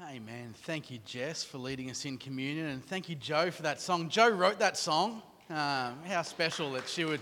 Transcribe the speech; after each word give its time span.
Amen. 0.00 0.54
Thank 0.58 0.92
you, 0.92 1.00
Jess, 1.04 1.42
for 1.42 1.58
leading 1.58 1.90
us 1.90 2.04
in 2.04 2.18
communion. 2.18 2.66
And 2.66 2.84
thank 2.86 3.08
you, 3.08 3.16
Joe, 3.16 3.50
for 3.50 3.62
that 3.62 3.80
song. 3.80 4.08
Joe 4.08 4.28
wrote 4.28 4.60
that 4.60 4.76
song. 4.76 5.22
Um, 5.50 5.98
how 6.06 6.22
special 6.22 6.70
that 6.74 6.88
she 6.88 7.04
would 7.04 7.20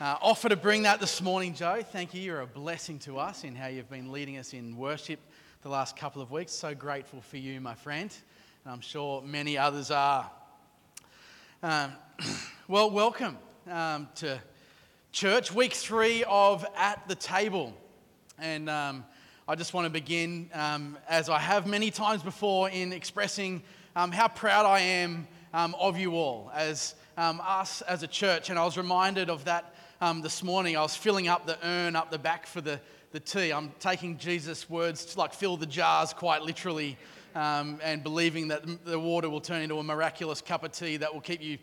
uh, 0.00 0.14
offer 0.22 0.48
to 0.48 0.54
bring 0.54 0.84
that 0.84 1.00
this 1.00 1.20
morning, 1.20 1.52
Joe. 1.52 1.82
Thank 1.82 2.14
you. 2.14 2.22
You're 2.22 2.42
a 2.42 2.46
blessing 2.46 3.00
to 3.00 3.18
us 3.18 3.42
in 3.42 3.56
how 3.56 3.66
you've 3.66 3.90
been 3.90 4.12
leading 4.12 4.38
us 4.38 4.52
in 4.52 4.76
worship 4.76 5.18
the 5.62 5.68
last 5.68 5.96
couple 5.96 6.22
of 6.22 6.30
weeks. 6.30 6.52
So 6.52 6.76
grateful 6.76 7.22
for 7.22 7.38
you, 7.38 7.60
my 7.60 7.74
friend. 7.74 8.14
And 8.64 8.72
I'm 8.72 8.80
sure 8.80 9.20
many 9.20 9.58
others 9.58 9.90
are. 9.90 10.30
Um, 11.60 11.90
well, 12.68 12.88
welcome 12.88 13.36
um, 13.68 14.08
to 14.16 14.40
church, 15.10 15.52
week 15.52 15.72
three 15.72 16.22
of 16.28 16.64
At 16.76 17.08
the 17.08 17.16
Table. 17.16 17.74
And 18.38 18.70
um, 18.70 19.04
I 19.48 19.54
just 19.54 19.72
want 19.72 19.84
to 19.84 19.90
begin, 19.90 20.50
um, 20.54 20.98
as 21.08 21.28
I 21.28 21.38
have 21.38 21.68
many 21.68 21.92
times 21.92 22.20
before, 22.20 22.68
in 22.68 22.92
expressing 22.92 23.62
um, 23.94 24.10
how 24.10 24.26
proud 24.26 24.66
I 24.66 24.80
am 24.80 25.28
um, 25.54 25.76
of 25.78 25.96
you 25.96 26.16
all 26.16 26.50
as 26.52 26.96
um, 27.16 27.40
us 27.40 27.80
as 27.82 28.02
a 28.02 28.08
church. 28.08 28.50
And 28.50 28.58
I 28.58 28.64
was 28.64 28.76
reminded 28.76 29.30
of 29.30 29.44
that 29.44 29.72
um, 30.00 30.20
this 30.20 30.42
morning. 30.42 30.76
I 30.76 30.82
was 30.82 30.96
filling 30.96 31.28
up 31.28 31.46
the 31.46 31.64
urn 31.64 31.94
up 31.94 32.10
the 32.10 32.18
back 32.18 32.44
for 32.44 32.60
the, 32.60 32.80
the 33.12 33.20
tea. 33.20 33.52
I'm 33.52 33.70
taking 33.78 34.18
Jesus' 34.18 34.68
words 34.68 35.04
to 35.04 35.18
like 35.20 35.32
fill 35.32 35.56
the 35.56 35.66
jars 35.66 36.12
quite 36.12 36.42
literally. 36.42 36.98
Um, 37.36 37.80
and 37.84 38.02
believing 38.02 38.48
that 38.48 38.64
the 38.86 38.98
water 38.98 39.28
will 39.28 39.42
turn 39.42 39.60
into 39.60 39.78
a 39.78 39.82
miraculous 39.84 40.40
cup 40.40 40.64
of 40.64 40.72
tea 40.72 40.96
that 40.96 41.12
will 41.12 41.20
keep 41.20 41.42
you 41.42 41.58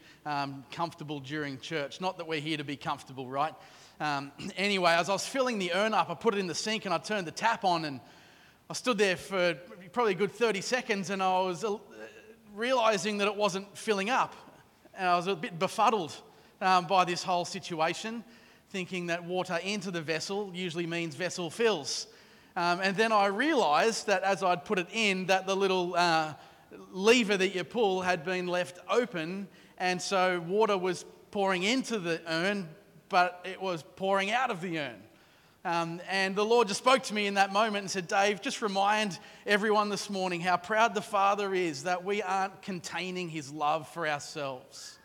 comfortable 0.72 1.20
during 1.20 1.60
church. 1.60 2.00
Not 2.00 2.20
that 2.20 2.28
we're 2.28 2.40
here 2.40 2.58
to 2.58 2.64
be 2.64 2.76
comfortable, 2.76 3.28
right? 3.28 3.56
Um, 4.00 4.32
anyway, 4.58 4.92
as 4.92 5.10
I 5.10 5.14
was 5.14 5.26
filling 5.26 5.60
the 5.60 5.74
urn 5.74 5.94
up, 5.94 6.10
I 6.10 6.14
put 6.16 6.34
it 6.34 6.40
in 6.40 6.48
the 6.48 6.56
sink 6.56 6.86
and 6.86 6.94
I 6.94 6.98
turned 6.98 7.28
the 7.28 7.32
tap 7.32 7.64
on 7.64 7.86
and 7.86 8.00
I 8.70 8.74
stood 8.74 8.98
there 8.98 9.18
for 9.18 9.56
probably 9.92 10.14
a 10.14 10.16
good 10.16 10.32
30 10.32 10.62
seconds 10.62 11.10
and 11.10 11.22
I 11.22 11.42
was 11.42 11.64
uh, 11.64 11.78
realizing 12.54 13.18
that 13.20 13.28
it 13.28 13.36
wasn't 13.36 13.78
filling 13.78 14.10
up. 14.10 14.36
And 14.96 15.08
I 15.08 15.16
was 15.16 15.28
a 15.28 15.36
bit 15.36 15.58
befuddled 15.58 16.16
um, 16.62 16.86
by 16.86 17.04
this 17.04 17.24
whole 17.24 17.46
situation, 17.46 18.24
thinking 18.70 19.08
that 19.08 19.24
water 19.24 19.60
into 19.64 19.92
the 19.92 20.02
vessel 20.02 20.52
usually 20.54 20.86
means 20.86 21.16
vessel 21.16 21.50
fills. 21.50 22.08
Um, 22.56 22.82
and 22.82 22.96
then 22.96 23.12
I 23.12 23.28
realized 23.28 24.08
that 24.08 24.24
as 24.24 24.44
I'd 24.44 24.64
put 24.64 24.78
it 24.78 24.88
in, 24.94 25.26
that 25.28 25.48
the 25.48 25.56
little 25.56 25.96
uh, 25.96 26.34
lever 26.92 27.36
that 27.36 27.56
you 27.56 27.64
pull 27.64 28.02
had 28.02 28.24
been 28.24 28.48
left 28.48 28.80
open, 28.90 29.48
and 29.80 30.00
so 30.02 30.40
water 30.48 30.78
was 30.78 31.06
pouring 31.32 31.64
into 31.64 31.98
the 31.98 32.22
urn, 32.28 32.70
but 33.14 33.46
it 33.46 33.62
was 33.62 33.84
pouring 33.96 34.32
out 34.32 34.50
of 34.50 34.60
the 34.60 34.80
urn. 34.80 34.96
Um, 35.64 36.02
and 36.10 36.36
the 36.36 36.44
Lord 36.44 36.68
just 36.68 36.80
spoke 36.80 37.04
to 37.04 37.14
me 37.14 37.28
in 37.28 37.36
that 37.36 37.54
moment 37.54 37.84
and 37.84 37.92
said, 37.92 38.08
Dave, 38.08 38.42
just 38.42 38.64
remind 38.64 39.20
everyone 39.46 39.90
this 39.90 40.10
morning 40.10 40.42
how 40.42 40.58
proud 40.58 40.96
the 40.96 41.02
Father 41.02 41.54
is 41.54 41.84
that 41.84 42.04
we 42.04 42.24
aren't 42.24 42.64
containing 42.64 43.30
his 43.30 43.52
love 43.52 43.88
for 43.88 44.08
ourselves. 44.08 44.98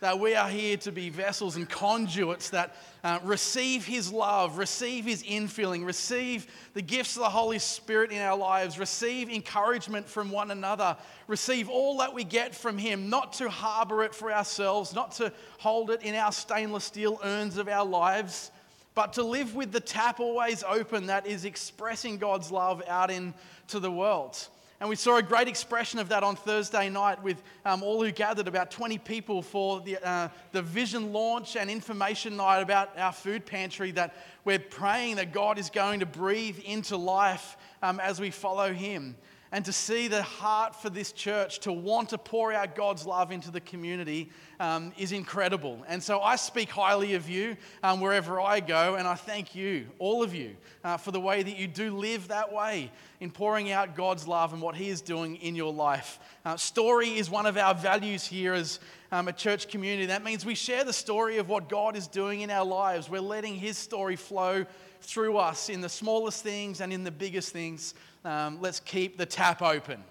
That 0.00 0.20
we 0.20 0.36
are 0.36 0.48
here 0.48 0.76
to 0.78 0.92
be 0.92 1.10
vessels 1.10 1.56
and 1.56 1.68
conduits 1.68 2.50
that 2.50 2.76
uh, 3.02 3.18
receive 3.24 3.84
His 3.84 4.12
love, 4.12 4.56
receive 4.56 5.04
His 5.04 5.24
infilling, 5.24 5.84
receive 5.84 6.46
the 6.74 6.82
gifts 6.82 7.16
of 7.16 7.22
the 7.22 7.28
Holy 7.28 7.58
Spirit 7.58 8.12
in 8.12 8.18
our 8.20 8.36
lives, 8.36 8.78
receive 8.78 9.28
encouragement 9.28 10.08
from 10.08 10.30
one 10.30 10.52
another, 10.52 10.96
receive 11.26 11.68
all 11.68 11.98
that 11.98 12.14
we 12.14 12.22
get 12.22 12.54
from 12.54 12.78
Him, 12.78 13.10
not 13.10 13.32
to 13.34 13.50
harbor 13.50 14.04
it 14.04 14.14
for 14.14 14.32
ourselves, 14.32 14.94
not 14.94 15.12
to 15.12 15.32
hold 15.58 15.90
it 15.90 16.02
in 16.02 16.14
our 16.14 16.30
stainless 16.30 16.84
steel 16.84 17.18
urns 17.24 17.56
of 17.56 17.66
our 17.66 17.84
lives, 17.84 18.52
but 18.94 19.12
to 19.14 19.24
live 19.24 19.56
with 19.56 19.72
the 19.72 19.80
tap 19.80 20.20
always 20.20 20.62
open 20.62 21.06
that 21.06 21.26
is 21.26 21.44
expressing 21.44 22.18
God's 22.18 22.52
love 22.52 22.84
out 22.86 23.10
into 23.10 23.80
the 23.80 23.90
world. 23.90 24.48
And 24.80 24.88
we 24.88 24.94
saw 24.94 25.16
a 25.16 25.22
great 25.22 25.48
expression 25.48 25.98
of 25.98 26.08
that 26.10 26.22
on 26.22 26.36
Thursday 26.36 26.88
night 26.88 27.20
with 27.20 27.42
um, 27.64 27.82
all 27.82 28.04
who 28.04 28.12
gathered, 28.12 28.46
about 28.46 28.70
20 28.70 28.98
people 28.98 29.42
for 29.42 29.80
the, 29.80 29.98
uh, 30.06 30.28
the 30.52 30.62
vision 30.62 31.12
launch 31.12 31.56
and 31.56 31.68
information 31.68 32.36
night 32.36 32.60
about 32.60 32.96
our 32.96 33.12
food 33.12 33.44
pantry. 33.44 33.90
That 33.90 34.14
we're 34.44 34.60
praying 34.60 35.16
that 35.16 35.32
God 35.32 35.58
is 35.58 35.68
going 35.68 36.00
to 36.00 36.06
breathe 36.06 36.60
into 36.64 36.96
life 36.96 37.56
um, 37.82 37.98
as 37.98 38.20
we 38.20 38.30
follow 38.30 38.72
Him 38.72 39.16
and 39.50 39.64
to 39.64 39.72
see 39.72 40.08
the 40.08 40.22
heart 40.22 40.74
for 40.74 40.90
this 40.90 41.12
church 41.12 41.60
to 41.60 41.72
want 41.72 42.10
to 42.10 42.18
pour 42.18 42.52
out 42.52 42.74
God's 42.74 43.06
love 43.06 43.32
into 43.32 43.50
the 43.50 43.60
community 43.60 44.30
um, 44.60 44.92
is 44.98 45.12
incredible. 45.12 45.82
And 45.88 46.02
so 46.02 46.20
I 46.20 46.36
speak 46.36 46.70
highly 46.70 47.14
of 47.14 47.28
you 47.28 47.56
um, 47.82 48.00
wherever 48.00 48.40
I 48.40 48.60
go, 48.60 48.96
and 48.96 49.08
I 49.08 49.14
thank 49.14 49.54
you, 49.54 49.86
all 49.98 50.22
of 50.22 50.34
you, 50.34 50.56
uh, 50.84 50.98
for 50.98 51.12
the 51.12 51.20
way 51.20 51.42
that 51.42 51.56
you 51.56 51.66
do 51.66 51.96
live 51.96 52.28
that 52.28 52.52
way 52.52 52.90
in 53.20 53.30
pouring 53.30 53.70
out 53.70 53.96
God's 53.96 54.28
love 54.28 54.52
and 54.52 54.60
what 54.60 54.74
He 54.74 54.90
is 54.90 55.00
doing 55.00 55.36
in 55.36 55.54
your 55.54 55.72
life. 55.72 56.18
Uh, 56.44 56.56
story 56.56 57.16
is 57.16 57.30
one 57.30 57.46
of 57.46 57.56
our 57.56 57.74
values 57.74 58.26
here 58.26 58.52
as 58.52 58.80
um, 59.10 59.28
a 59.28 59.32
church 59.32 59.68
community. 59.68 60.06
That 60.06 60.22
means 60.22 60.44
we 60.44 60.54
share 60.54 60.84
the 60.84 60.92
story 60.92 61.38
of 61.38 61.48
what 61.48 61.68
God 61.68 61.96
is 61.96 62.06
doing 62.06 62.42
in 62.42 62.50
our 62.50 62.66
lives. 62.66 63.08
We're 63.08 63.20
letting 63.20 63.54
His 63.54 63.78
story 63.78 64.16
flow 64.16 64.66
through 65.00 65.38
us 65.38 65.68
in 65.68 65.80
the 65.80 65.88
smallest 65.88 66.42
things 66.42 66.80
and 66.80 66.92
in 66.92 67.04
the 67.04 67.10
biggest 67.10 67.52
things 67.52 67.94
um, 68.24 68.60
let's 68.60 68.80
keep 68.80 69.16
the 69.16 69.26
tap 69.26 69.62
open. 69.62 70.02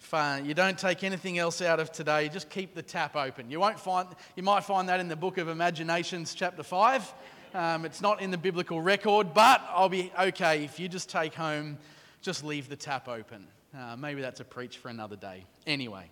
If 0.00 0.14
uh, 0.14 0.38
you 0.42 0.54
don't 0.54 0.78
take 0.78 1.02
anything 1.02 1.38
else 1.38 1.60
out 1.60 1.80
of 1.80 1.90
today, 1.90 2.28
just 2.28 2.50
keep 2.50 2.74
the 2.74 2.82
tap 2.82 3.16
open. 3.16 3.50
You, 3.50 3.60
won't 3.60 3.80
find, 3.80 4.08
you 4.36 4.42
might 4.42 4.64
find 4.64 4.88
that 4.88 5.00
in 5.00 5.08
the 5.08 5.16
book 5.16 5.38
of 5.38 5.48
Imaginations, 5.48 6.34
chapter 6.34 6.62
5. 6.62 7.14
Um, 7.54 7.84
it's 7.84 8.00
not 8.00 8.20
in 8.20 8.30
the 8.30 8.38
biblical 8.38 8.80
record, 8.80 9.34
but 9.34 9.62
I'll 9.70 9.88
be 9.88 10.12
okay 10.20 10.64
if 10.64 10.78
you 10.78 10.88
just 10.88 11.08
take 11.08 11.34
home, 11.34 11.78
just 12.20 12.44
leave 12.44 12.68
the 12.68 12.76
tap 12.76 13.08
open. 13.08 13.46
Uh, 13.76 13.96
maybe 13.96 14.20
that's 14.20 14.40
a 14.40 14.44
preach 14.44 14.78
for 14.78 14.88
another 14.88 15.16
day. 15.16 15.44
Anyway. 15.66 16.10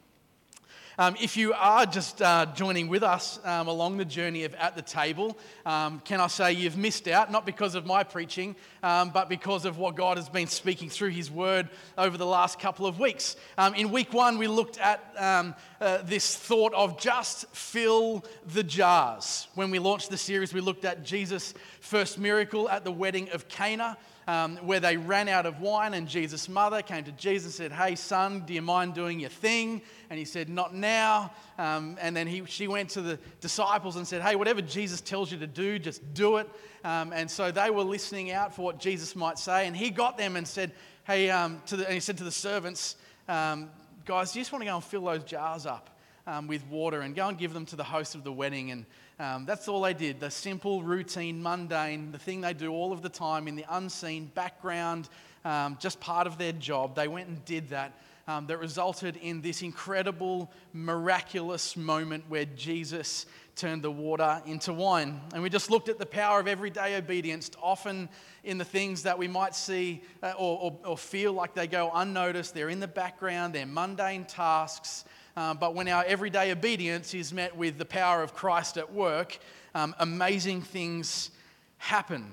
Um, 0.98 1.14
if 1.20 1.36
you 1.36 1.52
are 1.52 1.84
just 1.84 2.22
uh, 2.22 2.46
joining 2.54 2.88
with 2.88 3.02
us 3.02 3.38
um, 3.44 3.68
along 3.68 3.98
the 3.98 4.04
journey 4.06 4.44
of 4.44 4.54
At 4.54 4.76
the 4.76 4.82
Table, 4.82 5.36
um, 5.66 6.00
can 6.00 6.22
I 6.22 6.26
say 6.26 6.54
you've 6.54 6.78
missed 6.78 7.06
out, 7.06 7.30
not 7.30 7.44
because 7.44 7.74
of 7.74 7.84
my 7.84 8.02
preaching, 8.02 8.56
um, 8.82 9.10
but 9.10 9.28
because 9.28 9.66
of 9.66 9.76
what 9.76 9.94
God 9.94 10.16
has 10.16 10.30
been 10.30 10.46
speaking 10.46 10.88
through 10.88 11.10
His 11.10 11.30
Word 11.30 11.68
over 11.98 12.16
the 12.16 12.24
last 12.24 12.58
couple 12.58 12.86
of 12.86 12.98
weeks. 12.98 13.36
Um, 13.58 13.74
in 13.74 13.90
week 13.90 14.14
one, 14.14 14.38
we 14.38 14.48
looked 14.48 14.78
at 14.78 15.04
um, 15.18 15.54
uh, 15.82 15.98
this 16.02 16.34
thought 16.34 16.72
of 16.72 16.98
just 16.98 17.46
fill 17.54 18.24
the 18.46 18.62
jars. 18.62 19.48
When 19.54 19.70
we 19.70 19.78
launched 19.78 20.08
the 20.08 20.16
series, 20.16 20.54
we 20.54 20.62
looked 20.62 20.86
at 20.86 21.04
Jesus' 21.04 21.52
first 21.80 22.18
miracle 22.18 22.70
at 22.70 22.84
the 22.84 22.92
wedding 22.92 23.28
of 23.32 23.48
Cana 23.48 23.98
um, 24.28 24.56
where 24.58 24.80
they 24.80 24.96
ran 24.96 25.28
out 25.28 25.46
of 25.46 25.60
wine, 25.60 25.94
and 25.94 26.08
Jesus' 26.08 26.48
mother 26.48 26.82
came 26.82 27.04
to 27.04 27.12
Jesus 27.12 27.44
and 27.44 27.70
said, 27.70 27.72
Hey, 27.72 27.94
son, 27.94 28.42
do 28.44 28.54
you 28.54 28.62
mind 28.62 28.94
doing 28.94 29.20
your 29.20 29.30
thing? 29.30 29.82
And 30.10 30.18
he 30.18 30.24
said, 30.24 30.48
Not 30.48 30.74
now. 30.74 31.32
Um, 31.58 31.96
and 32.00 32.16
then 32.16 32.26
he, 32.26 32.44
she 32.46 32.66
went 32.66 32.90
to 32.90 33.00
the 33.00 33.18
disciples 33.40 33.96
and 33.96 34.06
said, 34.06 34.22
Hey, 34.22 34.34
whatever 34.34 34.60
Jesus 34.60 35.00
tells 35.00 35.30
you 35.30 35.38
to 35.38 35.46
do, 35.46 35.78
just 35.78 36.14
do 36.14 36.38
it. 36.38 36.48
Um, 36.82 37.12
and 37.12 37.30
so 37.30 37.50
they 37.50 37.70
were 37.70 37.84
listening 37.84 38.32
out 38.32 38.54
for 38.54 38.62
what 38.62 38.80
Jesus 38.80 39.14
might 39.14 39.38
say. 39.38 39.66
And 39.66 39.76
he 39.76 39.90
got 39.90 40.18
them 40.18 40.34
and 40.36 40.46
said, 40.46 40.72
Hey, 41.04 41.30
um, 41.30 41.62
to 41.66 41.76
the, 41.76 41.84
and 41.84 41.94
he 41.94 42.00
said 42.00 42.18
to 42.18 42.24
the 42.24 42.32
servants, 42.32 42.96
um, 43.28 43.70
Guys, 44.04 44.34
you 44.34 44.40
just 44.40 44.52
want 44.52 44.62
to 44.62 44.66
go 44.66 44.74
and 44.74 44.84
fill 44.84 45.04
those 45.04 45.24
jars 45.24 45.66
up 45.66 45.98
um, 46.26 46.46
with 46.46 46.64
water 46.66 47.00
and 47.00 47.14
go 47.14 47.28
and 47.28 47.38
give 47.38 47.52
them 47.52 47.66
to 47.66 47.76
the 47.76 47.84
host 47.84 48.14
of 48.14 48.24
the 48.24 48.32
wedding. 48.32 48.70
And 48.70 48.86
um, 49.18 49.46
that's 49.46 49.66
all 49.66 49.80
they 49.82 49.94
did 49.94 50.20
the 50.20 50.30
simple, 50.30 50.82
routine, 50.82 51.42
mundane, 51.42 52.12
the 52.12 52.18
thing 52.18 52.40
they 52.40 52.52
do 52.52 52.70
all 52.70 52.92
of 52.92 53.02
the 53.02 53.08
time 53.08 53.48
in 53.48 53.56
the 53.56 53.64
unseen 53.70 54.30
background, 54.34 55.08
um, 55.44 55.78
just 55.80 56.00
part 56.00 56.26
of 56.26 56.38
their 56.38 56.52
job. 56.52 56.94
They 56.94 57.08
went 57.08 57.28
and 57.28 57.44
did 57.44 57.70
that. 57.70 57.92
Um, 58.28 58.48
that 58.48 58.58
resulted 58.58 59.16
in 59.18 59.40
this 59.40 59.62
incredible, 59.62 60.50
miraculous 60.72 61.76
moment 61.76 62.24
where 62.26 62.44
Jesus 62.44 63.24
turned 63.54 63.82
the 63.82 63.90
water 63.90 64.42
into 64.46 64.72
wine. 64.72 65.20
And 65.32 65.44
we 65.44 65.48
just 65.48 65.70
looked 65.70 65.88
at 65.88 65.98
the 65.98 66.06
power 66.06 66.40
of 66.40 66.48
everyday 66.48 66.96
obedience, 66.96 67.50
often 67.62 68.08
in 68.44 68.58
the 68.58 68.64
things 68.64 69.04
that 69.04 69.16
we 69.16 69.28
might 69.28 69.54
see 69.54 70.02
uh, 70.24 70.34
or, 70.38 70.58
or, 70.60 70.90
or 70.90 70.98
feel 70.98 71.32
like 71.32 71.54
they 71.54 71.66
go 71.66 71.90
unnoticed. 71.94 72.52
They're 72.52 72.68
in 72.68 72.80
the 72.80 72.88
background, 72.88 73.54
they're 73.54 73.64
mundane 73.64 74.24
tasks. 74.24 75.04
Um, 75.38 75.58
but 75.58 75.74
when 75.74 75.86
our 75.88 76.02
everyday 76.04 76.50
obedience 76.50 77.12
is 77.12 77.30
met 77.30 77.54
with 77.54 77.76
the 77.76 77.84
power 77.84 78.22
of 78.22 78.32
Christ 78.32 78.78
at 78.78 78.90
work, 78.90 79.38
um, 79.74 79.94
amazing 79.98 80.62
things 80.62 81.30
happen. 81.76 82.32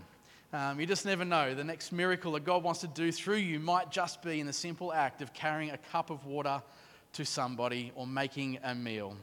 Um, 0.53 0.79
you 0.79 0.85
just 0.85 1.05
never 1.05 1.25
know. 1.25 1.53
The 1.53 1.65
next 1.65 1.91
miracle 1.91 2.31
that 2.33 2.45
God 2.45 2.63
wants 2.63 2.79
to 2.81 2.87
do 2.87 3.11
through 3.11 3.37
you 3.37 3.59
might 3.59 3.91
just 3.91 4.21
be 4.21 4.39
in 4.39 4.47
the 4.47 4.53
simple 4.53 4.93
act 4.93 5.21
of 5.21 5.33
carrying 5.33 5.71
a 5.71 5.77
cup 5.77 6.11
of 6.11 6.25
water 6.25 6.61
to 7.13 7.25
somebody 7.25 7.91
or 7.95 8.07
making 8.07 8.59
a 8.63 8.73
meal. 8.73 9.17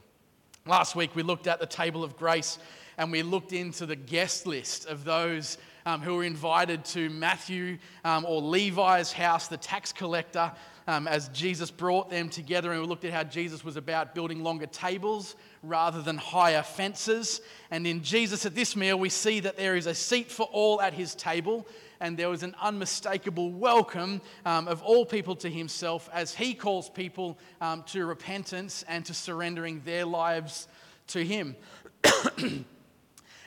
Last 0.66 0.94
week 0.94 1.16
we 1.16 1.22
looked 1.22 1.46
at 1.46 1.58
the 1.58 1.66
table 1.66 2.04
of 2.04 2.18
grace 2.18 2.58
and 2.98 3.10
we 3.10 3.22
looked 3.22 3.54
into 3.54 3.86
the 3.86 3.96
guest 3.96 4.44
list 4.44 4.86
of 4.86 5.04
those 5.04 5.56
um, 5.86 6.02
who 6.02 6.16
were 6.16 6.24
invited 6.24 6.84
to 6.86 7.08
Matthew 7.08 7.78
um, 8.04 8.26
or 8.26 8.42
Levi's 8.42 9.10
house, 9.10 9.48
the 9.48 9.56
tax 9.56 9.90
collector, 9.90 10.52
um, 10.90 11.06
as 11.06 11.28
Jesus 11.28 11.70
brought 11.70 12.10
them 12.10 12.28
together. 12.28 12.72
And 12.72 12.80
we 12.80 12.86
looked 12.88 13.04
at 13.04 13.12
how 13.12 13.22
Jesus 13.22 13.64
was 13.64 13.76
about 13.76 14.12
building 14.12 14.42
longer 14.42 14.66
tables 14.66 15.36
rather 15.62 16.02
than 16.02 16.16
higher 16.16 16.64
fences. 16.64 17.40
And 17.70 17.86
in 17.86 18.02
Jesus 18.02 18.44
at 18.44 18.56
this 18.56 18.74
meal, 18.74 18.98
we 18.98 19.08
see 19.08 19.38
that 19.38 19.56
there 19.56 19.76
is 19.76 19.86
a 19.86 19.94
seat 19.94 20.32
for 20.32 20.46
all 20.46 20.80
at 20.80 20.92
his 20.92 21.14
table. 21.14 21.64
and 22.00 22.16
there 22.16 22.28
was 22.28 22.42
an 22.42 22.56
unmistakable 22.60 23.52
welcome 23.52 24.20
um, 24.44 24.66
of 24.66 24.82
all 24.82 25.04
people 25.06 25.36
to 25.36 25.48
himself 25.48 26.08
as 26.12 26.34
he 26.34 26.54
calls 26.54 26.88
people 26.88 27.38
um, 27.60 27.84
to 27.84 28.04
repentance 28.04 28.84
and 28.88 29.04
to 29.04 29.14
surrendering 29.14 29.82
their 29.84 30.04
lives 30.04 30.66
to 31.06 31.22
him. 31.22 31.54
and 32.38 32.64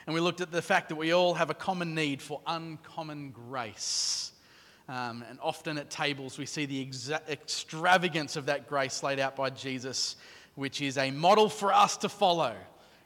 we 0.06 0.20
looked 0.20 0.40
at 0.40 0.50
the 0.50 0.62
fact 0.62 0.88
that 0.88 0.96
we 0.96 1.12
all 1.12 1.34
have 1.34 1.50
a 1.50 1.54
common 1.54 1.94
need 1.94 2.22
for 2.22 2.40
uncommon 2.46 3.32
grace. 3.32 4.33
Um, 4.88 5.24
and 5.28 5.38
often 5.42 5.78
at 5.78 5.88
tables, 5.88 6.38
we 6.38 6.46
see 6.46 6.66
the 6.66 6.84
exa- 6.84 7.26
extravagance 7.28 8.36
of 8.36 8.46
that 8.46 8.68
grace 8.68 9.02
laid 9.02 9.18
out 9.18 9.34
by 9.34 9.50
Jesus, 9.50 10.16
which 10.56 10.82
is 10.82 10.98
a 10.98 11.10
model 11.10 11.48
for 11.48 11.72
us 11.72 11.96
to 11.98 12.08
follow 12.08 12.54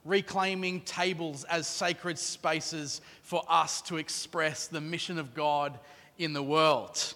reclaiming 0.05 0.81
tables 0.83 1.45
as 1.45 1.67
sacred 1.67 2.19
spaces 2.19 3.01
for 3.23 3.43
us 3.49 3.83
to 3.83 3.99
express 3.99 4.67
the 4.67 4.81
mission 4.81 5.19
of 5.19 5.35
God 5.35 5.79
in 6.19 6.33
the 6.33 6.43
world. 6.43 7.15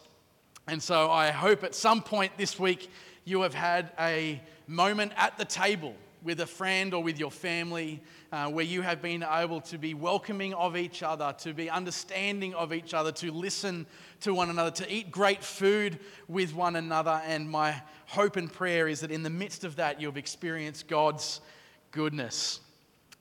And 0.69 0.81
so 0.81 1.11
I 1.11 1.31
hope 1.31 1.64
at 1.64 1.75
some 1.75 2.03
point 2.03 2.32
this 2.37 2.59
week 2.59 2.91
you 3.25 3.43
have 3.43 3.55
had 3.55 3.91
a 3.99 4.41
moment 4.67 5.12
at 5.17 5.38
the 5.38 5.44
table 5.44 5.94
with 6.23 6.41
a 6.41 6.47
friend 6.47 6.94
or 6.94 7.03
with 7.03 7.19
your 7.19 7.31
family 7.31 8.00
uh, 8.32 8.49
where 8.49 8.64
you 8.64 8.81
have 8.81 9.02
been 9.02 9.23
able 9.23 9.61
to 9.61 9.76
be 9.76 9.93
welcoming 9.93 10.55
of 10.55 10.75
each 10.75 11.02
other, 11.02 11.34
to 11.38 11.52
be 11.52 11.69
understanding 11.69 12.55
of 12.55 12.73
each 12.73 12.94
other, 12.94 13.12
to 13.12 13.31
listen 13.31 13.87
to 14.23 14.32
one 14.32 14.49
another, 14.49 14.70
to 14.70 14.90
eat 14.90 15.11
great 15.11 15.44
food 15.44 15.99
with 16.29 16.55
one 16.55 16.76
another. 16.76 17.20
And 17.26 17.49
my 17.50 17.81
hope 18.06 18.37
and 18.37 18.50
prayer 18.50 18.88
is 18.88 19.00
that 19.00 19.11
in 19.11 19.23
the 19.23 19.31
midst 19.31 19.64
of 19.64 19.76
that, 19.76 20.00
you've 20.00 20.17
experienced 20.17 20.88
God's 20.88 21.43
goodness. 21.90 22.61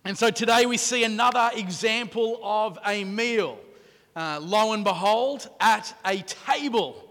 And 0.06 0.18
so 0.18 0.30
today 0.30 0.66
we 0.66 0.78
see 0.78 1.04
another 1.04 1.52
example 1.54 2.40
of 2.42 2.80
a 2.86 3.04
meal. 3.04 3.60
Uh, 4.16 4.40
lo 4.42 4.72
and 4.72 4.84
behold, 4.84 5.50
at 5.60 5.94
a 6.06 6.22
table. 6.22 7.08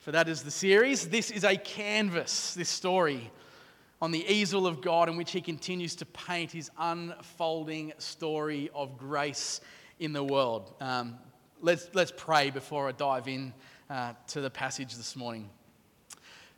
For 0.00 0.12
that 0.12 0.28
is 0.28 0.42
the 0.42 0.50
series. 0.50 1.08
This 1.08 1.30
is 1.30 1.44
a 1.44 1.56
canvas, 1.56 2.54
this 2.54 2.68
story, 2.68 3.30
on 4.02 4.10
the 4.10 4.26
easel 4.26 4.66
of 4.66 4.80
God 4.80 5.08
in 5.08 5.16
which 5.16 5.30
He 5.30 5.40
continues 5.40 5.94
to 5.94 6.04
paint 6.04 6.50
His 6.50 6.72
unfolding 6.76 7.92
story 7.98 8.68
of 8.74 8.98
grace 8.98 9.60
in 10.00 10.12
the 10.12 10.24
world. 10.24 10.74
Um, 10.80 11.14
let's, 11.60 11.88
let's 11.94 12.12
pray 12.14 12.50
before 12.50 12.88
I 12.88 12.92
dive 12.92 13.28
in 13.28 13.54
uh, 13.88 14.14
to 14.26 14.40
the 14.40 14.50
passage 14.50 14.96
this 14.96 15.14
morning. 15.14 15.48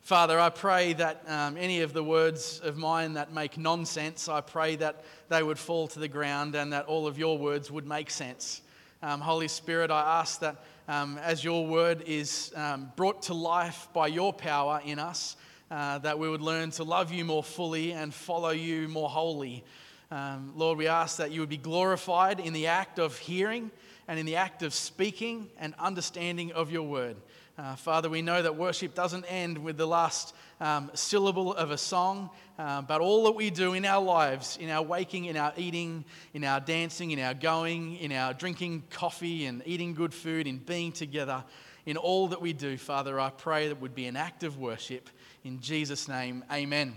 Father, 0.00 0.41
I 0.41 0.49
pray 0.49 0.94
that 0.94 1.23
um, 1.29 1.58
any 1.58 1.82
of 1.82 1.93
the 1.93 2.02
words 2.02 2.61
of 2.64 2.79
mine 2.79 3.12
that 3.14 3.35
make 3.35 3.58
nonsense, 3.58 4.26
I 4.26 4.41
pray 4.41 4.76
that 4.76 5.05
they 5.29 5.43
would 5.43 5.58
fall 5.58 5.87
to 5.88 5.99
the 5.99 6.08
ground 6.08 6.55
and 6.55 6.73
that 6.73 6.87
all 6.87 7.06
of 7.06 7.19
your 7.19 7.37
words 7.37 7.70
would 7.70 7.87
make 7.87 8.08
sense. 8.08 8.62
Um, 9.02 9.20
Holy 9.20 9.49
Spirit, 9.49 9.91
I 9.91 10.20
ask 10.20 10.41
that 10.41 10.64
um, 10.88 11.19
as 11.19 11.44
your 11.44 11.67
word 11.67 12.05
is 12.06 12.52
um, 12.56 12.91
brought 12.96 13.20
to 13.23 13.35
life 13.35 13.88
by 13.93 14.06
your 14.06 14.32
power 14.32 14.81
in 14.82 14.99
us, 14.99 15.37
uh, 15.75 15.99
that 15.99 16.21
we 16.21 16.29
would 16.29 16.41
learn 16.41 16.71
to 16.71 16.85
love 16.85 17.11
you 17.11 17.25
more 17.25 17.43
fully 17.43 17.91
and 17.91 18.15
follow 18.15 18.50
you 18.50 18.87
more 18.87 19.09
wholly. 19.09 19.65
Um, 20.09 20.53
Lord, 20.55 20.79
we 20.79 20.87
ask 20.87 21.17
that 21.17 21.32
you 21.32 21.41
would 21.41 21.49
be 21.49 21.56
glorified 21.56 22.38
in 22.38 22.53
the 22.53 22.69
act 22.69 23.00
of 23.00 23.19
hearing 23.19 23.73
and 24.06 24.17
in 24.17 24.25
the 24.25 24.37
act 24.37 24.62
of 24.62 24.73
speaking 24.73 25.49
and 25.59 25.75
understanding 25.81 26.53
of 26.53 26.71
your 26.71 26.85
word. 26.85 27.17
Uh, 27.59 27.75
Father, 27.75 28.09
we 28.09 28.23
know 28.23 28.41
that 28.41 28.55
worship 28.55 28.94
doesn't 28.94 29.25
end 29.25 29.59
with 29.59 29.76
the 29.76 29.87
last 29.87 30.37
um, 30.61 30.93
syllable 30.94 31.53
of 31.53 31.73
a 31.73 31.79
song, 31.79 32.31
uh, 32.56 32.81
but 32.82 33.00
all 33.00 33.25
that 33.25 33.32
we 33.32 33.50
do 33.50 33.73
in 33.73 33.85
our 33.85 34.03
lives, 34.03 34.56
in 34.61 34.70
our 34.70 34.82
waking, 34.82 35.25
in 35.25 35.37
our 35.37 35.53
eating, 35.56 36.05
in 36.35 36.44
our 36.44 36.61
dancing, 36.61 37.11
in 37.11 37.19
our 37.19 37.35
going, 37.35 37.97
in 37.97 38.12
our 38.12 38.32
drinking 38.32 38.85
coffee 38.91 39.47
and 39.47 39.61
eating 39.67 39.93
good 39.93 40.15
food, 40.15 40.47
in 40.47 40.59
being 40.59 40.93
together, 40.93 41.43
in 41.85 41.97
all 41.97 42.29
that 42.29 42.41
we 42.41 42.53
do, 42.53 42.79
Father, 42.79 43.19
I 43.19 43.31
pray 43.31 43.69
that 43.69 43.81
would 43.81 43.94
be 43.97 44.06
an 44.06 44.17
act 44.17 44.44
of 44.44 44.56
worship. 44.56 45.11
In 45.44 45.61
Jesus' 45.61 46.08
name, 46.08 46.43
amen. 46.50 46.94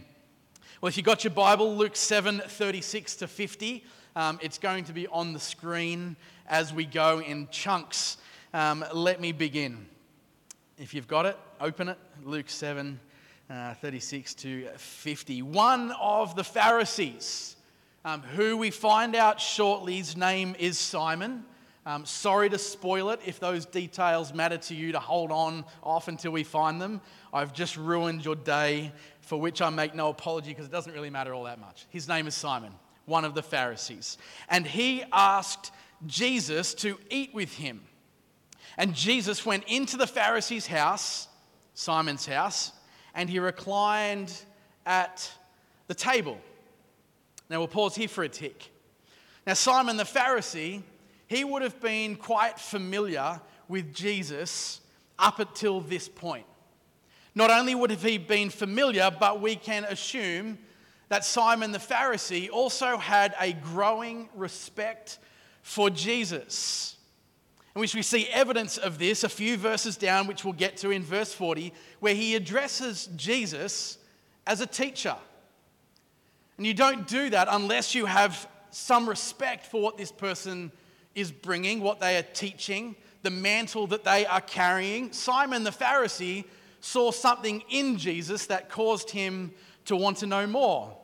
Well, 0.80 0.88
if 0.88 0.96
you 0.96 1.04
got 1.04 1.26
your 1.26 1.32
Bible, 1.32 1.76
Luke 1.76 1.98
7 1.98 2.40
36 2.40 3.18
to 3.18 3.28
50, 3.28 3.84
um, 4.16 4.40
it's 4.42 4.58
going 4.58 4.86
to 4.86 4.94
be 4.94 5.06
on 5.08 5.34
the 5.34 5.40
screen 5.40 6.16
as 6.48 6.74
we 6.74 6.86
go 6.86 7.20
in 7.20 7.50
chunks. 7.52 8.16
Um, 8.54 8.86
let 8.94 9.20
me 9.20 9.34
begin. 9.34 9.86
If 10.78 10.94
you've 10.94 11.10
got 11.10 11.26
it, 11.26 11.38
open 11.60 11.90
it. 11.90 11.98
Luke 12.24 12.50
7 12.50 12.98
uh, 13.50 13.74
36 13.74 14.34
to 14.36 14.70
50. 14.78 15.42
One 15.42 15.92
of 16.00 16.38
the 16.38 16.44
Pharisees, 16.46 17.58
um, 18.06 18.22
who 18.22 18.56
we 18.56 18.72
find 18.72 19.14
out 19.14 19.42
shortly, 19.42 19.98
his 19.98 20.16
name 20.16 20.56
is 20.58 20.80
Simon. 20.80 21.44
Um, 21.88 22.06
sorry 22.06 22.50
to 22.50 22.58
spoil 22.58 23.12
it 23.12 23.22
if 23.26 23.40
those 23.40 23.66
details 23.66 24.34
matter 24.34 24.58
to 24.58 24.76
you 24.76 24.92
to 24.92 25.00
hold 25.00 25.32
on 25.32 25.64
off 25.82 26.10
until 26.10 26.34
we 26.34 26.44
find 26.44 26.82
them. 26.82 27.00
I've 27.38 27.54
just 27.54 27.78
ruined 27.78 28.26
your 28.26 28.36
day, 28.36 28.92
for 29.22 29.40
which 29.40 29.62
I 29.62 29.70
make 29.70 29.96
no 29.96 30.10
apology 30.10 30.50
because 30.50 30.66
it 30.66 30.72
doesn't 30.72 30.94
really 30.94 31.10
matter 31.10 31.34
all 31.34 31.44
that 31.46 31.60
much. 31.60 31.86
His 31.90 32.08
name 32.08 32.28
is 32.28 32.36
Simon, 32.36 32.74
one 33.06 33.26
of 33.26 33.36
the 33.36 33.44
Pharisees. 33.44 34.18
And 34.50 34.66
he 34.66 35.04
asked 35.12 35.72
Jesus 36.06 36.74
to 36.76 36.98
eat 37.10 37.34
with 37.34 37.54
him. 37.54 37.82
And 38.78 38.94
Jesus 38.94 39.46
went 39.46 39.64
into 39.68 39.98
the 39.98 40.08
Pharisee's 40.08 40.68
house, 40.68 41.28
Simon's 41.74 42.26
house, 42.26 42.72
and 43.16 43.30
he 43.30 43.40
reclined 43.40 44.34
at 44.86 45.32
the 45.88 45.96
table. 45.96 46.38
Now 47.50 47.60
we'll 47.60 47.68
pause 47.68 47.96
here 47.96 48.08
for 48.08 48.24
a 48.24 48.30
tick. 48.30 48.72
Now, 49.46 49.54
Simon 49.54 49.96
the 49.96 50.04
Pharisee, 50.04 50.84
he 51.28 51.44
would 51.46 51.62
have 51.62 51.80
been 51.80 52.18
quite 52.18 52.60
familiar 52.60 53.40
with 53.70 53.94
Jesus 53.94 54.82
up 55.18 55.40
until 55.40 55.80
this 55.80 56.10
point. 56.10 56.46
Not 57.38 57.52
only 57.52 57.76
would 57.76 57.92
have 57.92 58.02
he 58.02 58.18
been 58.18 58.50
familiar, 58.50 59.12
but 59.12 59.40
we 59.40 59.56
can 59.56 59.86
assume 59.86 60.58
that 61.10 61.24
Simon 61.24 61.72
the 61.72 61.78
Pharisee 61.78 62.50
also 62.52 62.98
had 62.98 63.36
a 63.40 63.54
growing 63.54 64.28
respect 64.34 65.20
for 65.62 65.92
Jesus 65.92 66.96
in 67.76 67.80
which 67.80 67.94
we 67.94 68.02
see 68.02 68.26
evidence 68.30 68.80
of 68.80 68.98
this 68.98 69.24
a 69.24 69.30
few 69.30 69.56
verses 69.56 69.98
down, 69.98 70.26
which 70.26 70.44
we'll 70.44 70.52
get 70.52 70.78
to 70.78 70.90
in 70.90 71.04
verse 71.04 71.32
40, 71.32 71.74
where 72.00 72.16
he 72.16 72.34
addresses 72.34 73.08
Jesus 73.16 74.00
as 74.48 74.60
a 74.60 74.66
teacher. 74.66 75.16
And 76.58 76.66
you 76.66 76.74
don't 76.74 77.08
do 77.08 77.30
that 77.30 77.48
unless 77.52 77.94
you 77.94 78.08
have 78.08 78.50
some 78.72 79.08
respect 79.08 79.68
for 79.68 79.80
what 79.80 79.96
this 79.96 80.12
person 80.12 80.72
is 81.14 81.32
bringing, 81.32 81.82
what 81.82 82.00
they 82.00 82.18
are 82.18 82.26
teaching, 82.34 82.96
the 83.22 83.30
mantle 83.30 83.86
that 83.86 84.04
they 84.04 84.26
are 84.26 84.42
carrying. 84.42 85.14
Simon 85.14 85.64
the 85.64 85.70
Pharisee 85.70 86.46
saw 86.80 87.12
something 87.12 87.64
in 87.70 87.98
Jesus 87.98 88.48
that 88.48 88.70
caused 88.70 89.10
him 89.10 89.52
to 89.86 89.96
want 89.96 90.18
to 90.18 90.26
know 90.26 90.48
more. 90.48 90.96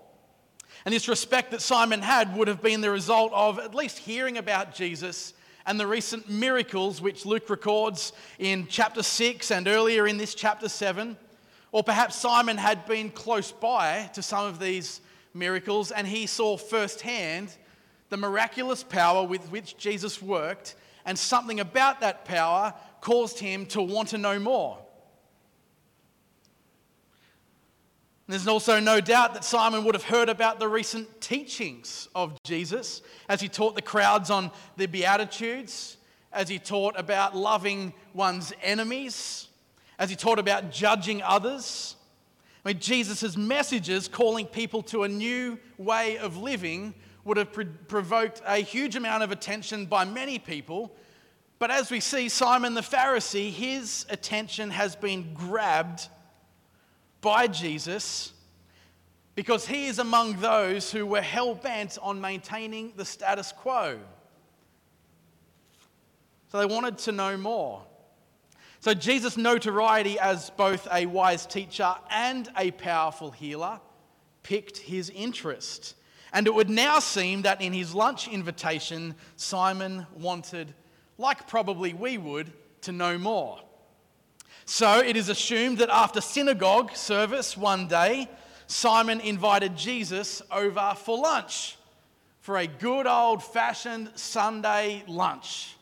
And 0.85 0.93
this 0.93 1.07
respect 1.07 1.51
that 1.51 1.61
Simon 1.61 2.01
had 2.01 2.35
would 2.35 2.47
have 2.47 2.61
been 2.61 2.81
the 2.81 2.91
result 2.91 3.31
of 3.33 3.59
at 3.59 3.73
least 3.73 3.99
hearing 3.99 4.37
about 4.37 4.75
Jesus 4.75 5.33
and 5.65 5.79
the 5.79 5.87
recent 5.87 6.29
miracles 6.29 7.01
which 7.01 7.25
Luke 7.25 7.49
records 7.49 8.11
in 8.37 8.67
chapter 8.67 9.01
6 9.01 9.51
and 9.51 9.67
earlier 9.67 10.07
in 10.07 10.17
this 10.17 10.35
chapter 10.35 10.67
7. 10.67 11.17
Or 11.71 11.83
perhaps 11.83 12.17
Simon 12.17 12.57
had 12.57 12.85
been 12.85 13.09
close 13.09 13.51
by 13.51 14.09
to 14.13 14.21
some 14.21 14.45
of 14.45 14.59
these 14.59 14.99
miracles 15.33 15.91
and 15.91 16.05
he 16.05 16.27
saw 16.27 16.57
firsthand 16.57 17.55
the 18.13 18.17
miraculous 18.17 18.83
power 18.83 19.25
with 19.25 19.49
which 19.49 19.75
Jesus 19.75 20.21
worked, 20.21 20.75
and 21.03 21.17
something 21.17 21.59
about 21.59 22.01
that 22.01 22.25
power 22.25 22.71
caused 23.01 23.39
him 23.39 23.65
to 23.65 23.81
want 23.81 24.09
to 24.09 24.19
know 24.19 24.37
more. 24.37 24.77
There's 28.27 28.47
also 28.47 28.79
no 28.79 29.01
doubt 29.01 29.33
that 29.33 29.43
Simon 29.43 29.83
would 29.83 29.95
have 29.95 30.05
heard 30.05 30.29
about 30.29 30.59
the 30.59 30.67
recent 30.67 31.19
teachings 31.19 32.07
of 32.15 32.41
Jesus 32.43 33.01
as 33.27 33.41
he 33.41 33.49
taught 33.49 33.75
the 33.75 33.81
crowds 33.81 34.29
on 34.29 34.49
the 34.77 34.85
Beatitudes, 34.85 35.97
as 36.31 36.47
he 36.47 36.57
taught 36.57 36.97
about 36.97 37.35
loving 37.35 37.93
one's 38.13 38.53
enemies, 38.63 39.49
as 39.99 40.09
he 40.09 40.15
taught 40.15 40.39
about 40.39 40.71
judging 40.71 41.21
others. 41.21 41.97
I 42.63 42.69
mean, 42.69 42.79
Jesus' 42.79 43.35
messages 43.35 44.07
calling 44.07 44.45
people 44.45 44.83
to 44.83 45.03
a 45.03 45.09
new 45.09 45.59
way 45.77 46.17
of 46.17 46.37
living 46.37 46.93
would 47.25 47.35
have 47.35 47.51
provoked 47.89 48.41
a 48.45 48.57
huge 48.57 48.95
amount 48.95 49.23
of 49.23 49.31
attention 49.31 49.85
by 49.85 50.05
many 50.05 50.39
people. 50.39 50.95
But 51.59 51.71
as 51.71 51.91
we 51.91 51.99
see, 51.99 52.29
Simon 52.29 52.73
the 52.73 52.81
Pharisee, 52.81 53.51
his 53.51 54.05
attention 54.09 54.69
has 54.69 54.95
been 54.95 55.33
grabbed 55.33 56.07
by 57.23 57.47
Jesus 57.47 58.33
because 59.33 59.65
he 59.65 59.87
is 59.87 59.97
among 59.97 60.33
those 60.39 60.91
who 60.91 61.07
were 61.07 61.21
hell 61.21 61.55
bent 61.55 61.97
on 62.03 62.21
maintaining 62.21 62.93
the 62.95 63.05
status 63.05 63.51
quo. 63.51 63.97
So 66.51 66.59
they 66.59 66.67
wanted 66.67 66.99
to 66.99 67.11
know 67.11 67.35
more. 67.35 67.83
So 68.79 68.93
Jesus' 68.93 69.37
notoriety 69.37 70.19
as 70.19 70.51
both 70.51 70.87
a 70.91 71.07
wise 71.07 71.47
teacher 71.47 71.95
and 72.11 72.47
a 72.55 72.69
powerful 72.71 73.31
healer 73.31 73.79
picked 74.43 74.77
his 74.77 75.09
interest. 75.09 75.95
And 76.33 76.45
it 76.45 76.53
would 76.53 76.69
now 76.69 76.99
seem 76.99 77.43
that 77.43 77.61
in 77.61 77.73
his 77.73 77.95
lunch 77.95 78.27
invitation, 78.27 79.15
Simon 79.37 80.05
wanted, 80.13 80.73
like 81.17 81.47
probably 81.47 81.93
we 81.93 82.17
would, 82.17 82.51
to 82.81 82.91
know 82.91 83.17
more. 83.17 83.61
So 84.65 84.99
it 84.99 85.17
is 85.17 85.29
assumed 85.29 85.79
that 85.79 85.89
after 85.89 86.21
synagogue 86.21 86.95
service 86.95 87.57
one 87.57 87.87
day, 87.87 88.29
Simon 88.67 89.19
invited 89.19 89.75
Jesus 89.75 90.41
over 90.51 90.93
for 90.95 91.17
lunch, 91.17 91.77
for 92.39 92.57
a 92.57 92.67
good 92.67 93.05
old 93.05 93.43
fashioned 93.43 94.11
Sunday 94.15 95.03
lunch. 95.07 95.75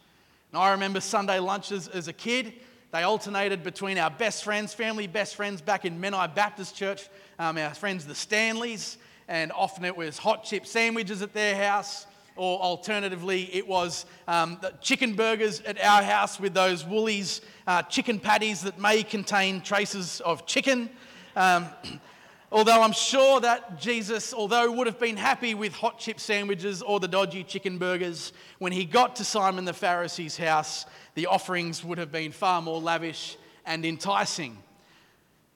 Now, 0.51 0.61
I 0.61 0.71
remember 0.71 0.99
Sunday 0.99 1.39
lunches 1.39 1.87
as 1.87 2.07
a 2.07 2.13
kid. 2.13 2.53
They 2.91 3.03
alternated 3.03 3.63
between 3.63 3.97
our 3.97 4.09
best 4.09 4.43
friends, 4.43 4.73
family 4.73 5.07
best 5.07 5.35
friends 5.35 5.61
back 5.61 5.85
in 5.85 6.01
Menai 6.01 6.33
Baptist 6.35 6.75
Church, 6.75 7.07
um, 7.39 7.57
our 7.57 7.73
friends 7.73 8.05
the 8.05 8.15
Stanleys, 8.15 8.97
and 9.29 9.51
often 9.53 9.85
it 9.85 9.95
was 9.95 10.17
hot 10.17 10.43
chip 10.43 10.65
sandwiches 10.65 11.21
at 11.21 11.33
their 11.33 11.55
house, 11.55 12.05
or 12.35 12.59
alternatively, 12.59 13.49
it 13.53 13.67
was 13.67 14.05
um, 14.27 14.59
chicken 14.81 15.13
burgers 15.13 15.61
at 15.61 15.81
our 15.83 16.01
house 16.01 16.39
with 16.39 16.53
those 16.53 16.85
Woolies 16.85 17.41
uh, 17.67 17.83
chicken 17.83 18.19
patties 18.19 18.61
that 18.61 18.79
may 18.79 19.03
contain 19.03 19.61
traces 19.61 20.21
of 20.21 20.45
chicken. 20.45 20.89
Um, 21.35 21.67
although 22.51 22.81
I'm 22.81 22.93
sure 22.93 23.39
that 23.41 23.79
Jesus, 23.79 24.33
although 24.33 24.71
would 24.71 24.87
have 24.87 24.99
been 24.99 25.17
happy 25.17 25.53
with 25.53 25.73
hot 25.73 25.99
chip 25.99 26.19
sandwiches 26.19 26.81
or 26.81 26.99
the 26.99 27.07
dodgy 27.07 27.43
chicken 27.43 27.77
burgers, 27.77 28.33
when 28.59 28.71
he 28.71 28.85
got 28.85 29.15
to 29.17 29.23
Simon 29.23 29.65
the 29.65 29.73
Pharisee's 29.73 30.37
house, 30.37 30.85
the 31.15 31.27
offerings 31.27 31.83
would 31.83 31.97
have 31.97 32.11
been 32.11 32.31
far 32.31 32.61
more 32.61 32.79
lavish 32.79 33.37
and 33.65 33.85
enticing. 33.85 34.57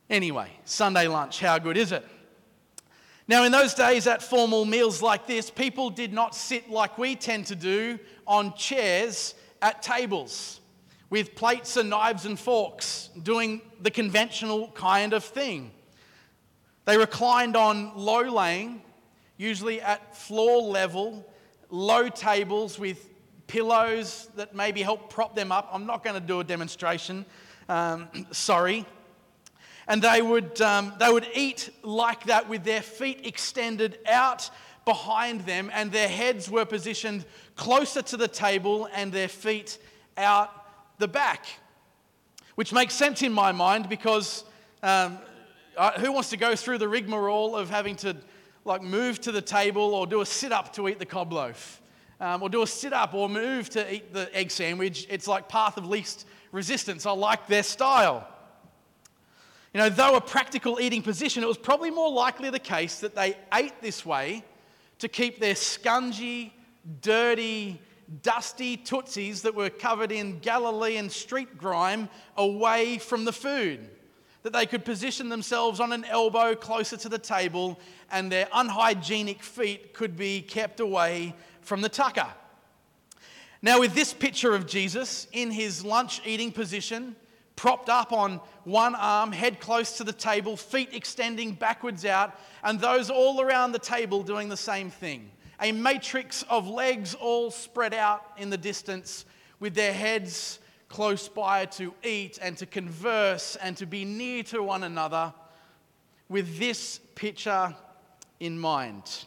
Anyway, 0.09 0.51
Sunday 0.65 1.07
lunch, 1.07 1.39
how 1.39 1.57
good 1.57 1.77
is 1.77 1.91
it? 1.91 2.05
Now, 3.27 3.43
in 3.43 3.51
those 3.51 3.73
days, 3.73 4.05
at 4.05 4.21
formal 4.21 4.65
meals 4.65 5.01
like 5.01 5.25
this, 5.25 5.49
people 5.49 5.89
did 5.89 6.13
not 6.13 6.35
sit 6.35 6.69
like 6.69 6.97
we 6.99 7.15
tend 7.15 7.47
to 7.47 7.55
do 7.55 7.97
on 8.27 8.53
chairs 8.53 9.33
at 9.63 9.81
tables 9.81 10.59
with 11.09 11.33
plates 11.33 11.75
and 11.75 11.89
knives 11.89 12.25
and 12.25 12.37
forks, 12.37 13.09
doing 13.23 13.61
the 13.81 13.89
conventional 13.89 14.69
kind 14.71 15.13
of 15.13 15.23
thing. 15.23 15.71
They 16.85 16.97
reclined 16.97 17.55
on 17.55 17.95
low 17.95 18.21
laying, 18.21 18.83
usually 19.37 19.81
at 19.81 20.15
floor 20.15 20.61
level, 20.61 21.25
low 21.71 22.09
tables 22.09 22.77
with 22.77 23.09
pillows 23.47 24.29
that 24.35 24.55
maybe 24.55 24.83
help 24.83 25.09
prop 25.09 25.35
them 25.35 25.51
up. 25.51 25.69
I'm 25.71 25.87
not 25.87 26.03
going 26.03 26.19
to 26.19 26.25
do 26.25 26.41
a 26.41 26.43
demonstration, 26.43 27.25
um, 27.69 28.07
sorry. 28.31 28.85
And 29.87 30.01
they 30.01 30.21
would, 30.21 30.59
um, 30.61 30.93
they 30.99 31.11
would 31.11 31.27
eat 31.33 31.69
like 31.83 32.25
that 32.25 32.49
with 32.49 32.63
their 32.63 32.81
feet 32.81 33.25
extended 33.25 33.99
out 34.07 34.49
behind 34.85 35.41
them, 35.41 35.69
and 35.73 35.91
their 35.91 36.07
heads 36.07 36.49
were 36.49 36.65
positioned 36.65 37.25
closer 37.55 38.01
to 38.03 38.17
the 38.17 38.27
table 38.27 38.87
and 38.93 39.11
their 39.11 39.27
feet 39.27 39.77
out 40.17 40.49
the 40.99 41.07
back. 41.07 41.45
Which 42.55 42.71
makes 42.71 42.93
sense 42.93 43.21
in 43.21 43.33
my 43.33 43.51
mind 43.51 43.89
because 43.89 44.45
um, 44.81 45.17
who 45.99 46.11
wants 46.11 46.29
to 46.29 46.37
go 46.37 46.55
through 46.55 46.77
the 46.77 46.87
rigmarole 46.87 47.55
of 47.55 47.69
having 47.69 47.95
to 47.97 48.15
like 48.63 48.81
move 48.81 49.19
to 49.21 49.31
the 49.31 49.41
table 49.41 49.93
or 49.93 50.07
do 50.07 50.21
a 50.21 50.25
sit 50.25 50.51
up 50.51 50.73
to 50.73 50.87
eat 50.87 50.99
the 50.99 51.05
cob 51.05 51.33
loaf? 51.33 51.81
Um, 52.19 52.41
or 52.41 52.49
do 52.49 52.61
a 52.61 52.67
sit 52.67 52.93
up 52.93 53.13
or 53.13 53.27
move 53.27 53.69
to 53.71 53.93
eat 53.93 54.13
the 54.13 54.33
egg 54.33 54.49
sandwich. 54.49 55.05
It's 55.09 55.27
like 55.27 55.49
path 55.49 55.77
of 55.77 55.85
least 55.85 56.25
resistance. 56.53 57.05
I 57.05 57.11
like 57.11 57.47
their 57.47 57.63
style. 57.63 58.25
You 59.75 59.81
know, 59.81 59.89
though 59.89 60.15
a 60.15 60.21
practical 60.21 60.79
eating 60.79 61.01
position, 61.01 61.43
it 61.43 61.47
was 61.47 61.57
probably 61.57 61.91
more 61.91 62.09
likely 62.09 62.49
the 62.49 62.59
case 62.59 63.01
that 63.01 63.13
they 63.13 63.35
ate 63.53 63.81
this 63.81 64.05
way 64.05 64.45
to 64.99 65.09
keep 65.09 65.37
their 65.37 65.53
scungy, 65.53 66.51
dirty, 67.01 67.81
dusty 68.21 68.77
tootsies 68.77 69.41
that 69.41 69.53
were 69.53 69.69
covered 69.69 70.13
in 70.13 70.39
Galilean 70.39 71.09
street 71.09 71.57
grime 71.57 72.07
away 72.37 72.99
from 72.99 73.25
the 73.25 73.33
food. 73.33 73.89
That 74.43 74.53
they 74.53 74.65
could 74.65 74.85
position 74.85 75.27
themselves 75.27 75.81
on 75.81 75.91
an 75.91 76.05
elbow 76.05 76.55
closer 76.55 76.95
to 76.95 77.09
the 77.09 77.19
table 77.19 77.77
and 78.09 78.31
their 78.31 78.47
unhygienic 78.53 79.43
feet 79.43 79.93
could 79.93 80.15
be 80.15 80.41
kept 80.41 80.79
away 80.79 81.35
from 81.59 81.81
the 81.81 81.89
tucker. 81.89 82.29
Now, 83.61 83.81
with 83.81 83.93
this 83.93 84.13
picture 84.13 84.55
of 84.55 84.67
Jesus 84.67 85.27
in 85.33 85.51
his 85.51 85.83
lunch 85.83 86.21
eating 86.25 86.53
position, 86.53 87.17
propped 87.55 87.89
up 87.89 88.11
on 88.11 88.41
one 88.63 88.95
arm, 88.95 89.31
head 89.31 89.59
close 89.59 89.97
to 89.97 90.03
the 90.03 90.13
table, 90.13 90.57
feet 90.57 90.89
extending 90.93 91.53
backwards 91.53 92.05
out, 92.05 92.39
and 92.63 92.79
those 92.79 93.09
all 93.09 93.41
around 93.41 93.71
the 93.71 93.79
table 93.79 94.23
doing 94.23 94.49
the 94.49 94.57
same 94.57 94.89
thing. 94.89 95.31
A 95.61 95.71
matrix 95.71 96.43
of 96.49 96.67
legs 96.67 97.15
all 97.15 97.49
spread 97.51 97.93
out 97.93 98.23
in 98.37 98.49
the 98.49 98.57
distance 98.57 99.25
with 99.59 99.73
their 99.73 99.93
heads 99.93 100.59
close 100.89 101.27
by 101.27 101.65
to 101.65 101.93
eat 102.03 102.37
and 102.41 102.57
to 102.57 102.65
converse 102.65 103.55
and 103.57 103.75
to 103.77 103.85
be 103.85 104.05
near 104.05 104.43
to 104.43 104.61
one 104.61 104.83
another 104.83 105.33
with 106.29 106.57
this 106.59 106.99
picture 107.15 107.75
in 108.39 108.59
mind. 108.59 109.25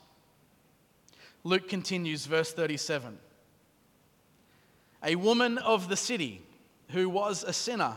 Luke 1.45 1.69
continues, 1.69 2.27
verse 2.27 2.53
37. 2.53 3.19
A 5.05 5.15
woman 5.15 5.59
of 5.59 5.89
the 5.89 5.97
city 5.97 6.43
who 6.91 7.09
was 7.09 7.45
a 7.45 7.53
sinner 7.53 7.97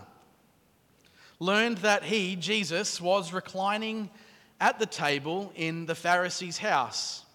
learned 1.42 1.80
that 1.80 2.04
he, 2.04 2.36
Jesus, 2.36 3.02
was 3.02 3.34
reclining 3.34 4.12
at 4.60 4.78
the 4.78 4.86
table 4.86 5.52
in 5.56 5.88
the 5.88 5.96
Pharisee's 5.96 6.60
house. 6.60 7.26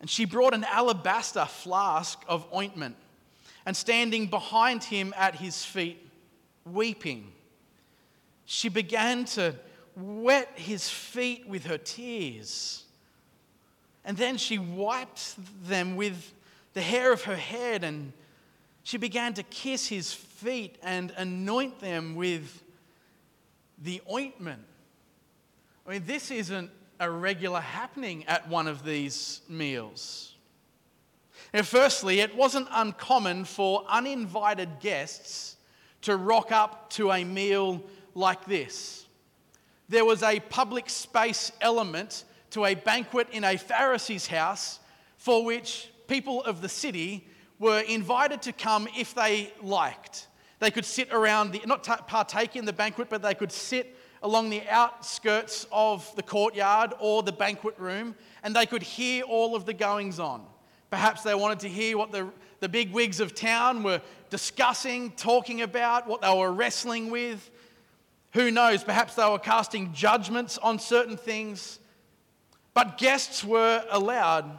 And 0.00 0.08
she 0.08 0.24
brought 0.24 0.54
an 0.54 0.62
alabaster 0.62 1.44
flask 1.46 2.22
of 2.28 2.46
ointment, 2.54 2.94
and 3.66 3.76
standing 3.76 4.28
behind 4.28 4.84
him 4.84 5.12
at 5.16 5.34
his 5.34 5.64
feet, 5.64 5.98
weeping, 6.64 7.32
she 8.44 8.68
began 8.68 9.24
to 9.24 9.56
wet 9.96 10.52
his 10.54 10.88
feet 10.88 11.48
with 11.48 11.66
her 11.66 11.76
tears. 11.76 12.84
And 14.04 14.16
then 14.16 14.36
she 14.36 14.58
wiped 14.58 15.34
them 15.68 15.96
with 15.96 16.32
the 16.72 16.82
hair 16.82 17.12
of 17.12 17.24
her 17.24 17.36
head 17.36 17.82
and 17.82 18.12
she 18.84 18.96
began 18.96 19.34
to 19.34 19.42
kiss 19.42 19.88
his 19.88 20.14
feet 20.38 20.76
and 20.82 21.12
anoint 21.16 21.80
them 21.80 22.14
with 22.14 22.62
the 23.82 24.00
ointment. 24.10 24.62
I 25.84 25.92
mean, 25.92 26.04
this 26.06 26.30
isn't 26.30 26.70
a 27.00 27.10
regular 27.10 27.60
happening 27.60 28.24
at 28.26 28.48
one 28.48 28.68
of 28.68 28.84
these 28.84 29.40
meals. 29.48 30.36
Now, 31.52 31.62
firstly, 31.62 32.20
it 32.20 32.36
wasn't 32.36 32.68
uncommon 32.70 33.46
for 33.46 33.84
uninvited 33.88 34.80
guests 34.80 35.56
to 36.02 36.16
rock 36.16 36.52
up 36.52 36.90
to 36.90 37.10
a 37.10 37.24
meal 37.24 37.82
like 38.14 38.44
this. 38.44 39.06
There 39.88 40.04
was 40.04 40.22
a 40.22 40.38
public 40.38 40.88
space 40.88 41.50
element 41.60 42.24
to 42.50 42.64
a 42.64 42.74
banquet 42.74 43.28
in 43.32 43.42
a 43.42 43.56
Pharisee's 43.56 44.28
house 44.28 44.78
for 45.16 45.44
which 45.44 45.90
people 46.06 46.44
of 46.44 46.60
the 46.60 46.68
city 46.68 47.26
were 47.58 47.80
invited 47.80 48.42
to 48.42 48.52
come 48.52 48.86
if 48.96 49.14
they 49.14 49.52
liked. 49.60 50.27
They 50.58 50.70
could 50.70 50.84
sit 50.84 51.12
around, 51.12 51.52
the, 51.52 51.62
not 51.66 51.84
partake 52.08 52.56
in 52.56 52.64
the 52.64 52.72
banquet, 52.72 53.08
but 53.08 53.22
they 53.22 53.34
could 53.34 53.52
sit 53.52 53.96
along 54.22 54.50
the 54.50 54.62
outskirts 54.68 55.66
of 55.70 56.14
the 56.16 56.22
courtyard 56.22 56.94
or 56.98 57.22
the 57.22 57.32
banquet 57.32 57.78
room 57.78 58.16
and 58.42 58.54
they 58.54 58.66
could 58.66 58.82
hear 58.82 59.22
all 59.22 59.54
of 59.54 59.66
the 59.66 59.72
goings 59.72 60.18
on. 60.18 60.44
Perhaps 60.90 61.22
they 61.22 61.34
wanted 61.34 61.60
to 61.60 61.68
hear 61.68 61.98
what 61.98 62.12
the, 62.12 62.28
the 62.60 62.68
big 62.68 62.92
wigs 62.92 63.20
of 63.20 63.34
town 63.34 63.82
were 63.82 64.00
discussing, 64.30 65.10
talking 65.12 65.62
about, 65.62 66.06
what 66.06 66.22
they 66.22 66.34
were 66.34 66.50
wrestling 66.50 67.10
with. 67.10 67.50
Who 68.32 68.50
knows? 68.50 68.82
Perhaps 68.82 69.14
they 69.14 69.28
were 69.28 69.38
casting 69.38 69.92
judgments 69.92 70.58
on 70.58 70.78
certain 70.78 71.16
things. 71.16 71.78
But 72.74 72.98
guests 72.98 73.44
were 73.44 73.84
allowed 73.90 74.58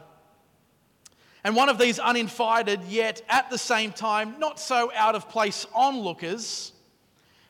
and 1.42 1.56
one 1.56 1.68
of 1.68 1.78
these 1.78 1.98
uninvited, 1.98 2.84
yet 2.84 3.22
at 3.28 3.50
the 3.50 3.58
same 3.58 3.92
time 3.92 4.38
not 4.38 4.60
so 4.60 4.92
out 4.94 5.14
of 5.14 5.28
place 5.28 5.66
onlookers, 5.74 6.72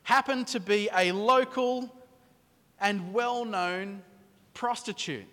happened 0.05 0.47
to 0.49 0.61
be 0.61 0.89
a 0.95 1.13
local 1.13 1.93
and 2.81 3.13
well 3.13 3.45
known 3.45 4.03
prostitute. 4.55 5.27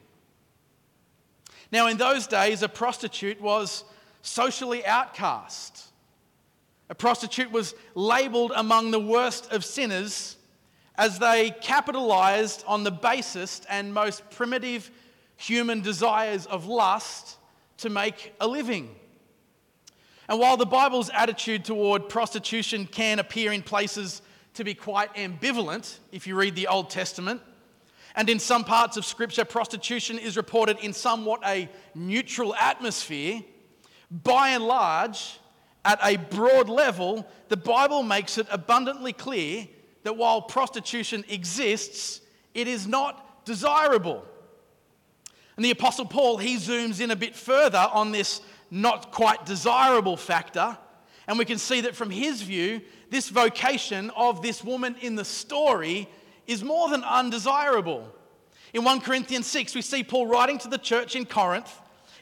Now, 1.72 1.88
in 1.88 1.98
those 1.98 2.28
days, 2.28 2.64
a 2.64 2.70
prostitute 2.70 3.42
was 3.42 3.84
socially 4.22 4.86
outcast. 4.86 5.86
A 6.90 6.96
prostitute 6.96 7.52
was 7.52 7.76
labeled 7.96 8.54
among 8.56 8.92
the 8.92 9.00
worst 9.00 9.52
of 9.52 9.66
sinners 9.66 10.38
as 10.98 11.20
they 11.20 11.52
capitalized 11.62 12.64
on 12.66 12.84
the 12.84 12.92
basest 12.92 13.66
and 13.70 13.94
most 13.94 14.30
primitive 14.32 14.90
human 15.36 15.82
desires 15.82 16.46
of 16.46 16.66
lust 16.66 17.38
to 17.78 17.90
make 17.90 18.34
a 18.40 18.48
living. 18.48 18.96
And 20.30 20.40
while 20.40 20.58
the 20.58 20.66
Bible's 20.66 21.10
attitude 21.14 21.64
toward 21.64 22.10
prostitution 22.10 22.86
can 22.86 23.20
appear 23.20 23.52
in 23.52 23.62
places 23.62 24.22
to 24.56 24.64
be 24.64 24.74
quite 24.74 25.14
ambivalent, 25.16 26.00
if 26.12 26.28
you 26.28 26.36
read 26.36 26.56
the 26.56 26.68
Old 26.68 26.90
Testament, 26.90 27.42
and 28.16 28.30
in 28.30 28.40
some 28.40 28.64
parts 28.64 28.98
of 28.98 29.06
Scripture, 29.06 29.46
prostitution 29.46 30.18
is 30.18 30.36
reported 30.36 30.80
in 30.80 30.92
somewhat 30.92 31.42
a 31.46 31.70
neutral 31.94 32.56
atmosphere, 32.56 33.42
by 34.10 34.50
and 34.50 34.66
large, 34.66 35.40
at 35.86 36.00
a 36.04 36.18
broad 36.18 36.68
level, 36.68 37.28
the 37.50 37.58
Bible 37.58 38.04
makes 38.04 38.38
it 38.38 38.48
abundantly 38.50 39.14
clear 39.14 39.68
that 40.04 40.18
while 40.18 40.42
prostitution 40.42 41.24
exists, 41.30 42.22
it 42.54 42.68
is 42.68 42.88
not 42.88 43.46
desirable. 43.46 44.26
And 45.58 45.66
the 45.66 45.72
Apostle 45.72 46.06
Paul, 46.06 46.38
he 46.38 46.56
zooms 46.58 47.02
in 47.02 47.12
a 47.12 47.16
bit 47.16 47.36
further 47.36 47.90
on 47.92 48.12
this 48.12 48.42
not 48.70 49.12
quite 49.12 49.46
desirable 49.46 50.16
factor. 50.16 50.78
And 51.28 51.38
we 51.38 51.46
can 51.46 51.58
see 51.58 51.82
that 51.82 51.96
from 51.96 52.12
his 52.12 52.42
view, 52.44 52.82
this 53.10 53.30
vocation 53.30 54.12
of 54.12 54.42
this 54.42 54.64
woman 54.64 54.96
in 55.02 55.16
the 55.16 55.26
story 55.26 56.08
is 56.46 56.64
more 56.64 56.90
than 56.90 57.04
undesirable. 57.04 58.08
In 58.74 58.84
1 58.84 59.02
Corinthians 59.02 59.48
6, 59.48 59.76
we 59.76 59.82
see 59.82 60.04
Paul 60.04 60.28
writing 60.28 60.60
to 60.60 60.68
the 60.68 60.78
church 60.78 61.16
in 61.16 61.26
Corinth 61.26 61.74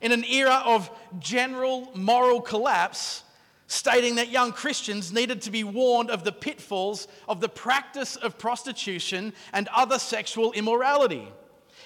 in 0.02 0.12
an 0.12 0.24
era 0.24 0.62
of 0.66 0.90
general 1.20 1.92
moral 1.94 2.42
collapse, 2.42 3.24
stating 3.68 4.16
that 4.16 4.30
young 4.30 4.52
Christians 4.52 5.12
needed 5.12 5.42
to 5.42 5.52
be 5.52 5.64
warned 5.64 6.10
of 6.10 6.24
the 6.24 6.32
pitfalls 6.32 7.08
of 7.28 7.42
the 7.42 7.50
practice 7.50 8.16
of 8.16 8.38
prostitution 8.38 9.34
and 9.52 9.68
other 9.76 10.00
sexual 10.00 10.52
immorality. 10.54 11.28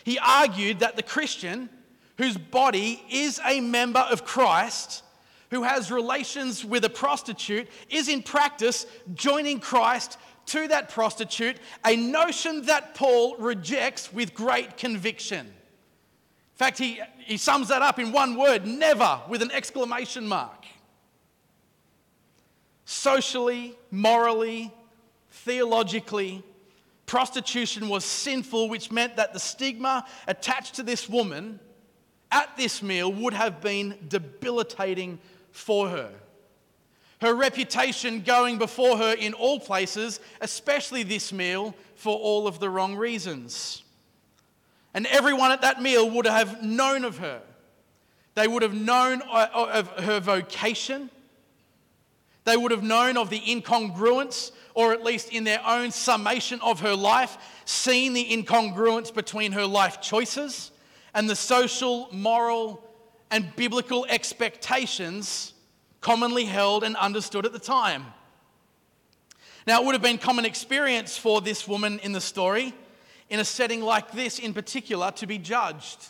He 0.04 0.20
argued 0.20 0.80
that 0.80 0.96
the 0.96 1.04
Christian, 1.04 1.70
whose 2.18 2.38
body 2.38 3.04
is 3.10 3.40
a 3.46 3.60
member 3.60 4.00
of 4.00 4.26
Christ, 4.26 5.04
who 5.52 5.64
has 5.64 5.92
relations 5.92 6.64
with 6.64 6.86
a 6.86 6.90
prostitute, 6.90 7.68
is 7.90 8.08
in 8.08 8.22
practice 8.22 8.86
joining 9.14 9.60
Christ 9.60 10.18
to 10.48 10.68
that 10.68 10.90
prostitute, 10.90 11.58
a 11.86 11.96
notion 11.96 12.66
that 12.66 12.96
Paul 12.96 13.38
rejects 13.38 14.12
with 14.12 14.34
great 14.34 14.78
conviction. 14.78 15.46
In 15.46 15.54
fact, 16.56 16.78
he, 16.78 17.00
he 17.20 17.38
sums 17.38 17.70
that 17.70 17.82
up 17.82 18.00
in 18.00 18.12
one 18.12 18.36
word 18.36 18.66
never 18.66 19.22
with 19.30 19.42
an 19.42 19.52
exclamation 19.52 20.28
mark. 20.28 20.66
Socially, 22.86 23.78
morally, 23.92 24.74
theologically, 25.32 26.44
prostitution 27.10 27.90
was 27.90 28.06
sinful, 28.06 28.70
which 28.70 28.92
meant 28.92 29.16
that 29.16 29.34
the 29.34 29.40
stigma 29.40 30.06
attached 30.28 30.76
to 30.76 30.84
this 30.84 31.10
woman 31.10 31.60
at 32.32 32.56
this 32.56 32.84
meal 32.84 33.12
would 33.12 33.34
have 33.34 33.62
been 33.62 33.98
debilitating 34.08 35.18
for 35.52 35.90
her. 35.90 36.12
Her 37.20 37.34
reputation 37.34 38.22
going 38.22 38.60
before 38.60 38.96
her 38.98 39.14
in 39.14 39.34
all 39.34 39.60
places, 39.60 40.20
especially 40.40 41.02
this 41.02 41.34
meal, 41.34 41.74
for 41.96 42.16
all 42.16 42.48
of 42.48 42.60
the 42.60 42.70
wrong 42.70 42.96
reasons. 42.96 43.82
And 44.94 45.08
everyone 45.08 45.52
at 45.52 45.62
that 45.64 45.82
meal 45.82 46.08
would 46.12 46.28
have 46.28 46.64
known 46.64 47.04
of 47.06 47.18
her. 47.18 47.42
They 48.36 48.48
would 48.48 48.62
have 48.62 48.76
known 48.76 49.24
uh, 49.24 49.48
of 49.54 49.88
her 50.04 50.20
vocation. 50.20 51.10
They 52.44 52.56
would 52.56 52.70
have 52.70 52.84
known 52.84 53.18
of 53.18 53.32
the 53.32 53.40
incongruence 53.40 54.52
or 54.80 54.94
at 54.94 55.04
least 55.04 55.34
in 55.34 55.44
their 55.44 55.60
own 55.68 55.92
summation 55.92 56.58
of 56.62 56.80
her 56.80 56.96
life, 56.96 57.38
seen 57.66 58.14
the 58.14 58.26
incongruence 58.32 59.14
between 59.14 59.52
her 59.52 59.66
life 59.66 60.00
choices 60.00 60.72
and 61.14 61.30
the 61.30 61.36
social, 61.36 62.08
moral, 62.14 62.82
and 63.30 63.54
biblical 63.58 64.06
expectations 64.08 65.54
commonly 66.00 66.46
held 66.46 66.86
and 66.86 66.96
understood 66.96 67.46
at 67.46 67.52
the 67.52 67.60
time. 67.60 68.06
Now, 69.68 69.82
it 69.82 69.86
would 69.86 69.96
have 69.96 70.02
been 70.02 70.18
common 70.18 70.46
experience 70.46 71.18
for 71.18 71.42
this 71.42 71.68
woman 71.68 72.00
in 72.00 72.14
the 72.14 72.22
story, 72.22 72.74
in 73.30 73.42
a 73.42 73.46
setting 73.46 73.82
like 73.82 74.14
this 74.14 74.40
in 74.40 74.54
particular, 74.54 75.12
to 75.12 75.28
be 75.28 75.38
judged, 75.38 76.08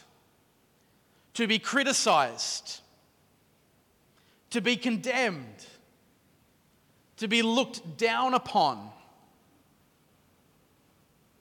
to 1.34 1.48
be 1.48 1.58
criticized, 1.58 2.82
to 4.52 4.62
be 4.62 4.76
condemned 4.76 5.66
to 7.20 7.28
be 7.28 7.42
looked 7.42 7.98
down 7.98 8.34
upon, 8.34 8.90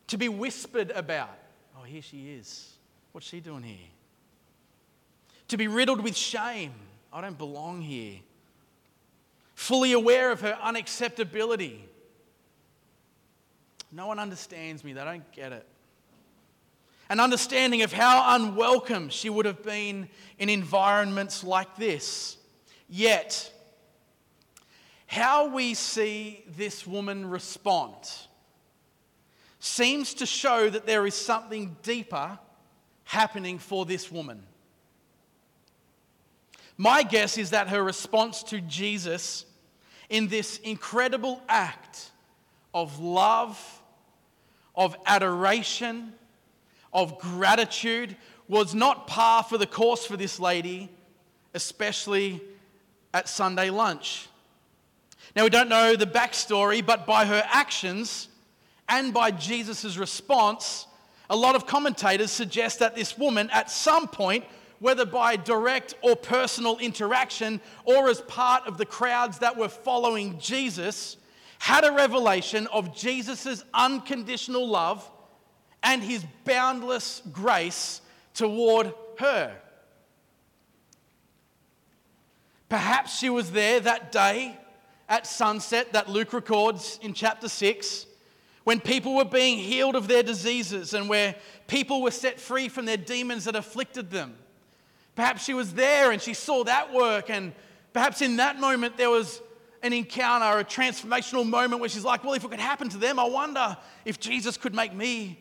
to 0.08 0.16
be 0.16 0.28
whispered 0.28 0.90
about. 0.90 1.37
Oh, 1.78 1.85
here 1.85 2.02
she 2.02 2.32
is. 2.32 2.73
What's 3.12 3.28
she 3.28 3.38
doing 3.38 3.62
here? 3.62 3.86
To 5.49 5.56
be 5.56 5.69
riddled 5.69 6.02
with 6.02 6.17
shame. 6.17 6.73
I 7.12 7.21
don't 7.21 7.38
belong 7.38 7.80
here. 7.80 8.17
Fully 9.54 9.93
aware 9.93 10.32
of 10.32 10.41
her 10.41 10.58
unacceptability. 10.60 11.78
No 13.93 14.08
one 14.08 14.19
understands 14.19 14.82
me, 14.82 14.93
they 14.93 15.04
don't 15.04 15.30
get 15.32 15.52
it. 15.52 15.67
An 17.08 17.21
understanding 17.21 17.82
of 17.82 17.93
how 17.93 18.34
unwelcome 18.34 19.10
she 19.10 19.30
would 19.30 19.47
have 19.47 19.62
been 19.62 20.08
in 20.38 20.49
environments 20.49 21.43
like 21.45 21.76
this. 21.76 22.36
Yet, 22.88 23.52
how 25.08 25.49
we 25.49 25.73
see 25.73 26.44
this 26.47 26.86
woman 26.86 27.28
respond 27.28 27.94
seems 29.58 30.12
to 30.14 30.26
show 30.26 30.68
that 30.68 30.84
there 30.86 31.06
is 31.06 31.14
something 31.14 31.75
deeper 31.82 32.38
happening 33.04 33.58
for 33.58 33.86
this 33.86 34.12
woman. 34.12 34.42
My 36.76 37.02
guess 37.02 37.38
is 37.38 37.50
that 37.50 37.68
her 37.68 37.82
response 37.82 38.42
to 38.44 38.60
Jesus 38.60 39.47
in 40.10 40.28
this 40.28 40.58
incredible 40.58 41.42
act 41.49 42.10
of 42.75 43.00
love, 43.00 43.58
of 44.76 44.94
adoration, 45.06 46.12
of 46.92 47.18
gratitude 47.18 48.14
was 48.47 48.75
not 48.75 49.06
par 49.06 49.42
for 49.42 49.56
the 49.56 49.66
course 49.66 50.04
for 50.04 50.18
this 50.18 50.38
lady, 50.38 50.90
especially 51.54 52.42
at 53.14 53.26
Sunday 53.26 53.71
lunch. 53.71 54.28
Now, 55.38 55.44
we 55.44 55.50
don't 55.50 55.68
know 55.68 55.94
the 55.94 56.04
backstory, 56.04 56.84
but 56.84 57.06
by 57.06 57.24
her 57.24 57.44
actions 57.46 58.26
and 58.88 59.14
by 59.14 59.30
Jesus' 59.30 59.96
response, 59.96 60.88
a 61.30 61.36
lot 61.36 61.54
of 61.54 61.64
commentators 61.64 62.32
suggest 62.32 62.80
that 62.80 62.96
this 62.96 63.16
woman, 63.16 63.48
at 63.50 63.70
some 63.70 64.08
point, 64.08 64.44
whether 64.80 65.06
by 65.06 65.36
direct 65.36 65.94
or 66.02 66.16
personal 66.16 66.76
interaction 66.78 67.60
or 67.84 68.08
as 68.08 68.20
part 68.22 68.66
of 68.66 68.78
the 68.78 68.84
crowds 68.84 69.38
that 69.38 69.56
were 69.56 69.68
following 69.68 70.40
Jesus, 70.40 71.16
had 71.60 71.84
a 71.84 71.92
revelation 71.92 72.66
of 72.72 72.92
Jesus' 72.96 73.62
unconditional 73.72 74.66
love 74.66 75.08
and 75.84 76.02
his 76.02 76.24
boundless 76.46 77.22
grace 77.30 78.00
toward 78.34 78.92
her. 79.20 79.54
Perhaps 82.68 83.16
she 83.16 83.30
was 83.30 83.52
there 83.52 83.78
that 83.78 84.10
day 84.10 84.58
at 85.08 85.26
sunset 85.26 85.92
that 85.92 86.08
Luke 86.08 86.32
records 86.32 86.99
in 87.02 87.14
chapter 87.14 87.49
6 87.49 88.06
when 88.64 88.80
people 88.80 89.14
were 89.16 89.25
being 89.25 89.58
healed 89.58 89.97
of 89.97 90.08
their 90.08 90.23
diseases 90.23 90.92
and 90.92 91.08
where 91.08 91.34
people 91.66 92.02
were 92.02 92.10
set 92.10 92.38
free 92.38 92.68
from 92.68 92.84
their 92.84 92.99
demons 92.99 93.44
that 93.44 93.56
afflicted 93.56 94.10
them. 94.10 94.36
Perhaps 95.16 95.44
she 95.44 95.54
was 95.54 95.73
there 95.73 96.12
and 96.12 96.21
she 96.21 96.34
saw 96.34 96.62
that 96.64 96.92
work, 96.92 97.30
and 97.30 97.52
perhaps 97.92 98.21
in 98.21 98.36
that 98.36 98.60
moment 98.60 98.97
there 98.97 99.10
was 99.10 99.40
an 99.82 99.92
encounter, 99.92 100.58
a 100.58 100.64
transformational 100.64 101.49
moment 101.49 101.80
where 101.80 101.88
she's 101.88 102.04
like, 102.04 102.23
Well, 102.25 102.34
if 102.34 102.44
it 102.44 102.50
could 102.50 102.60
happen 102.60 102.88
to 102.90 102.99
them, 102.99 103.18
I 103.18 103.25
wonder 103.25 103.76
if 104.04 104.21
Jesus 104.21 104.56
could 104.56 104.75
make 104.75 104.92
me 104.92 105.40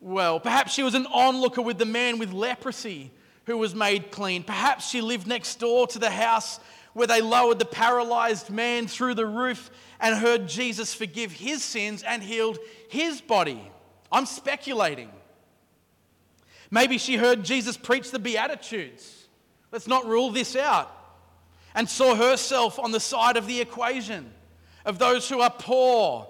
well. 0.00 0.40
Perhaps 0.40 0.72
she 0.72 0.82
was 0.82 0.94
an 0.94 1.06
onlooker 1.06 1.62
with 1.62 1.78
the 1.78 1.86
man 1.86 2.18
with 2.18 2.32
leprosy 2.32 3.10
who 3.44 3.56
was 3.56 3.74
made 3.74 4.10
clean. 4.10 4.42
Perhaps 4.42 4.88
she 4.88 5.00
lived 5.00 5.26
next 5.26 5.60
door 5.60 5.86
to 5.86 5.98
the 5.98 6.10
house 6.10 6.58
where 6.96 7.06
they 7.06 7.20
lowered 7.20 7.58
the 7.58 7.66
paralyzed 7.66 8.48
man 8.48 8.86
through 8.86 9.12
the 9.12 9.26
roof 9.26 9.70
and 10.00 10.16
heard 10.16 10.48
Jesus 10.48 10.94
forgive 10.94 11.30
his 11.30 11.62
sins 11.62 12.02
and 12.02 12.22
healed 12.22 12.58
his 12.88 13.20
body. 13.20 13.70
I'm 14.10 14.24
speculating. 14.24 15.10
Maybe 16.70 16.96
she 16.96 17.16
heard 17.16 17.44
Jesus 17.44 17.76
preach 17.76 18.12
the 18.12 18.18
Beatitudes. 18.18 19.28
Let's 19.72 19.86
not 19.86 20.06
rule 20.06 20.30
this 20.30 20.56
out. 20.56 20.90
And 21.74 21.86
saw 21.86 22.14
herself 22.14 22.78
on 22.78 22.92
the 22.92 23.00
side 23.00 23.36
of 23.36 23.46
the 23.46 23.60
equation 23.60 24.32
of 24.86 24.98
those 24.98 25.28
who 25.28 25.42
are 25.42 25.50
poor 25.50 26.26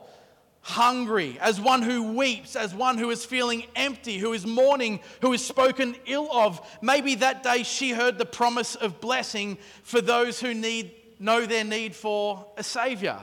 hungry, 0.66 1.38
as 1.40 1.60
one 1.60 1.80
who 1.80 2.02
weeps, 2.14 2.56
as 2.56 2.74
one 2.74 2.98
who 2.98 3.10
is 3.10 3.24
feeling 3.24 3.64
empty, 3.76 4.18
who 4.18 4.32
is 4.32 4.44
mourning, 4.44 4.98
who 5.22 5.32
is 5.32 5.44
spoken 5.44 5.94
ill 6.06 6.28
of. 6.32 6.60
Maybe 6.82 7.14
that 7.14 7.44
day 7.44 7.62
she 7.62 7.92
heard 7.92 8.18
the 8.18 8.26
promise 8.26 8.74
of 8.74 9.00
blessing 9.00 9.58
for 9.84 10.00
those 10.00 10.40
who 10.40 10.54
need, 10.54 10.90
know 11.20 11.46
their 11.46 11.62
need 11.62 11.94
for 11.94 12.44
a 12.56 12.64
Savior. 12.64 13.16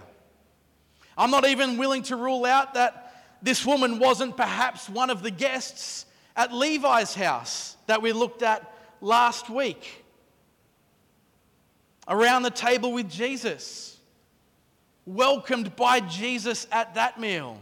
I'm 1.18 1.32
not 1.32 1.46
even 1.46 1.78
willing 1.78 2.04
to 2.04 2.16
rule 2.16 2.46
out 2.46 2.76
that 2.76 3.14
this 3.42 3.66
woman 3.66 4.00
wasn't 4.00 4.38
perhaps 4.38 4.88
one 4.88 5.10
of 5.10 5.22
the 5.22 5.30
guests 5.30 6.06
at 6.38 6.54
Levi's 6.54 7.14
house 7.14 7.76
that 7.88 8.02
we 8.02 8.14
looked 8.14 8.42
at 8.42 8.74
last 9.02 9.50
week. 9.50 10.06
Around 12.08 12.44
the 12.44 12.52
table 12.52 12.94
with 12.94 13.10
Jesus 13.10 13.93
welcomed 15.06 15.76
by 15.76 16.00
Jesus 16.00 16.68
at 16.72 16.96
that 16.96 17.20
meal. 17.20 17.60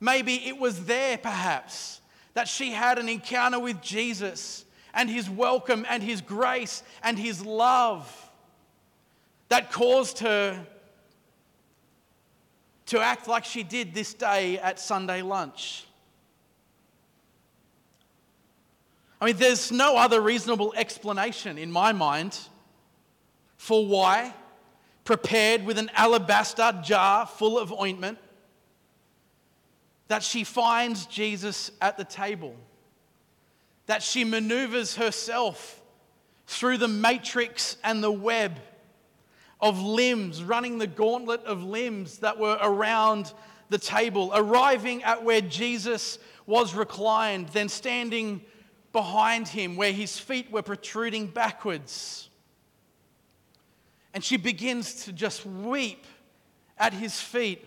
Maybe 0.00 0.34
it 0.46 0.58
was 0.58 0.84
there, 0.84 1.18
perhaps, 1.18 2.00
that 2.34 2.48
she 2.48 2.70
had 2.70 2.98
an 2.98 3.08
encounter 3.08 3.58
with 3.58 3.80
Jesus 3.80 4.64
and 4.94 5.10
his 5.10 5.28
welcome 5.28 5.84
and 5.88 6.02
his 6.02 6.20
grace 6.20 6.82
and 7.02 7.18
his 7.18 7.44
love. 7.44 8.30
that 9.48 9.72
caused 9.72 10.18
her 10.20 10.66
to 12.86 13.00
act 13.00 13.28
like 13.28 13.44
she 13.44 13.62
did 13.62 13.94
this 13.94 14.14
day 14.14 14.58
at 14.58 14.78
Sunday 14.78 15.22
lunch. 15.22 15.84
I 19.20 19.26
mean, 19.26 19.36
there's 19.36 19.72
no 19.72 19.96
other 19.96 20.20
reasonable 20.20 20.72
explanation 20.76 21.58
in 21.58 21.72
my 21.72 21.92
mind 21.92 22.38
for 23.56 23.86
why, 23.86 24.32
prepared 25.08 25.64
with 25.64 25.78
an 25.78 25.90
alabaster 25.94 26.70
jar 26.84 27.24
full 27.24 27.58
of 27.58 27.72
ointment, 27.72 28.18
that 30.08 30.22
she 30.22 30.44
finds 30.44 31.06
Jesus 31.06 31.70
at 31.80 31.96
the 31.96 32.04
table, 32.04 32.54
that 33.86 34.02
she 34.02 34.22
maneuvers 34.22 34.96
herself 34.96 35.80
through 36.46 36.76
the 36.76 36.86
matrix 36.86 37.78
and 37.82 38.04
the 38.04 38.12
web 38.12 38.60
of 39.62 39.80
limbs, 39.80 40.44
running 40.44 40.76
the 40.76 40.86
gauntlet 40.86 41.42
of 41.44 41.64
limbs 41.64 42.18
that 42.18 42.38
were 42.38 42.58
around 42.60 43.32
the 43.70 43.78
table, 43.78 44.30
arriving 44.34 45.02
at 45.04 45.24
where 45.24 45.40
Jesus 45.40 46.18
was 46.44 46.74
reclined, 46.74 47.48
then 47.48 47.70
standing 47.70 48.42
behind 48.92 49.48
him 49.48 49.74
where 49.74 49.90
his 49.90 50.18
feet 50.18 50.50
were 50.50 50.60
protruding 50.60 51.28
backwards. 51.28 52.27
And 54.14 54.24
she 54.24 54.36
begins 54.36 55.04
to 55.04 55.12
just 55.12 55.44
weep 55.44 56.06
at 56.78 56.92
his 56.92 57.20
feet. 57.20 57.64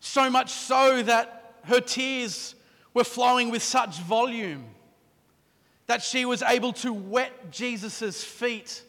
So 0.00 0.30
much 0.30 0.50
so 0.50 1.02
that 1.02 1.54
her 1.64 1.80
tears 1.80 2.54
were 2.92 3.04
flowing 3.04 3.50
with 3.50 3.62
such 3.62 3.98
volume 4.00 4.64
that 5.86 6.02
she 6.02 6.24
was 6.24 6.42
able 6.42 6.72
to 6.72 6.92
wet 6.92 7.50
Jesus' 7.50 8.24
feet 8.24 8.82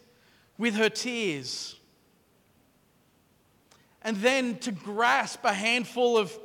with 0.56 0.74
her 0.74 0.88
tears. 0.88 1.76
And 4.02 4.16
then 4.18 4.58
to 4.60 4.72
grasp 4.72 5.44
a 5.44 5.52
handful 5.52 6.16
of 6.16 6.36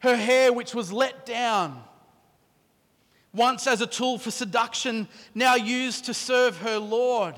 her 0.00 0.16
hair, 0.16 0.52
which 0.52 0.74
was 0.74 0.92
let 0.92 1.24
down, 1.24 1.82
once 3.32 3.66
as 3.66 3.80
a 3.80 3.86
tool 3.86 4.18
for 4.18 4.30
seduction, 4.30 5.08
now 5.34 5.54
used 5.54 6.04
to 6.06 6.14
serve 6.14 6.58
her 6.58 6.78
Lord 6.78 7.36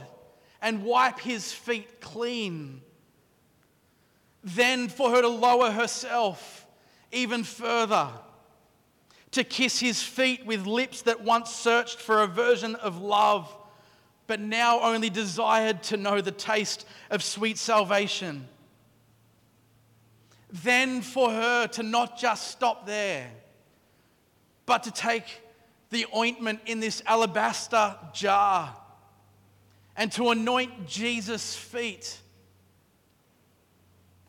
and 0.62 0.84
wipe 0.84 1.20
his 1.20 1.52
feet 1.52 2.00
clean. 2.00 2.82
Then 4.42 4.88
for 4.88 5.10
her 5.10 5.22
to 5.22 5.28
lower 5.28 5.70
herself 5.70 6.66
even 7.12 7.44
further, 7.44 8.08
to 9.32 9.44
kiss 9.44 9.78
his 9.78 10.02
feet 10.02 10.44
with 10.46 10.66
lips 10.66 11.02
that 11.02 11.22
once 11.22 11.50
searched 11.50 11.98
for 11.98 12.22
a 12.22 12.26
version 12.26 12.74
of 12.76 13.00
love 13.00 13.54
but 14.30 14.38
now 14.38 14.78
only 14.82 15.10
desired 15.10 15.82
to 15.82 15.96
know 15.96 16.20
the 16.20 16.30
taste 16.30 16.86
of 17.10 17.20
sweet 17.20 17.58
salvation. 17.58 18.46
Then 20.52 21.02
for 21.02 21.32
her 21.32 21.66
to 21.66 21.82
not 21.82 22.16
just 22.16 22.46
stop 22.48 22.86
there, 22.86 23.28
but 24.66 24.84
to 24.84 24.92
take 24.92 25.42
the 25.90 26.06
ointment 26.14 26.60
in 26.66 26.78
this 26.78 27.02
alabaster 27.06 27.96
jar 28.12 28.76
and 30.00 30.10
to 30.10 30.30
anoint 30.30 30.86
Jesus' 30.86 31.54
feet 31.54 32.18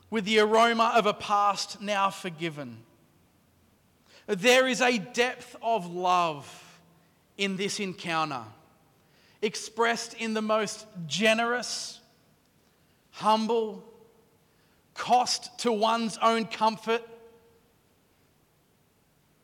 with 0.09 0.25
the 0.25 0.39
aroma 0.39 0.91
of 0.97 1.05
a 1.05 1.13
past 1.13 1.81
now 1.81 2.09
forgiven. 2.09 2.77
There 4.27 4.67
is 4.67 4.81
a 4.81 4.97
depth 4.97 5.55
of 5.61 5.89
love 5.89 6.45
in 7.37 7.55
this 7.55 7.79
encounter 7.79 8.43
expressed 9.41 10.13
in 10.15 10.33
the 10.33 10.41
most 10.41 10.85
generous, 11.07 12.01
humble, 13.11 13.81
cost 14.93 15.57
to 15.59 15.71
one's 15.71 16.17
own 16.21 16.47
comfort, 16.47 17.01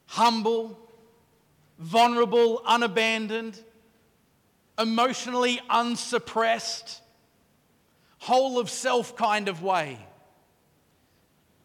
humble, 0.07 0.77
vulnerable, 1.79 2.61
unabandoned, 2.65 3.57
emotionally 4.77 5.59
unsuppressed, 5.69 7.01
whole 8.19 8.59
of 8.59 8.69
self 8.69 9.15
kind 9.15 9.47
of 9.47 9.61
way. 9.61 9.99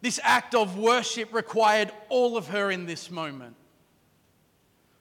This 0.00 0.18
act 0.22 0.54
of 0.54 0.76
worship 0.78 1.32
required 1.32 1.92
all 2.08 2.36
of 2.36 2.48
her 2.48 2.70
in 2.70 2.86
this 2.86 3.10
moment 3.10 3.56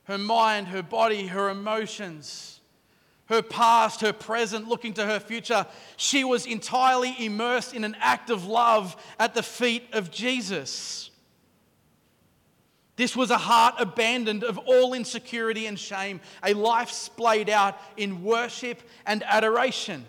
her 0.05 0.17
mind, 0.17 0.67
her 0.67 0.83
body, 0.83 1.27
her 1.27 1.49
emotions 1.49 2.61
her 3.31 3.41
past, 3.41 4.01
her 4.01 4.11
present, 4.11 4.67
looking 4.67 4.93
to 4.93 5.05
her 5.05 5.19
future. 5.19 5.65
She 5.95 6.25
was 6.25 6.45
entirely 6.45 7.15
immersed 7.17 7.73
in 7.73 7.85
an 7.85 7.95
act 8.01 8.29
of 8.29 8.45
love 8.45 8.95
at 9.17 9.33
the 9.33 9.41
feet 9.41 9.87
of 9.93 10.11
Jesus. 10.11 11.10
This 12.95 13.15
was 13.15 13.31
a 13.31 13.37
heart 13.37 13.75
abandoned 13.79 14.43
of 14.43 14.57
all 14.57 14.93
insecurity 14.93 15.65
and 15.65 15.79
shame, 15.79 16.21
a 16.43 16.53
life 16.53 16.91
splayed 16.91 17.49
out 17.49 17.77
in 17.97 18.23
worship 18.23 18.81
and 19.05 19.23
adoration. 19.23 20.05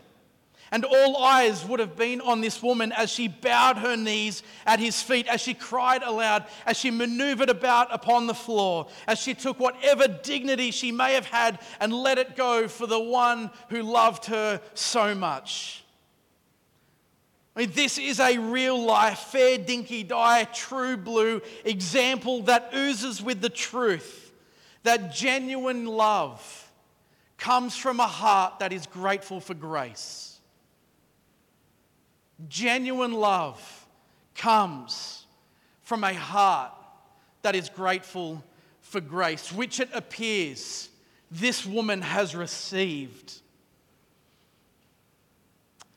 And 0.72 0.86
all 0.86 1.18
eyes 1.18 1.66
would 1.66 1.80
have 1.80 1.96
been 1.96 2.22
on 2.22 2.40
this 2.40 2.62
woman 2.62 2.92
as 2.92 3.10
she 3.10 3.28
bowed 3.28 3.76
her 3.76 3.94
knees 3.94 4.42
at 4.64 4.80
his 4.80 5.02
feet, 5.02 5.28
as 5.28 5.42
she 5.42 5.52
cried 5.52 6.02
aloud, 6.02 6.46
as 6.64 6.78
she 6.78 6.90
maneuvered 6.90 7.50
about 7.50 7.88
upon 7.92 8.26
the 8.26 8.34
floor, 8.34 8.88
as 9.06 9.18
she 9.18 9.34
took 9.34 9.60
whatever 9.60 10.08
dignity 10.08 10.70
she 10.70 10.90
may 10.90 11.12
have 11.12 11.26
had 11.26 11.60
and 11.78 11.92
let 11.92 12.16
it 12.16 12.36
go 12.36 12.68
for 12.68 12.86
the 12.86 12.98
one 12.98 13.50
who 13.68 13.82
loved 13.82 14.24
her 14.26 14.62
so 14.72 15.14
much. 15.14 15.81
I 17.54 17.60
mean, 17.60 17.72
this 17.74 17.98
is 17.98 18.18
a 18.18 18.38
real 18.38 18.82
life, 18.82 19.18
fair 19.18 19.58
dinky 19.58 20.02
die, 20.04 20.44
true 20.44 20.96
blue 20.96 21.42
example 21.64 22.42
that 22.44 22.70
oozes 22.74 23.22
with 23.22 23.42
the 23.42 23.50
truth 23.50 24.32
that 24.84 25.12
genuine 25.12 25.86
love 25.86 26.70
comes 27.36 27.76
from 27.76 28.00
a 28.00 28.06
heart 28.06 28.58
that 28.60 28.72
is 28.72 28.86
grateful 28.86 29.40
for 29.40 29.54
grace. 29.54 30.38
Genuine 32.48 33.12
love 33.12 33.86
comes 34.34 35.26
from 35.82 36.04
a 36.04 36.14
heart 36.14 36.72
that 37.42 37.54
is 37.54 37.68
grateful 37.68 38.42
for 38.80 39.00
grace, 39.00 39.52
which 39.52 39.78
it 39.78 39.90
appears 39.92 40.88
this 41.30 41.66
woman 41.66 42.02
has 42.02 42.34
received. 42.34 43.41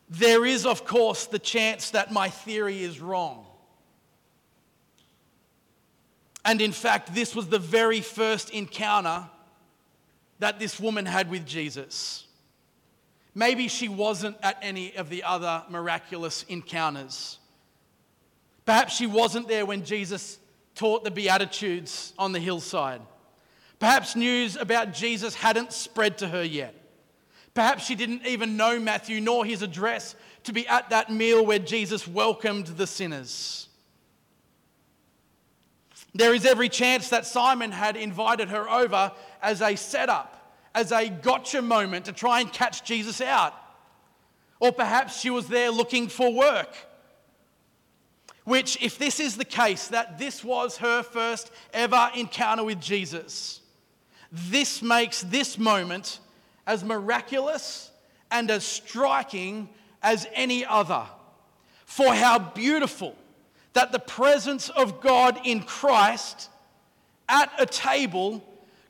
There 0.08 0.44
is, 0.46 0.66
of 0.66 0.84
course, 0.84 1.26
the 1.26 1.38
chance 1.38 1.90
that 1.90 2.12
my 2.12 2.28
theory 2.28 2.82
is 2.82 3.00
wrong. 3.00 3.44
And 6.44 6.60
in 6.60 6.70
fact, 6.70 7.12
this 7.12 7.34
was 7.34 7.48
the 7.48 7.58
very 7.58 8.00
first 8.00 8.50
encounter 8.50 9.28
that 10.38 10.60
this 10.60 10.78
woman 10.78 11.04
had 11.04 11.28
with 11.28 11.44
Jesus. 11.44 12.24
Maybe 13.34 13.66
she 13.66 13.88
wasn't 13.88 14.36
at 14.42 14.58
any 14.62 14.96
of 14.96 15.10
the 15.10 15.24
other 15.24 15.64
miraculous 15.68 16.44
encounters. 16.48 17.38
Perhaps 18.64 18.94
she 18.94 19.06
wasn't 19.06 19.48
there 19.48 19.66
when 19.66 19.84
Jesus 19.84 20.38
taught 20.76 21.02
the 21.02 21.10
Beatitudes 21.10 22.12
on 22.16 22.32
the 22.32 22.38
hillside. 22.38 23.00
Perhaps 23.78 24.14
news 24.14 24.56
about 24.56 24.94
Jesus 24.94 25.34
hadn't 25.34 25.72
spread 25.72 26.18
to 26.18 26.28
her 26.28 26.44
yet. 26.44 26.74
Perhaps 27.56 27.86
she 27.86 27.94
didn't 27.94 28.26
even 28.26 28.58
know 28.58 28.78
Matthew 28.78 29.18
nor 29.18 29.46
his 29.46 29.62
address 29.62 30.14
to 30.44 30.52
be 30.52 30.68
at 30.68 30.90
that 30.90 31.10
meal 31.10 31.44
where 31.44 31.58
Jesus 31.58 32.06
welcomed 32.06 32.66
the 32.66 32.86
sinners. 32.86 33.68
There 36.14 36.34
is 36.34 36.44
every 36.44 36.68
chance 36.68 37.08
that 37.08 37.24
Simon 37.24 37.72
had 37.72 37.96
invited 37.96 38.50
her 38.50 38.68
over 38.68 39.10
as 39.40 39.62
a 39.62 39.74
setup 39.74 40.54
as 40.74 40.92
a 40.92 41.08
gotcha 41.08 41.62
moment 41.62 42.04
to 42.04 42.12
try 42.12 42.40
and 42.40 42.52
catch 42.52 42.84
Jesus 42.84 43.22
out. 43.22 43.54
Or 44.60 44.70
perhaps 44.70 45.18
she 45.18 45.30
was 45.30 45.48
there 45.48 45.70
looking 45.70 46.08
for 46.08 46.30
work. 46.30 46.76
Which, 48.44 48.80
if 48.82 48.98
this 48.98 49.18
is 49.18 49.38
the 49.38 49.46
case, 49.46 49.88
that 49.88 50.18
this 50.18 50.44
was 50.44 50.76
her 50.76 51.02
first 51.02 51.50
ever 51.72 52.10
encounter 52.14 52.64
with 52.64 52.82
Jesus, 52.82 53.62
this 54.30 54.82
makes 54.82 55.22
this 55.22 55.56
moment 55.56 56.20
as 56.66 56.84
miraculous 56.84 57.90
and 58.30 58.50
as 58.50 58.64
striking 58.64 59.68
as 60.02 60.26
any 60.34 60.64
other. 60.64 61.06
For 61.84 62.14
how 62.14 62.38
beautiful 62.38 63.14
that 63.74 63.92
the 63.92 63.98
presence 63.98 64.68
of 64.70 65.00
God 65.00 65.38
in 65.44 65.62
Christ 65.62 66.48
at 67.28 67.50
a 67.58 67.66
table 67.66 68.42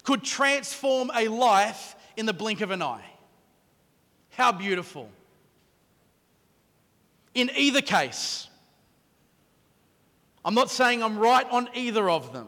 could 0.04 0.22
transform 0.22 1.10
a 1.14 1.28
life 1.28 1.96
in 2.16 2.26
the 2.26 2.32
blink 2.32 2.60
of 2.60 2.70
an 2.70 2.82
eye. 2.82 3.04
How 4.30 4.52
beautiful. 4.52 5.10
In 7.34 7.50
either 7.56 7.82
case, 7.82 8.48
I'm 10.44 10.54
not 10.54 10.70
saying 10.70 11.02
I'm 11.02 11.18
right 11.18 11.46
on 11.50 11.68
either 11.74 12.08
of 12.08 12.32
them, 12.32 12.46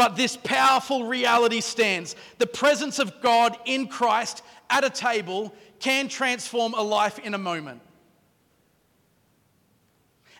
But 0.00 0.16
this 0.16 0.34
powerful 0.34 1.04
reality 1.04 1.60
stands. 1.60 2.16
The 2.38 2.46
presence 2.46 2.98
of 2.98 3.20
God 3.20 3.54
in 3.66 3.86
Christ 3.86 4.42
at 4.70 4.82
a 4.82 4.88
table 4.88 5.54
can 5.78 6.08
transform 6.08 6.72
a 6.72 6.80
life 6.80 7.18
in 7.18 7.34
a 7.34 7.38
moment. 7.38 7.82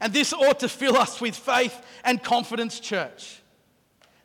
And 0.00 0.14
this 0.14 0.32
ought 0.32 0.60
to 0.60 0.68
fill 0.70 0.96
us 0.96 1.20
with 1.20 1.36
faith 1.36 1.78
and 2.04 2.22
confidence, 2.22 2.80
church. 2.80 3.42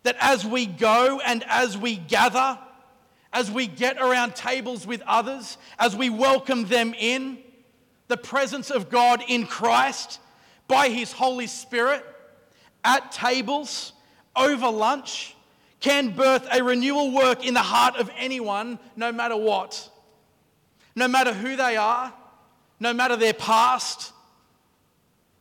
That 0.03 0.15
as 0.21 0.45
we 0.45 0.65
go 0.65 1.19
and 1.19 1.43
as 1.49 1.77
we 1.77 1.97
gather, 1.97 2.57
as 3.33 3.51
we 3.51 3.67
get 3.67 3.97
around 3.97 4.35
tables 4.35 4.87
with 4.87 5.01
others, 5.01 5.57
as 5.77 5.97
we 5.97 6.09
welcome 6.09 6.63
them 6.63 6.93
in, 6.97 7.39
the 8.07 8.15
presence 8.15 8.71
of 8.71 8.89
God 8.89 9.21
in 9.27 9.47
Christ 9.47 10.21
by 10.69 10.87
His 10.87 11.11
Holy 11.11 11.47
Spirit 11.47 12.05
at 12.85 13.11
tables, 13.11 13.91
over 14.35 14.69
lunch, 14.69 15.35
can 15.79 16.09
birth 16.09 16.47
a 16.51 16.63
renewal 16.63 17.11
work 17.11 17.45
in 17.45 17.53
the 17.53 17.61
heart 17.61 17.95
of 17.97 18.09
anyone, 18.17 18.79
no 18.95 19.11
matter 19.11 19.35
what. 19.35 19.89
No 20.95 21.07
matter 21.07 21.33
who 21.33 21.55
they 21.55 21.77
are, 21.77 22.13
no 22.79 22.93
matter 22.93 23.15
their 23.15 23.33
past, 23.33 24.13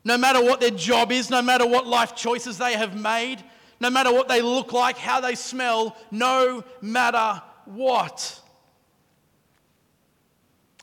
no 0.05 0.19
matter 0.19 0.43
what 0.43 0.61
their 0.61 0.71
job 0.71 1.13
is, 1.13 1.31
no 1.31 1.41
matter 1.41 1.67
what 1.67 1.87
life 1.87 2.15
choices 2.15 2.59
they 2.59 2.75
have 2.75 2.99
made, 2.99 3.43
no 3.81 3.91
matter 3.91 4.13
what 4.13 4.29
they 4.29 4.43
look 4.43 4.73
like, 4.73 4.99
how 4.99 5.21
they 5.21 5.35
smell, 5.35 5.97
no 6.11 6.63
matter 6.81 7.43
what. 7.65 8.41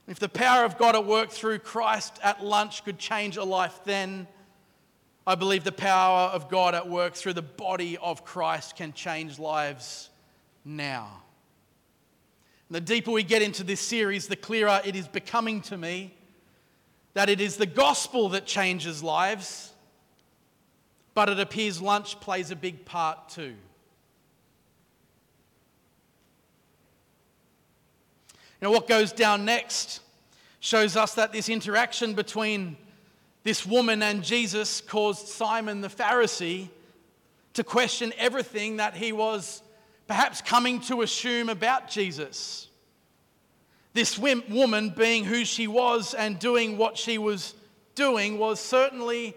If 0.07 0.19
the 0.19 0.29
power 0.29 0.65
of 0.65 0.77
God 0.77 0.95
at 0.95 1.05
work 1.05 1.29
through 1.29 1.59
Christ 1.59 2.19
at 2.23 2.43
lunch 2.43 2.83
could 2.83 2.97
change 2.97 3.37
a 3.37 3.43
life, 3.43 3.79
then 3.85 4.27
I 5.25 5.35
believe 5.35 5.63
the 5.63 5.71
power 5.71 6.29
of 6.29 6.49
God 6.49 6.73
at 6.73 6.89
work 6.89 7.13
through 7.13 7.33
the 7.33 7.41
body 7.41 7.97
of 7.97 8.25
Christ 8.25 8.75
can 8.75 8.91
change 8.93 9.37
lives 9.37 10.09
now. 10.65 11.21
And 12.69 12.75
the 12.75 12.81
deeper 12.81 13.11
we 13.11 13.23
get 13.23 13.41
into 13.41 13.63
this 13.63 13.81
series, 13.81 14.27
the 14.27 14.35
clearer 14.35 14.81
it 14.83 14.95
is 14.95 15.07
becoming 15.07 15.61
to 15.63 15.77
me 15.77 16.15
that 17.13 17.29
it 17.29 17.41
is 17.41 17.57
the 17.57 17.65
gospel 17.65 18.29
that 18.29 18.45
changes 18.45 19.03
lives, 19.03 19.73
but 21.13 21.29
it 21.29 21.39
appears 21.39 21.81
lunch 21.81 22.19
plays 22.19 22.51
a 22.51 22.55
big 22.55 22.85
part 22.85 23.29
too. 23.29 23.55
You 28.59 28.67
know, 28.67 28.71
what 28.71 28.87
goes 28.87 29.11
down 29.11 29.43
next 29.43 30.01
shows 30.59 30.95
us 30.95 31.15
that 31.15 31.33
this 31.33 31.49
interaction 31.49 32.13
between 32.13 32.77
this 33.43 33.65
woman 33.65 34.03
and 34.03 34.23
Jesus 34.23 34.81
caused 34.81 35.27
Simon 35.27 35.81
the 35.81 35.87
Pharisee 35.87 36.69
to 37.53 37.63
question 37.63 38.13
everything 38.17 38.77
that 38.77 38.95
he 38.95 39.11
was 39.11 39.61
perhaps 40.07 40.41
coming 40.41 40.79
to 40.81 41.01
assume 41.01 41.49
about 41.49 41.89
Jesus. 41.89 42.67
This 43.93 44.17
woman, 44.17 44.89
being 44.89 45.25
who 45.25 45.43
she 45.43 45.67
was 45.67 46.13
and 46.13 46.39
doing 46.39 46.77
what 46.77 46.97
she 46.97 47.17
was 47.17 47.53
doing, 47.95 48.37
was 48.37 48.59
certainly 48.59 49.35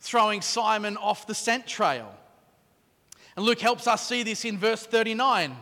throwing 0.00 0.40
Simon 0.40 0.96
off 0.96 1.26
the 1.26 1.34
scent 1.34 1.66
trail. 1.66 2.14
And 3.36 3.44
Luke 3.44 3.60
helps 3.60 3.86
us 3.86 4.06
see 4.06 4.22
this 4.22 4.44
in 4.44 4.56
verse 4.56 4.86
39 4.86 5.56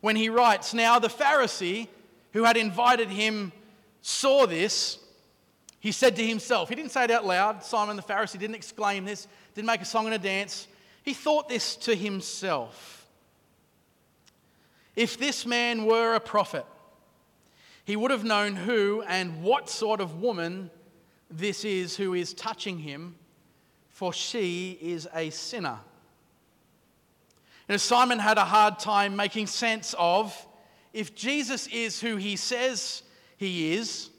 when 0.00 0.14
he 0.14 0.28
writes 0.28 0.72
Now 0.72 0.98
the 0.98 1.08
Pharisee 1.08 1.88
who 2.32 2.44
had 2.44 2.56
invited 2.56 3.08
him 3.08 3.52
saw 4.02 4.46
this. 4.46 4.98
He 5.82 5.90
said 5.90 6.14
to 6.14 6.24
himself, 6.24 6.68
he 6.68 6.76
didn't 6.76 6.92
say 6.92 7.02
it 7.02 7.10
out 7.10 7.26
loud, 7.26 7.64
Simon 7.64 7.96
the 7.96 8.02
Pharisee 8.02 8.38
didn't 8.38 8.54
exclaim 8.54 9.04
this, 9.04 9.26
didn't 9.52 9.66
make 9.66 9.80
a 9.80 9.84
song 9.84 10.04
and 10.04 10.14
a 10.14 10.18
dance. 10.18 10.68
He 11.02 11.12
thought 11.12 11.48
this 11.48 11.74
to 11.76 11.96
himself 11.96 13.08
If 14.94 15.18
this 15.18 15.44
man 15.44 15.84
were 15.84 16.14
a 16.14 16.20
prophet, 16.20 16.64
he 17.84 17.96
would 17.96 18.12
have 18.12 18.22
known 18.22 18.54
who 18.54 19.02
and 19.08 19.42
what 19.42 19.68
sort 19.68 20.00
of 20.00 20.22
woman 20.22 20.70
this 21.28 21.64
is 21.64 21.96
who 21.96 22.14
is 22.14 22.32
touching 22.32 22.78
him, 22.78 23.16
for 23.90 24.12
she 24.12 24.78
is 24.80 25.08
a 25.12 25.30
sinner. 25.30 25.80
And 27.68 27.80
Simon 27.80 28.20
had 28.20 28.38
a 28.38 28.44
hard 28.44 28.78
time 28.78 29.16
making 29.16 29.48
sense 29.48 29.96
of 29.98 30.46
if 30.92 31.16
Jesus 31.16 31.66
is 31.66 32.00
who 32.00 32.14
he 32.14 32.36
says 32.36 33.02
he 33.36 33.72
is, 33.72 34.10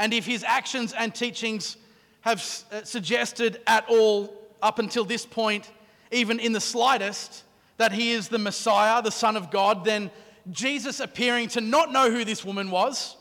and 0.00 0.14
if 0.14 0.24
his 0.24 0.42
actions 0.42 0.94
and 0.94 1.14
teachings 1.14 1.76
have 2.22 2.38
uh, 2.72 2.82
suggested 2.84 3.60
at 3.66 3.84
all 3.86 4.34
up 4.62 4.78
until 4.78 5.04
this 5.04 5.26
point, 5.26 5.70
even 6.10 6.40
in 6.40 6.52
the 6.52 6.60
slightest, 6.60 7.44
that 7.76 7.92
he 7.92 8.12
is 8.12 8.28
the 8.28 8.38
Messiah, 8.38 9.02
the 9.02 9.10
Son 9.10 9.36
of 9.36 9.50
God, 9.50 9.84
then 9.84 10.10
Jesus 10.50 11.00
appearing 11.00 11.48
to 11.48 11.60
not 11.60 11.92
know 11.92 12.10
who 12.10 12.24
this 12.24 12.46
woman 12.46 12.70
was 12.70 13.14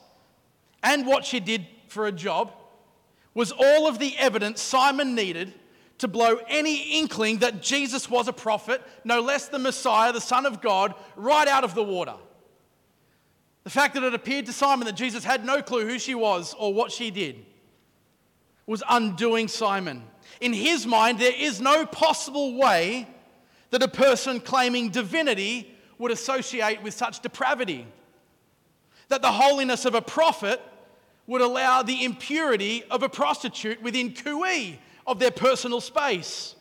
and 0.81 1.05
what 1.05 1.25
she 1.25 1.41
did 1.41 1.67
for 1.89 2.07
a 2.07 2.13
job 2.13 2.53
was 3.33 3.51
all 3.51 3.85
of 3.87 3.99
the 3.99 4.17
evidence 4.17 4.61
Simon 4.61 5.15
needed 5.15 5.53
to 5.97 6.07
blow 6.07 6.39
any 6.47 6.97
inkling 6.97 7.39
that 7.39 7.61
Jesus 7.61 8.09
was 8.09 8.29
a 8.29 8.33
prophet, 8.33 8.81
no 9.03 9.19
less 9.19 9.49
the 9.49 9.59
Messiah, 9.59 10.13
the 10.13 10.21
Son 10.21 10.45
of 10.45 10.61
God, 10.61 10.95
right 11.17 11.47
out 11.47 11.65
of 11.65 11.75
the 11.75 11.83
water. 11.83 12.15
The 13.69 13.73
fact 13.73 13.93
that 13.93 14.03
it 14.03 14.15
appeared 14.15 14.47
to 14.47 14.51
Simon 14.51 14.87
that 14.87 14.95
Jesus 14.95 15.23
had 15.23 15.45
no 15.45 15.61
clue 15.61 15.87
who 15.87 15.99
she 15.99 16.15
was 16.15 16.55
or 16.57 16.73
what 16.73 16.91
she 16.91 17.11
did 17.11 17.45
was 18.65 18.81
undoing 18.89 19.47
Simon. 19.47 20.01
In 20.41 20.53
his 20.53 20.87
mind, 20.87 21.19
there 21.19 21.35
is 21.37 21.61
no 21.61 21.85
possible 21.85 22.55
way 22.55 23.07
that 23.69 23.83
a 23.83 23.87
person 23.87 24.39
claiming 24.39 24.89
divinity 24.89 25.71
would 25.99 26.11
associate 26.11 26.81
with 26.81 26.95
such 26.95 27.19
depravity. 27.19 27.85
That 29.09 29.21
the 29.21 29.31
holiness 29.31 29.85
of 29.85 29.93
a 29.93 30.01
prophet 30.01 30.59
would 31.27 31.41
allow 31.41 31.83
the 31.83 32.03
impurity 32.03 32.83
of 32.89 33.03
a 33.03 33.07
prostitute 33.07 33.83
within 33.83 34.13
cooee 34.13 34.79
of 35.05 35.19
their 35.19 35.29
personal 35.29 35.79
space. 35.79 36.55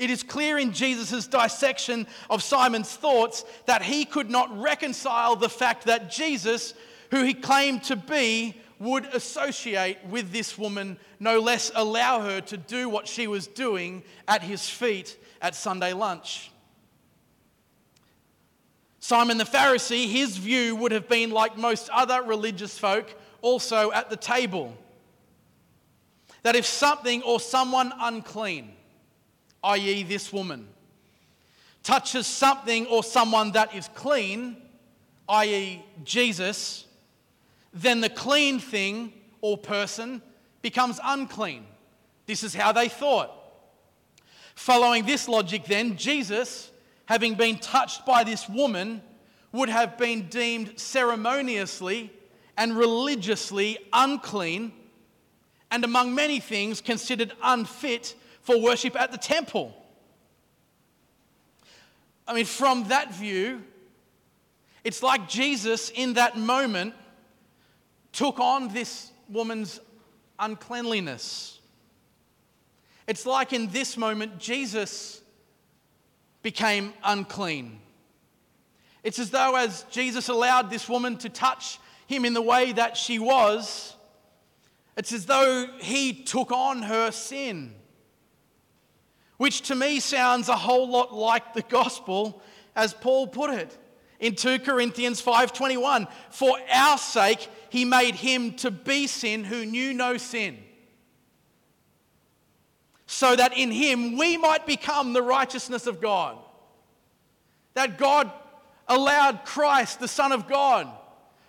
It 0.00 0.08
is 0.08 0.22
clear 0.22 0.58
in 0.58 0.72
Jesus' 0.72 1.26
dissection 1.26 2.06
of 2.30 2.42
Simon's 2.42 2.90
thoughts 2.90 3.44
that 3.66 3.82
he 3.82 4.06
could 4.06 4.30
not 4.30 4.58
reconcile 4.58 5.36
the 5.36 5.50
fact 5.50 5.84
that 5.84 6.10
Jesus, 6.10 6.72
who 7.10 7.22
he 7.22 7.34
claimed 7.34 7.82
to 7.84 7.96
be, 7.96 8.56
would 8.78 9.04
associate 9.14 9.98
with 10.08 10.32
this 10.32 10.56
woman, 10.56 10.98
no 11.20 11.38
less 11.38 11.70
allow 11.74 12.22
her 12.22 12.40
to 12.40 12.56
do 12.56 12.88
what 12.88 13.06
she 13.06 13.26
was 13.26 13.46
doing 13.46 14.02
at 14.26 14.42
his 14.42 14.66
feet 14.66 15.18
at 15.42 15.54
Sunday 15.54 15.92
lunch. 15.92 16.50
Simon 19.00 19.36
the 19.36 19.44
Pharisee, 19.44 20.10
his 20.10 20.38
view 20.38 20.76
would 20.76 20.92
have 20.92 21.10
been 21.10 21.30
like 21.30 21.58
most 21.58 21.90
other 21.90 22.22
religious 22.22 22.78
folk 22.78 23.14
also 23.42 23.92
at 23.92 24.08
the 24.08 24.16
table. 24.16 24.74
That 26.42 26.56
if 26.56 26.64
something 26.64 27.22
or 27.22 27.38
someone 27.38 27.92
unclean, 28.00 28.72
i.e., 29.64 30.02
this 30.02 30.32
woman, 30.32 30.68
touches 31.82 32.26
something 32.26 32.86
or 32.86 33.02
someone 33.02 33.52
that 33.52 33.74
is 33.74 33.88
clean, 33.94 34.56
i.e., 35.28 35.84
Jesus, 36.04 36.86
then 37.72 38.00
the 38.00 38.10
clean 38.10 38.58
thing 38.58 39.12
or 39.40 39.56
person 39.56 40.20
becomes 40.62 41.00
unclean. 41.02 41.64
This 42.26 42.42
is 42.42 42.54
how 42.54 42.72
they 42.72 42.88
thought. 42.88 43.30
Following 44.54 45.06
this 45.06 45.28
logic, 45.28 45.64
then, 45.64 45.96
Jesus 45.96 46.70
having 47.10 47.34
been 47.34 47.58
touched 47.58 48.06
by 48.06 48.22
this 48.22 48.48
woman, 48.48 49.02
would 49.50 49.68
have 49.68 49.98
been 49.98 50.28
deemed 50.28 50.78
ceremoniously 50.78 52.08
and 52.56 52.76
religiously 52.76 53.76
unclean, 53.92 54.70
and 55.72 55.82
among 55.82 56.14
many 56.14 56.38
things, 56.38 56.80
considered 56.80 57.32
unfit 57.42 58.14
for 58.42 58.60
worship 58.60 58.98
at 58.98 59.12
the 59.12 59.18
temple. 59.18 59.74
I 62.26 62.34
mean, 62.34 62.44
from 62.44 62.84
that 62.88 63.14
view, 63.14 63.62
it's 64.84 65.02
like 65.02 65.28
Jesus 65.28 65.90
in 65.90 66.14
that 66.14 66.38
moment 66.38 66.94
took 68.12 68.38
on 68.38 68.68
this 68.68 69.10
woman's 69.28 69.80
uncleanliness. 70.38 71.58
It's 73.06 73.26
like 73.26 73.52
in 73.52 73.68
this 73.68 73.96
moment, 73.96 74.38
Jesus 74.38 75.20
became 76.42 76.92
unclean. 77.04 77.80
It's 79.02 79.18
as 79.18 79.30
though, 79.30 79.56
as 79.56 79.84
Jesus 79.90 80.28
allowed 80.28 80.70
this 80.70 80.88
woman 80.88 81.16
to 81.18 81.28
touch 81.28 81.78
him 82.06 82.24
in 82.24 82.34
the 82.34 82.42
way 82.42 82.72
that 82.72 82.96
she 82.96 83.18
was, 83.18 83.96
it's 84.96 85.12
as 85.12 85.26
though 85.26 85.66
he 85.80 86.12
took 86.12 86.52
on 86.52 86.82
her 86.82 87.10
sin. 87.10 87.74
Which 89.40 89.62
to 89.62 89.74
me 89.74 90.00
sounds 90.00 90.50
a 90.50 90.54
whole 90.54 90.86
lot 90.86 91.14
like 91.14 91.54
the 91.54 91.62
gospel, 91.62 92.42
as 92.76 92.92
Paul 92.92 93.26
put 93.26 93.48
it 93.48 93.74
in 94.18 94.34
2 94.34 94.58
Corinthians 94.58 95.22
5:21 95.22 96.06
for 96.28 96.58
our 96.70 96.98
sake 96.98 97.48
he 97.70 97.86
made 97.86 98.16
him 98.16 98.52
to 98.56 98.70
be 98.70 99.06
sin 99.06 99.44
who 99.44 99.64
knew 99.64 99.94
no 99.94 100.18
sin 100.18 100.62
so 103.06 103.34
that 103.34 103.56
in 103.56 103.70
him 103.70 104.18
we 104.18 104.36
might 104.36 104.66
become 104.66 105.14
the 105.14 105.22
righteousness 105.22 105.86
of 105.86 106.02
God. 106.02 106.36
That 107.72 107.96
God 107.96 108.30
allowed 108.88 109.46
Christ, 109.46 110.00
the 110.00 110.06
Son 110.06 110.32
of 110.32 110.48
God, 110.48 110.86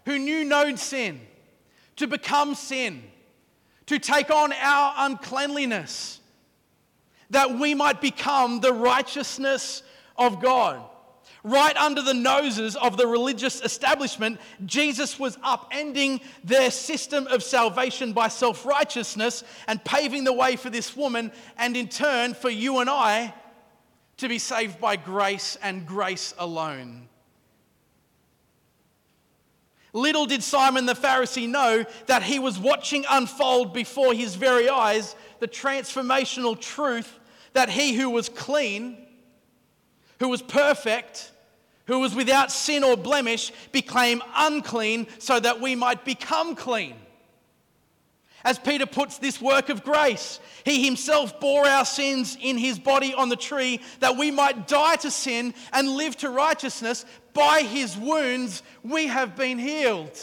who 0.05 0.17
knew 0.17 0.45
no 0.45 0.73
sin, 0.77 1.19
to 1.97 2.07
become 2.07 2.55
sin, 2.55 3.03
to 3.87 3.99
take 3.99 4.31
on 4.31 4.53
our 4.53 4.93
uncleanliness, 4.99 6.20
that 7.31 7.57
we 7.57 7.73
might 7.73 7.99
become 7.99 8.59
the 8.59 8.73
righteousness 8.73 9.83
of 10.17 10.41
God. 10.41 10.81
Right 11.43 11.75
under 11.75 12.03
the 12.03 12.13
noses 12.13 12.75
of 12.75 12.97
the 12.97 13.07
religious 13.07 13.61
establishment, 13.61 14.39
Jesus 14.65 15.17
was 15.17 15.37
upending 15.37 16.21
their 16.43 16.69
system 16.69 17.25
of 17.27 17.41
salvation 17.41 18.13
by 18.13 18.27
self 18.27 18.63
righteousness 18.63 19.43
and 19.67 19.83
paving 19.83 20.23
the 20.23 20.33
way 20.33 20.55
for 20.55 20.69
this 20.69 20.95
woman, 20.95 21.31
and 21.57 21.75
in 21.75 21.87
turn 21.87 22.35
for 22.35 22.49
you 22.49 22.77
and 22.77 22.89
I 22.89 23.33
to 24.17 24.29
be 24.29 24.37
saved 24.37 24.79
by 24.79 24.97
grace 24.97 25.57
and 25.63 25.87
grace 25.87 26.35
alone. 26.37 27.07
Little 29.93 30.27
did 30.27 30.43
Simon 30.43 30.85
the 30.85 30.93
Pharisee 30.93 31.49
know 31.49 31.85
that 32.05 32.21
he 32.21 32.37
was 32.37 32.59
watching 32.59 33.03
unfold 33.09 33.73
before 33.73 34.13
his 34.13 34.35
very 34.35 34.69
eyes 34.69 35.15
the 35.39 35.47
transformational 35.47 36.59
truth 36.59 37.19
that 37.53 37.69
he 37.69 37.93
who 37.93 38.09
was 38.09 38.29
clean, 38.29 38.97
who 40.19 40.29
was 40.29 40.41
perfect, 40.41 41.31
who 41.85 41.99
was 41.99 42.15
without 42.15 42.51
sin 42.51 42.83
or 42.83 42.95
blemish, 42.95 43.51
became 43.71 44.21
unclean 44.35 45.07
so 45.19 45.39
that 45.39 45.59
we 45.59 45.75
might 45.75 46.05
become 46.05 46.55
clean. 46.55 46.95
As 48.43 48.57
Peter 48.57 48.85
puts 48.85 49.19
this 49.19 49.39
work 49.39 49.69
of 49.69 49.83
grace, 49.83 50.39
he 50.63 50.83
himself 50.83 51.39
bore 51.39 51.67
our 51.67 51.85
sins 51.85 52.37
in 52.41 52.57
his 52.57 52.79
body 52.79 53.13
on 53.13 53.29
the 53.29 53.35
tree 53.35 53.81
that 53.99 54.17
we 54.17 54.31
might 54.31 54.67
die 54.67 54.95
to 54.97 55.11
sin 55.11 55.53
and 55.71 55.89
live 55.89 56.15
to 56.17 56.29
righteousness. 56.29 57.05
By 57.33 57.61
his 57.61 57.95
wounds 57.95 58.63
we 58.83 59.07
have 59.07 59.35
been 59.35 59.59
healed. 59.59 60.17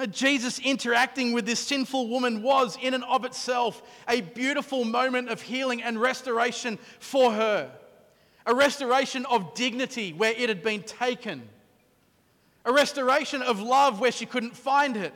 Uh, 0.00 0.06
Jesus 0.06 0.58
interacting 0.60 1.32
with 1.32 1.44
this 1.44 1.60
sinful 1.60 2.08
woman 2.08 2.42
was, 2.42 2.78
in 2.80 2.94
and 2.94 3.04
of 3.04 3.26
itself, 3.26 3.82
a 4.08 4.22
beautiful 4.22 4.86
moment 4.86 5.28
of 5.28 5.42
healing 5.42 5.82
and 5.82 6.00
restoration 6.00 6.78
for 7.00 7.32
her. 7.32 7.70
A 8.46 8.54
restoration 8.54 9.26
of 9.26 9.52
dignity 9.52 10.14
where 10.14 10.32
it 10.32 10.48
had 10.48 10.62
been 10.62 10.82
taken 10.82 11.48
a 12.64 12.72
restoration 12.72 13.40
of 13.40 13.60
love 13.60 14.00
where 14.00 14.12
she 14.12 14.26
couldn't 14.26 14.54
find 14.54 14.96
it, 14.96 15.14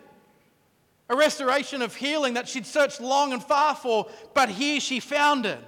a 1.10 1.16
restoration 1.16 1.82
of 1.82 1.94
healing 1.94 2.34
that 2.34 2.48
she'd 2.48 2.64
searched 2.64 3.02
long 3.02 3.34
and 3.34 3.44
far 3.44 3.74
for, 3.74 4.08
but 4.32 4.48
here 4.48 4.80
she 4.80 4.98
found 4.98 5.44
it. 5.44 5.62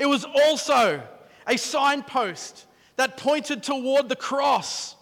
It 0.00 0.06
was 0.06 0.24
also 0.24 1.00
a 1.46 1.56
signpost 1.56 2.66
that 2.96 3.16
pointed 3.16 3.62
toward 3.62 4.08
the 4.08 4.16
cross 4.16 4.95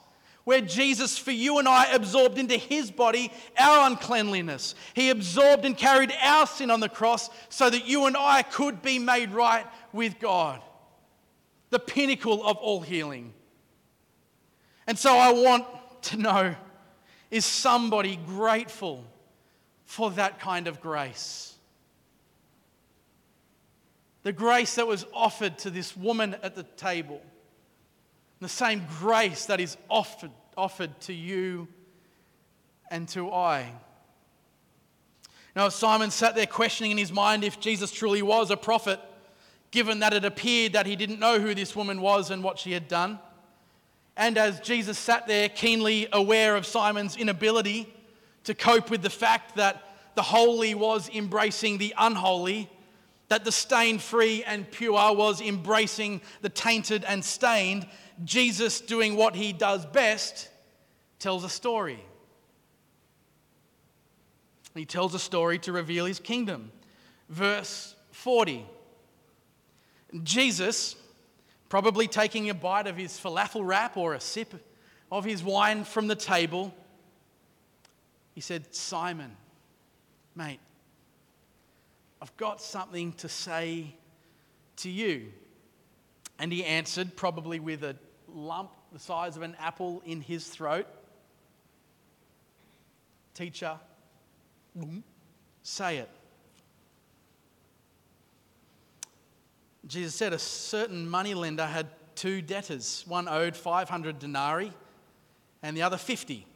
where 0.45 0.61
Jesus, 0.61 1.17
for 1.19 1.31
you 1.31 1.59
and 1.59 1.67
I, 1.67 1.87
absorbed 1.93 2.39
into 2.39 2.57
his 2.57 2.91
body 2.91 3.33
our 3.59 3.87
uncleanliness. 3.87 4.75
He 4.95 5.11
absorbed 5.11 5.65
and 5.65 5.77
carried 5.77 6.13
our 6.23 6.47
sin 6.47 6.71
on 6.71 6.81
the 6.81 6.89
cross 6.89 7.31
so 7.49 7.71
that 7.71 7.87
you 7.87 8.07
and 8.07 8.17
I 8.17 8.43
could 8.43 8.83
be 8.83 8.99
made 8.99 9.31
right 9.31 9.67
with 9.93 10.21
God. 10.21 10.63
The 11.71 11.79
pinnacle 11.79 12.47
of 12.47 12.57
all 12.59 12.81
healing. 12.81 13.33
And 14.87 14.99
so 14.99 15.17
I 15.17 15.33
want 15.33 15.65
to 16.03 16.17
know 16.19 16.55
is 17.31 17.45
somebody 17.45 18.17
grateful 18.27 19.05
for 19.85 20.11
that 20.13 20.39
kind 20.39 20.69
of 20.69 20.81
grace? 20.81 21.55
The 24.23 24.33
grace 24.33 24.77
that 24.77 24.87
was 24.87 25.05
offered 25.13 25.59
to 25.59 25.71
this 25.71 25.97
woman 25.97 26.37
at 26.43 26.55
the 26.55 26.63
table, 26.63 27.21
the 28.45 28.49
same 28.51 28.87
grace 28.99 29.47
that 29.47 29.59
is 29.59 29.79
offered, 29.89 30.31
offered 30.55 31.01
to 31.01 31.15
you 31.15 31.67
and 32.91 33.09
to 33.09 33.33
I. 33.33 33.73
Now, 35.57 35.71
Simon 35.71 36.11
sat 36.11 36.35
there 36.35 36.45
questioning 36.45 36.91
in 36.91 36.99
his 36.99 37.11
mind 37.11 37.43
if 37.43 37.59
Jesus 37.59 37.91
truly 37.91 38.21
was 38.21 38.51
a 38.51 38.57
prophet, 38.59 39.01
given 39.71 40.01
that 40.01 40.13
it 40.13 40.27
appeared 40.27 40.75
that 40.75 40.85
he 40.85 40.95
didn't 40.95 41.21
know 41.21 41.41
who 41.41 41.55
this 41.55 41.75
woman 41.75 42.03
was 42.03 42.31
and 42.31 42.45
what 42.45 42.59
she 42.59 42.73
had 42.73 42.87
done. 42.87 43.19
And 44.15 44.37
as 44.37 44.61
Jesus 44.61 44.99
sat 44.99 45.27
there, 45.27 45.49
keenly 45.49 46.07
aware 46.13 46.55
of 46.55 46.67
Simon's 46.67 47.17
inability 47.17 47.91
to 48.45 48.53
cope 48.55 48.91
with 48.91 49.01
the 49.01 49.09
fact 49.09 49.57
that 49.57 49.83
the 50.17 50.23
holy 50.23 50.75
was 50.75 51.09
embracing 51.09 51.79
the 51.79 51.95
unholy, 51.97 52.69
that 53.29 53.47
the 53.47 53.53
stain 53.53 53.99
free 53.99 54.45
and 54.45 54.71
pure 54.71 55.15
was 55.15 55.41
embracing 55.41 56.21
the 56.43 56.51
tainted 56.51 57.05
and 57.05 57.25
stained, 57.25 57.87
Jesus, 58.23 58.81
doing 58.81 59.17
what 59.17 59.35
he 59.35 59.53
does 59.53 59.85
best, 59.87 60.49
tells 61.19 61.43
a 61.43 61.49
story. 61.49 62.05
He 64.75 64.85
tells 64.85 65.15
a 65.15 65.19
story 65.19 65.59
to 65.61 65.73
reveal 65.73 66.05
his 66.05 66.21
kingdom. 66.21 66.71
Verse 67.29 67.97
40 68.13 68.67
Jesus 70.23 70.95
probably 71.69 72.07
taking 72.07 72.51
a 72.51 72.55
bite 72.55 72.87
of 72.87 72.97
his 72.97 73.19
falafel 73.19 73.67
wrap 73.67 73.97
or 73.97 74.15
a 74.15 74.21
sip 74.21 74.55
of 75.11 75.25
his 75.25 75.43
wine 75.43 75.83
from 75.83 76.07
the 76.07 76.15
table, 76.15 76.73
he 78.33 78.41
said, 78.41 78.73
Simon, 78.73 79.37
mate, 80.37 80.61
I've 82.23 82.37
got 82.37 82.61
something 82.61 83.13
to 83.15 83.29
say 83.29 83.95
to 84.77 84.89
you. 84.89 85.33
And 86.39 86.53
he 86.53 86.65
answered, 86.65 87.17
probably 87.17 87.59
with 87.59 87.83
a 87.83 87.97
lump 88.35 88.73
the 88.93 88.99
size 88.99 89.37
of 89.37 89.43
an 89.43 89.57
apple 89.59 90.03
in 90.05 90.21
his 90.21 90.47
throat 90.47 90.87
Teacher, 93.35 93.81
say 95.65 95.99
it. 95.99 96.09
Jesus 99.87 100.15
said 100.15 100.33
a 100.33 100.39
certain 100.39 101.09
moneylender 101.09 101.67
had 101.67 101.89
two 102.15 102.41
debtors. 102.41 103.05
One 103.09 103.27
owed 103.29 103.57
500 103.57 104.21
denarii 104.21 104.73
and 105.65 105.77
the 105.77 105.83
other 105.83 105.97
50. 105.97 106.47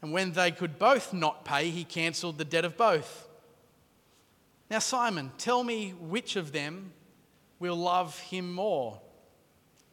And 0.00 0.12
when 0.12 0.32
they 0.32 0.52
could 0.52 0.78
both 0.78 1.12
not 1.12 1.44
pay, 1.44 1.70
he 1.70 1.82
cancelled 1.82 2.38
the 2.38 2.44
debt 2.44 2.64
of 2.64 2.76
both. 2.76 3.28
Now, 4.70 4.78
Simon, 4.78 5.32
tell 5.38 5.64
me 5.64 5.90
which 5.90 6.36
of 6.36 6.52
them 6.52 6.92
will 7.58 7.76
love 7.76 8.18
him 8.20 8.52
more? 8.52 9.00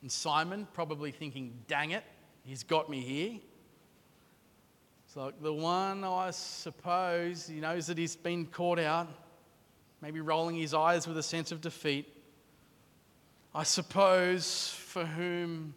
And 0.04 0.12
Simon, 0.12 0.68
probably 0.74 1.12
thinking, 1.12 1.54
dang 1.70 1.92
it, 1.92 2.04
he's 2.44 2.62
got 2.62 2.90
me 2.90 3.00
here. 3.00 3.40
It's 5.06 5.16
like 5.16 5.42
the 5.42 5.54
one, 5.54 6.04
I 6.04 6.32
suppose, 6.32 7.48
he 7.48 7.62
knows 7.62 7.88
that 7.88 7.98
he's 7.98 8.18
been 8.18 8.48
caught 8.48 8.80
out, 8.80 9.08
maybe 10.02 10.20
rolling 10.20 10.58
his 10.58 10.74
eyes 10.74 11.08
with 11.08 11.18
a 11.18 11.24
sense 11.24 11.54
of 11.54 11.62
defeat. 11.62 12.14
I 13.56 13.64
suppose, 13.64 14.72
for 14.72 15.06
whom 15.06 15.74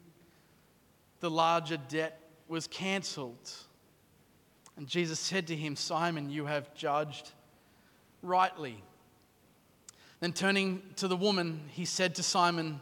the 1.21 1.31
larger 1.31 1.77
debt 1.77 2.21
was 2.49 2.67
cancelled. 2.67 3.53
And 4.77 4.89
Jesus 4.89 5.21
said 5.21 5.47
to 5.47 5.55
him, 5.55 5.77
Simon, 5.77 6.31
you 6.31 6.47
have 6.47 6.75
judged 6.75 7.31
rightly. 8.23 8.83
Then 10.19 10.33
turning 10.33 10.83
to 10.97 11.07
the 11.07 11.17
woman, 11.17 11.61
he 11.69 11.85
said 11.85 12.17
to 12.17 12.25
Simon, 12.25 12.81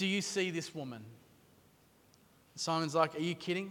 Do 0.00 0.06
you 0.06 0.22
see 0.22 0.50
this 0.50 0.74
woman? 0.74 1.04
Simon's 2.54 2.94
like, 2.94 3.16
Are 3.16 3.20
you 3.20 3.34
kidding? 3.34 3.70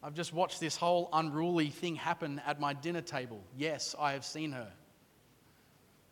I've 0.00 0.14
just 0.14 0.32
watched 0.32 0.60
this 0.60 0.76
whole 0.76 1.08
unruly 1.12 1.68
thing 1.68 1.96
happen 1.96 2.40
at 2.46 2.60
my 2.60 2.74
dinner 2.74 3.00
table. 3.00 3.42
Yes, 3.56 3.96
I 3.98 4.12
have 4.12 4.24
seen 4.24 4.52
her. 4.52 4.70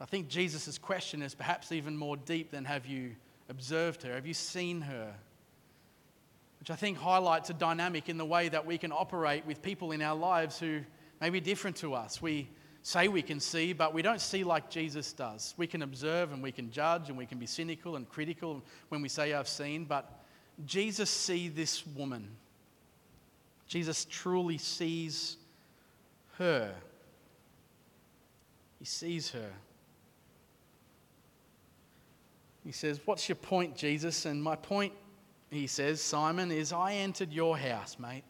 I 0.01 0.05
think 0.05 0.27
Jesus' 0.27 0.79
question 0.79 1.23
is 1.23 1.33
perhaps 1.33 1.71
even 1.71 1.97
more 1.97 2.17
deep 2.17 2.51
than 2.51 2.65
have 2.65 2.87
you 2.87 3.15
observed 3.49 4.03
her? 4.03 4.15
Have 4.15 4.27
you 4.27 4.35
seen 4.35 4.81
her? 4.81 5.15
Which 6.59 6.73
I 6.73 6.75
think 6.75 6.99
highlights 6.99 7.51
a 7.51 7.55
dynamic 7.55 8.09
in 8.09 8.19
the 8.19 8.25
way 8.25 8.49
that 8.49 8.67
we 8.67 8.79
can 8.79 8.91
operate 8.91 9.47
with 9.47 9.63
people 9.63 9.93
in 9.93 10.03
our 10.03 10.17
lives 10.17 10.59
who 10.59 10.81
may 11.21 11.31
be 11.31 11.41
different 11.41 11.77
to 11.77 11.95
us. 11.95 12.21
We 12.21 12.49
say 12.85 13.09
we 13.09 13.23
can 13.23 13.41
see, 13.41 13.73
but 13.73 13.95
we 13.95 14.03
don't 14.03 14.21
see 14.21 14.45
like 14.45 14.69
Jesus 14.69 15.15
does. 15.15 15.55
We 15.57 15.67
can 15.67 15.81
observe 15.81 16.33
and 16.33 16.43
we 16.43 16.53
can 16.53 16.71
judge 16.71 17.09
and 17.09 17.17
we 17.17 17.25
can 17.25 17.39
be 17.39 17.47
cynical 17.47 17.97
and 17.97 18.07
critical 18.07 18.63
when 18.91 19.01
we 19.01 19.09
say, 19.09 19.33
I've 19.33 19.49
seen, 19.49 19.87
but 19.87 20.23
Jesus 20.67 21.09
sees 21.09 21.55
this 21.55 21.87
woman. 21.87 22.29
Jesus 23.67 24.07
truly 24.11 24.59
sees 24.59 25.39
her. 26.37 26.75
He 28.79 28.85
sees 28.85 29.31
her. 29.31 29.51
He 32.65 32.73
says, 32.73 33.01
What's 33.07 33.31
your 33.31 33.37
point, 33.37 33.77
Jesus? 33.77 34.27
And 34.27 34.43
my 34.43 34.57
point, 34.57 34.93
he 35.51 35.67
says, 35.67 36.03
Simon, 36.03 36.53
is 36.53 36.71
I 36.71 36.93
entered 36.95 37.33
your 37.33 37.57
house, 37.57 37.99
mate. 37.99 38.25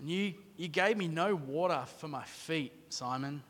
And 0.00 0.08
you, 0.08 0.32
you 0.56 0.66
gave 0.66 0.96
me 0.96 1.08
no 1.08 1.34
water 1.34 1.84
for 1.98 2.08
my 2.08 2.24
feet, 2.24 2.72
Simon. 2.88 3.42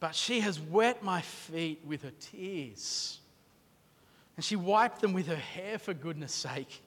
But 0.00 0.14
she 0.14 0.40
has 0.40 0.60
wet 0.60 1.02
my 1.02 1.22
feet 1.22 1.80
with 1.84 2.02
her 2.02 2.12
tears. 2.20 3.18
And 4.36 4.44
she 4.44 4.54
wiped 4.54 5.00
them 5.00 5.14
with 5.14 5.26
her 5.26 5.34
hair 5.34 5.78
for 5.78 5.94
goodness 5.94 6.32
sake. 6.32 6.82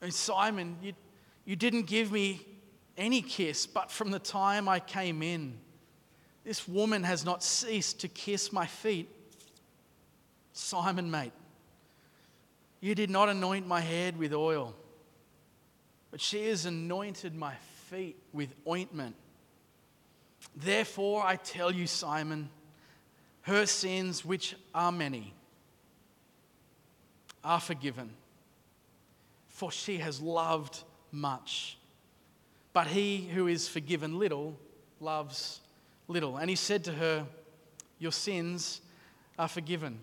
And 0.00 0.14
Simon, 0.14 0.76
you, 0.80 0.92
you 1.44 1.56
didn't 1.56 1.86
give 1.86 2.12
me 2.12 2.46
any 2.96 3.20
kiss, 3.20 3.66
but 3.66 3.90
from 3.90 4.12
the 4.12 4.18
time 4.20 4.68
I 4.68 4.78
came 4.78 5.22
in, 5.22 5.58
this 6.44 6.68
woman 6.68 7.02
has 7.02 7.24
not 7.24 7.42
ceased 7.42 8.00
to 8.00 8.08
kiss 8.08 8.52
my 8.52 8.66
feet. 8.66 9.08
Simon, 10.52 11.10
mate, 11.10 11.32
you 12.80 12.94
did 12.94 13.10
not 13.10 13.28
anoint 13.28 13.66
my 13.66 13.80
head 13.80 14.16
with 14.16 14.32
oil, 14.32 14.74
but 16.12 16.20
she 16.20 16.46
has 16.46 16.66
anointed 16.66 17.34
my 17.34 17.54
feet 17.88 18.16
with 18.32 18.54
ointment. 18.68 19.16
Therefore, 20.54 21.24
I 21.24 21.36
tell 21.36 21.72
you, 21.72 21.86
Simon, 21.86 22.50
her 23.40 23.64
sins, 23.64 24.22
which 24.22 24.54
are 24.74 24.92
many, 24.92 25.32
are 27.42 27.60
forgiven, 27.60 28.10
for 29.48 29.72
she 29.72 29.96
has 29.98 30.20
loved 30.20 30.84
much. 31.10 31.78
But 32.74 32.88
he 32.88 33.28
who 33.32 33.46
is 33.46 33.66
forgiven 33.66 34.18
little 34.18 34.58
loves 35.00 35.60
little. 36.08 36.36
And 36.36 36.50
he 36.50 36.56
said 36.56 36.84
to 36.84 36.92
her, 36.92 37.26
Your 37.98 38.12
sins 38.12 38.82
are 39.38 39.48
forgiven. 39.48 39.98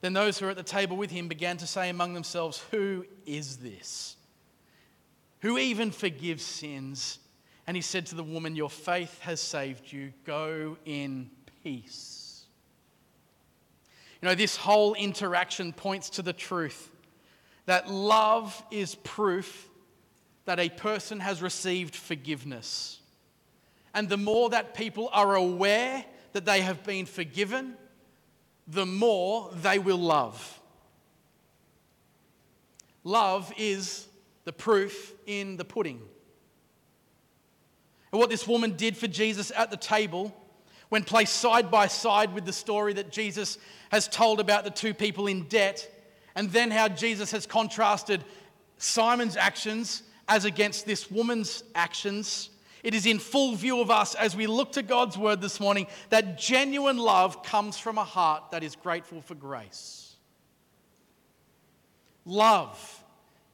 Then 0.00 0.14
those 0.14 0.38
who 0.38 0.46
were 0.46 0.50
at 0.50 0.56
the 0.56 0.64
table 0.64 0.96
with 0.96 1.12
him 1.12 1.28
began 1.28 1.56
to 1.58 1.66
say 1.66 1.90
among 1.90 2.14
themselves, 2.14 2.64
Who 2.72 3.06
is 3.24 3.58
this? 3.58 4.15
Who 5.46 5.58
even 5.58 5.92
forgives 5.92 6.42
sins? 6.42 7.20
And 7.68 7.76
he 7.76 7.80
said 7.80 8.06
to 8.06 8.16
the 8.16 8.24
woman, 8.24 8.56
Your 8.56 8.68
faith 8.68 9.20
has 9.20 9.40
saved 9.40 9.92
you. 9.92 10.12
Go 10.24 10.76
in 10.84 11.30
peace. 11.62 12.46
You 14.20 14.26
know, 14.26 14.34
this 14.34 14.56
whole 14.56 14.94
interaction 14.94 15.72
points 15.72 16.10
to 16.10 16.22
the 16.22 16.32
truth 16.32 16.90
that 17.66 17.88
love 17.88 18.60
is 18.72 18.96
proof 18.96 19.68
that 20.46 20.58
a 20.58 20.68
person 20.68 21.20
has 21.20 21.40
received 21.40 21.94
forgiveness. 21.94 22.98
And 23.94 24.08
the 24.08 24.16
more 24.16 24.50
that 24.50 24.74
people 24.74 25.08
are 25.12 25.36
aware 25.36 26.04
that 26.32 26.44
they 26.44 26.62
have 26.62 26.82
been 26.82 27.06
forgiven, 27.06 27.76
the 28.66 28.84
more 28.84 29.52
they 29.62 29.78
will 29.78 29.96
love. 29.96 30.60
Love 33.04 33.52
is 33.56 34.08
the 34.46 34.52
proof 34.52 35.12
in 35.26 35.58
the 35.58 35.64
pudding. 35.64 36.00
And 38.12 38.20
what 38.20 38.30
this 38.30 38.46
woman 38.46 38.76
did 38.76 38.96
for 38.96 39.08
Jesus 39.08 39.52
at 39.54 39.70
the 39.70 39.76
table, 39.76 40.34
when 40.88 41.02
placed 41.02 41.36
side 41.36 41.70
by 41.70 41.88
side 41.88 42.32
with 42.32 42.46
the 42.46 42.52
story 42.52 42.94
that 42.94 43.10
Jesus 43.10 43.58
has 43.90 44.08
told 44.08 44.40
about 44.40 44.64
the 44.64 44.70
two 44.70 44.94
people 44.94 45.26
in 45.26 45.42
debt, 45.48 45.92
and 46.36 46.50
then 46.52 46.70
how 46.70 46.88
Jesus 46.88 47.32
has 47.32 47.44
contrasted 47.44 48.24
Simon's 48.78 49.36
actions 49.36 50.04
as 50.28 50.44
against 50.44 50.86
this 50.86 51.10
woman's 51.10 51.64
actions. 51.74 52.50
It 52.84 52.94
is 52.94 53.04
in 53.04 53.18
full 53.18 53.56
view 53.56 53.80
of 53.80 53.90
us 53.90 54.14
as 54.14 54.36
we 54.36 54.46
look 54.46 54.72
to 54.72 54.82
God's 54.82 55.18
word 55.18 55.40
this 55.40 55.58
morning 55.58 55.88
that 56.10 56.38
genuine 56.38 56.98
love 56.98 57.42
comes 57.42 57.78
from 57.78 57.98
a 57.98 58.04
heart 58.04 58.52
that 58.52 58.62
is 58.62 58.76
grateful 58.76 59.22
for 59.22 59.34
grace. 59.34 60.14
Love 62.24 62.95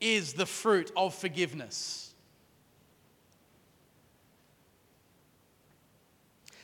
is 0.02 0.34
the 0.34 0.44
fruit 0.44 0.90
of 0.96 1.14
forgiveness. 1.14 2.12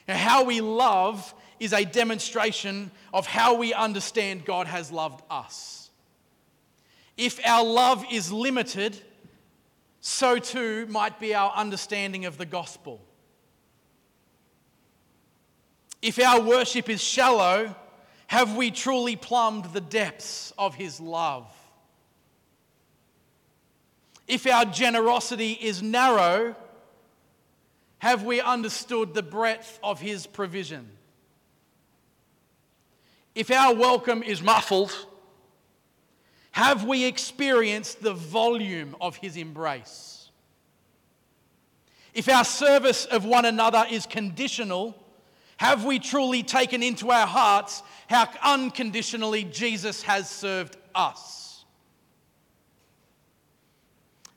Now, 0.06 0.16
how 0.16 0.44
we 0.44 0.60
love 0.60 1.34
is 1.60 1.72
a 1.72 1.84
demonstration 1.84 2.90
of 3.12 3.26
how 3.26 3.54
we 3.54 3.72
understand 3.72 4.44
God 4.44 4.66
has 4.66 4.90
loved 4.90 5.22
us. 5.30 5.90
If 7.16 7.40
our 7.44 7.64
love 7.64 8.04
is 8.10 8.32
limited, 8.32 8.96
so 10.00 10.38
too 10.38 10.86
might 10.86 11.20
be 11.20 11.34
our 11.34 11.52
understanding 11.52 12.24
of 12.24 12.38
the 12.38 12.46
gospel. 12.46 13.00
If 16.00 16.18
our 16.20 16.40
worship 16.40 16.88
is 16.88 17.02
shallow, 17.02 17.74
have 18.28 18.56
we 18.56 18.70
truly 18.70 19.16
plumbed 19.16 19.72
the 19.72 19.80
depths 19.80 20.52
of 20.56 20.74
His 20.74 21.00
love? 21.00 21.52
If 24.28 24.46
our 24.46 24.66
generosity 24.66 25.52
is 25.52 25.82
narrow, 25.82 26.54
have 27.98 28.22
we 28.22 28.40
understood 28.40 29.14
the 29.14 29.22
breadth 29.22 29.80
of 29.82 30.00
His 30.00 30.26
provision? 30.26 30.90
If 33.34 33.50
our 33.50 33.74
welcome 33.74 34.22
is 34.22 34.42
muffled, 34.42 34.92
have 36.58 36.82
we 36.82 37.04
experienced 37.04 38.02
the 38.02 38.12
volume 38.12 38.96
of 39.00 39.14
his 39.14 39.36
embrace? 39.36 40.30
If 42.12 42.28
our 42.28 42.44
service 42.44 43.04
of 43.04 43.24
one 43.24 43.44
another 43.44 43.84
is 43.88 44.06
conditional, 44.06 45.00
have 45.58 45.84
we 45.84 46.00
truly 46.00 46.42
taken 46.42 46.82
into 46.82 47.12
our 47.12 47.28
hearts 47.28 47.84
how 48.08 48.28
unconditionally 48.42 49.44
Jesus 49.44 50.02
has 50.02 50.28
served 50.28 50.76
us? 50.96 51.47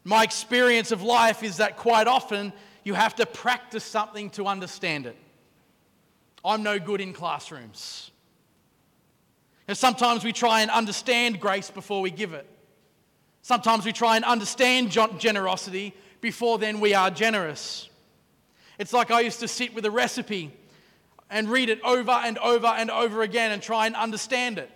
My 0.03 0.23
experience 0.23 0.91
of 0.91 1.03
life 1.03 1.43
is 1.43 1.57
that 1.57 1.77
quite 1.77 2.07
often 2.07 2.53
you 2.83 2.93
have 2.93 3.15
to 3.15 3.25
practice 3.25 3.83
something 3.83 4.29
to 4.31 4.47
understand 4.47 5.05
it. 5.05 5.15
I'm 6.43 6.63
no 6.63 6.79
good 6.79 7.01
in 7.01 7.13
classrooms. 7.13 8.09
And 9.67 9.77
sometimes 9.77 10.23
we 10.23 10.33
try 10.33 10.61
and 10.61 10.71
understand 10.71 11.39
grace 11.39 11.69
before 11.69 12.01
we 12.01 12.09
give 12.09 12.33
it. 12.33 12.47
Sometimes 13.43 13.85
we 13.85 13.93
try 13.93 14.15
and 14.15 14.25
understand 14.25 14.91
generosity 14.91 15.95
before 16.19 16.57
then 16.57 16.79
we 16.79 16.93
are 16.93 17.09
generous. 17.09 17.89
It's 18.77 18.93
like 18.93 19.11
I 19.11 19.21
used 19.21 19.39
to 19.41 19.47
sit 19.47 19.73
with 19.73 19.85
a 19.85 19.91
recipe 19.91 20.51
and 21.29 21.49
read 21.49 21.69
it 21.69 21.79
over 21.81 22.11
and 22.11 22.37
over 22.39 22.67
and 22.67 22.89
over 22.91 23.21
again 23.21 23.51
and 23.51 23.61
try 23.61 23.85
and 23.85 23.95
understand 23.95 24.57
it. 24.57 24.69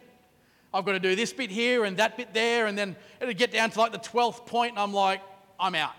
I've 0.76 0.84
got 0.84 0.92
to 0.92 1.00
do 1.00 1.16
this 1.16 1.32
bit 1.32 1.50
here 1.50 1.86
and 1.86 1.96
that 1.98 2.18
bit 2.18 2.34
there, 2.34 2.68
and 2.68 2.78
then 2.78 2.98
it'll 3.22 3.34
get 3.34 3.52
down 3.52 3.70
to 3.70 3.80
like 3.80 3.94
the 3.94 3.98
12th 3.98 4.46
point, 4.46 4.72
and 4.72 4.80
I'm 4.80 4.94
like, 4.94 5.22
I'm 5.58 5.74
out. 5.74 5.94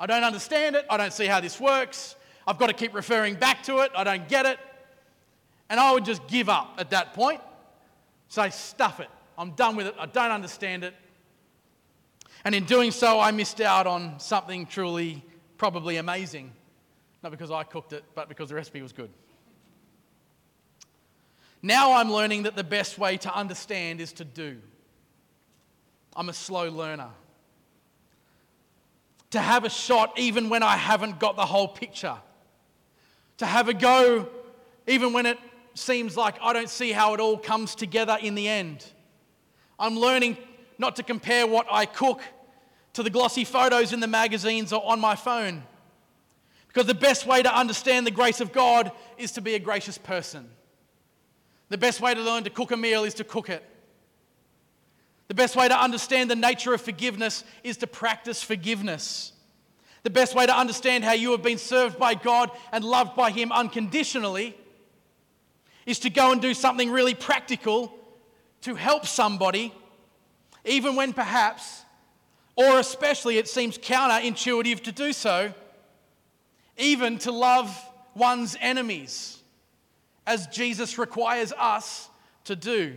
I 0.00 0.06
don't 0.06 0.24
understand 0.24 0.74
it. 0.74 0.84
I 0.90 0.96
don't 0.96 1.12
see 1.12 1.26
how 1.26 1.38
this 1.38 1.60
works. 1.60 2.16
I've 2.48 2.58
got 2.58 2.66
to 2.66 2.72
keep 2.72 2.94
referring 2.94 3.36
back 3.36 3.62
to 3.64 3.78
it. 3.78 3.92
I 3.94 4.02
don't 4.02 4.28
get 4.28 4.44
it. 4.44 4.58
And 5.70 5.78
I 5.78 5.92
would 5.92 6.04
just 6.04 6.26
give 6.26 6.48
up 6.48 6.74
at 6.78 6.90
that 6.90 7.14
point. 7.14 7.40
Say, 8.28 8.50
stuff 8.50 8.98
it. 8.98 9.08
I'm 9.38 9.52
done 9.52 9.76
with 9.76 9.86
it. 9.86 9.94
I 10.00 10.06
don't 10.06 10.32
understand 10.32 10.82
it. 10.82 10.94
And 12.44 12.56
in 12.56 12.64
doing 12.64 12.90
so, 12.90 13.20
I 13.20 13.30
missed 13.30 13.60
out 13.60 13.86
on 13.86 14.18
something 14.18 14.66
truly, 14.66 15.24
probably 15.58 15.96
amazing. 15.98 16.52
Not 17.22 17.30
because 17.30 17.52
I 17.52 17.62
cooked 17.62 17.92
it, 17.92 18.02
but 18.16 18.28
because 18.28 18.48
the 18.48 18.56
recipe 18.56 18.82
was 18.82 18.92
good. 18.92 19.10
Now 21.62 21.94
I'm 21.94 22.12
learning 22.12 22.44
that 22.44 22.56
the 22.56 22.64
best 22.64 22.98
way 22.98 23.16
to 23.18 23.34
understand 23.34 24.00
is 24.00 24.12
to 24.14 24.24
do. 24.24 24.58
I'm 26.14 26.28
a 26.28 26.32
slow 26.32 26.68
learner. 26.70 27.10
To 29.30 29.40
have 29.40 29.64
a 29.64 29.70
shot 29.70 30.18
even 30.18 30.48
when 30.48 30.62
I 30.62 30.76
haven't 30.76 31.18
got 31.18 31.36
the 31.36 31.46
whole 31.46 31.68
picture. 31.68 32.16
To 33.38 33.46
have 33.46 33.68
a 33.68 33.74
go 33.74 34.28
even 34.86 35.12
when 35.12 35.26
it 35.26 35.38
seems 35.74 36.16
like 36.16 36.36
I 36.40 36.52
don't 36.52 36.70
see 36.70 36.92
how 36.92 37.14
it 37.14 37.20
all 37.20 37.36
comes 37.36 37.74
together 37.74 38.16
in 38.20 38.34
the 38.34 38.48
end. 38.48 38.84
I'm 39.78 39.98
learning 39.98 40.38
not 40.78 40.96
to 40.96 41.02
compare 41.02 41.46
what 41.46 41.66
I 41.70 41.86
cook 41.86 42.22
to 42.94 43.02
the 43.02 43.10
glossy 43.10 43.44
photos 43.44 43.92
in 43.92 44.00
the 44.00 44.06
magazines 44.06 44.72
or 44.72 44.82
on 44.86 45.00
my 45.00 45.16
phone. 45.16 45.62
Because 46.68 46.86
the 46.86 46.94
best 46.94 47.26
way 47.26 47.42
to 47.42 47.54
understand 47.54 48.06
the 48.06 48.10
grace 48.10 48.40
of 48.40 48.52
God 48.52 48.90
is 49.18 49.32
to 49.32 49.40
be 49.40 49.54
a 49.54 49.58
gracious 49.58 49.98
person. 49.98 50.48
The 51.68 51.78
best 51.78 52.00
way 52.00 52.14
to 52.14 52.20
learn 52.20 52.44
to 52.44 52.50
cook 52.50 52.70
a 52.70 52.76
meal 52.76 53.04
is 53.04 53.14
to 53.14 53.24
cook 53.24 53.48
it. 53.48 53.62
The 55.28 55.34
best 55.34 55.56
way 55.56 55.66
to 55.66 55.76
understand 55.76 56.30
the 56.30 56.36
nature 56.36 56.72
of 56.72 56.80
forgiveness 56.80 57.42
is 57.64 57.76
to 57.78 57.86
practice 57.86 58.42
forgiveness. 58.42 59.32
The 60.04 60.10
best 60.10 60.36
way 60.36 60.46
to 60.46 60.56
understand 60.56 61.02
how 61.02 61.14
you 61.14 61.32
have 61.32 61.42
been 61.42 61.58
served 61.58 61.98
by 61.98 62.14
God 62.14 62.52
and 62.70 62.84
loved 62.84 63.16
by 63.16 63.32
Him 63.32 63.50
unconditionally 63.50 64.56
is 65.84 65.98
to 66.00 66.10
go 66.10 66.30
and 66.30 66.40
do 66.40 66.54
something 66.54 66.90
really 66.90 67.14
practical 67.14 67.92
to 68.62 68.76
help 68.76 69.06
somebody, 69.06 69.74
even 70.64 70.94
when 70.94 71.12
perhaps, 71.12 71.82
or 72.54 72.78
especially 72.78 73.38
it 73.38 73.48
seems 73.48 73.78
counterintuitive 73.78 74.82
to 74.84 74.92
do 74.92 75.12
so, 75.12 75.52
even 76.76 77.18
to 77.18 77.32
love 77.32 77.76
one's 78.14 78.56
enemies, 78.60 79.42
as 80.26 80.46
Jesus 80.48 80.98
requires 80.98 81.52
us 81.52 82.08
to 82.44 82.56
do. 82.56 82.96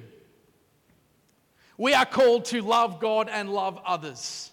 We 1.78 1.94
are 1.94 2.06
called 2.06 2.46
to 2.46 2.62
love 2.62 3.00
God 3.00 3.30
and 3.32 3.54
love 3.54 3.80
others. 3.86 4.52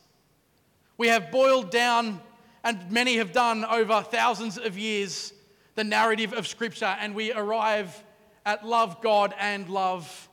We 0.99 1.09
have 1.09 1.31
boiled 1.31 1.70
down, 1.70 2.20
and 2.62 2.91
many 2.91 3.16
have 3.16 3.33
done 3.33 3.64
over 3.64 4.03
thousands 4.03 4.59
of 4.59 4.79
years, 4.79 5.33
the 5.74 5.85
narrative 5.85 6.33
of 6.33 6.47
Scripture, 6.47 6.97
and 7.01 7.14
we 7.14 7.33
arrive 7.33 8.03
at 8.45 8.64
love 8.64 9.03
God 9.03 9.35
and 9.39 9.68
love 9.68 10.29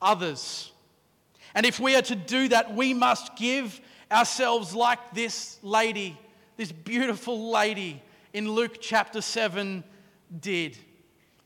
others. 0.00 0.72
And 1.54 1.66
if 1.66 1.78
we 1.78 1.96
are 1.96 2.02
to 2.02 2.16
do 2.16 2.48
that, 2.48 2.74
we 2.74 2.94
must 2.94 3.36
give 3.36 3.80
ourselves 4.10 4.74
like 4.74 5.12
this 5.12 5.58
lady, 5.62 6.18
this 6.56 6.72
beautiful 6.72 7.50
lady 7.50 8.02
in 8.32 8.50
Luke 8.50 8.78
chapter 8.80 9.20
7 9.20 9.84
did, 10.40 10.76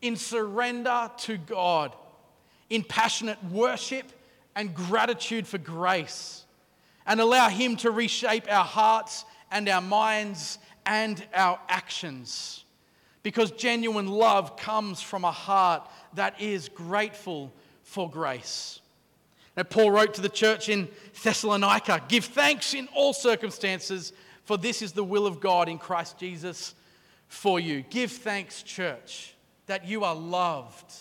in 0.03 0.17
surrender 0.17 1.11
to 1.19 1.39
God, 1.39 1.95
in 2.69 2.83
passionate 2.83 3.43
worship 3.45 4.07
and 4.55 4.75
gratitude 4.75 5.47
for 5.47 5.59
grace, 5.59 6.45
and 7.07 7.21
allow 7.21 7.49
Him 7.49 7.77
to 7.77 7.91
reshape 7.91 8.51
our 8.53 8.65
hearts 8.65 9.25
and 9.51 9.69
our 9.69 9.81
minds 9.81 10.59
and 10.85 11.25
our 11.35 11.59
actions. 11.69 12.65
Because 13.23 13.53
genuine 13.53 14.09
love 14.09 14.57
comes 14.57 15.01
from 15.01 15.25
a 15.25 15.31
heart 15.31 15.89
that 16.15 16.41
is 16.41 16.69
grateful 16.69 17.53
for 17.85 18.11
grace. 18.11 18.81
Now, 19.57 19.65
Paul 19.65 19.91
wrote 19.91 20.15
to 20.15 20.21
the 20.21 20.29
church 20.29 20.69
in 20.69 20.89
Thessalonica 21.23 22.03
Give 22.09 22.25
thanks 22.25 22.75
in 22.75 22.89
all 22.95 23.13
circumstances, 23.13 24.13
for 24.45 24.57
this 24.57 24.83
is 24.83 24.93
the 24.93 25.05
will 25.05 25.27
of 25.27 25.41
God 25.41 25.69
in 25.69 25.79
Christ 25.79 26.19
Jesus 26.19 26.75
for 27.29 27.61
you. 27.61 27.83
Give 27.83 28.11
thanks, 28.11 28.63
church, 28.63 29.32
that 29.67 29.87
you 29.87 30.05
are 30.05 30.15
loved. 30.15 30.93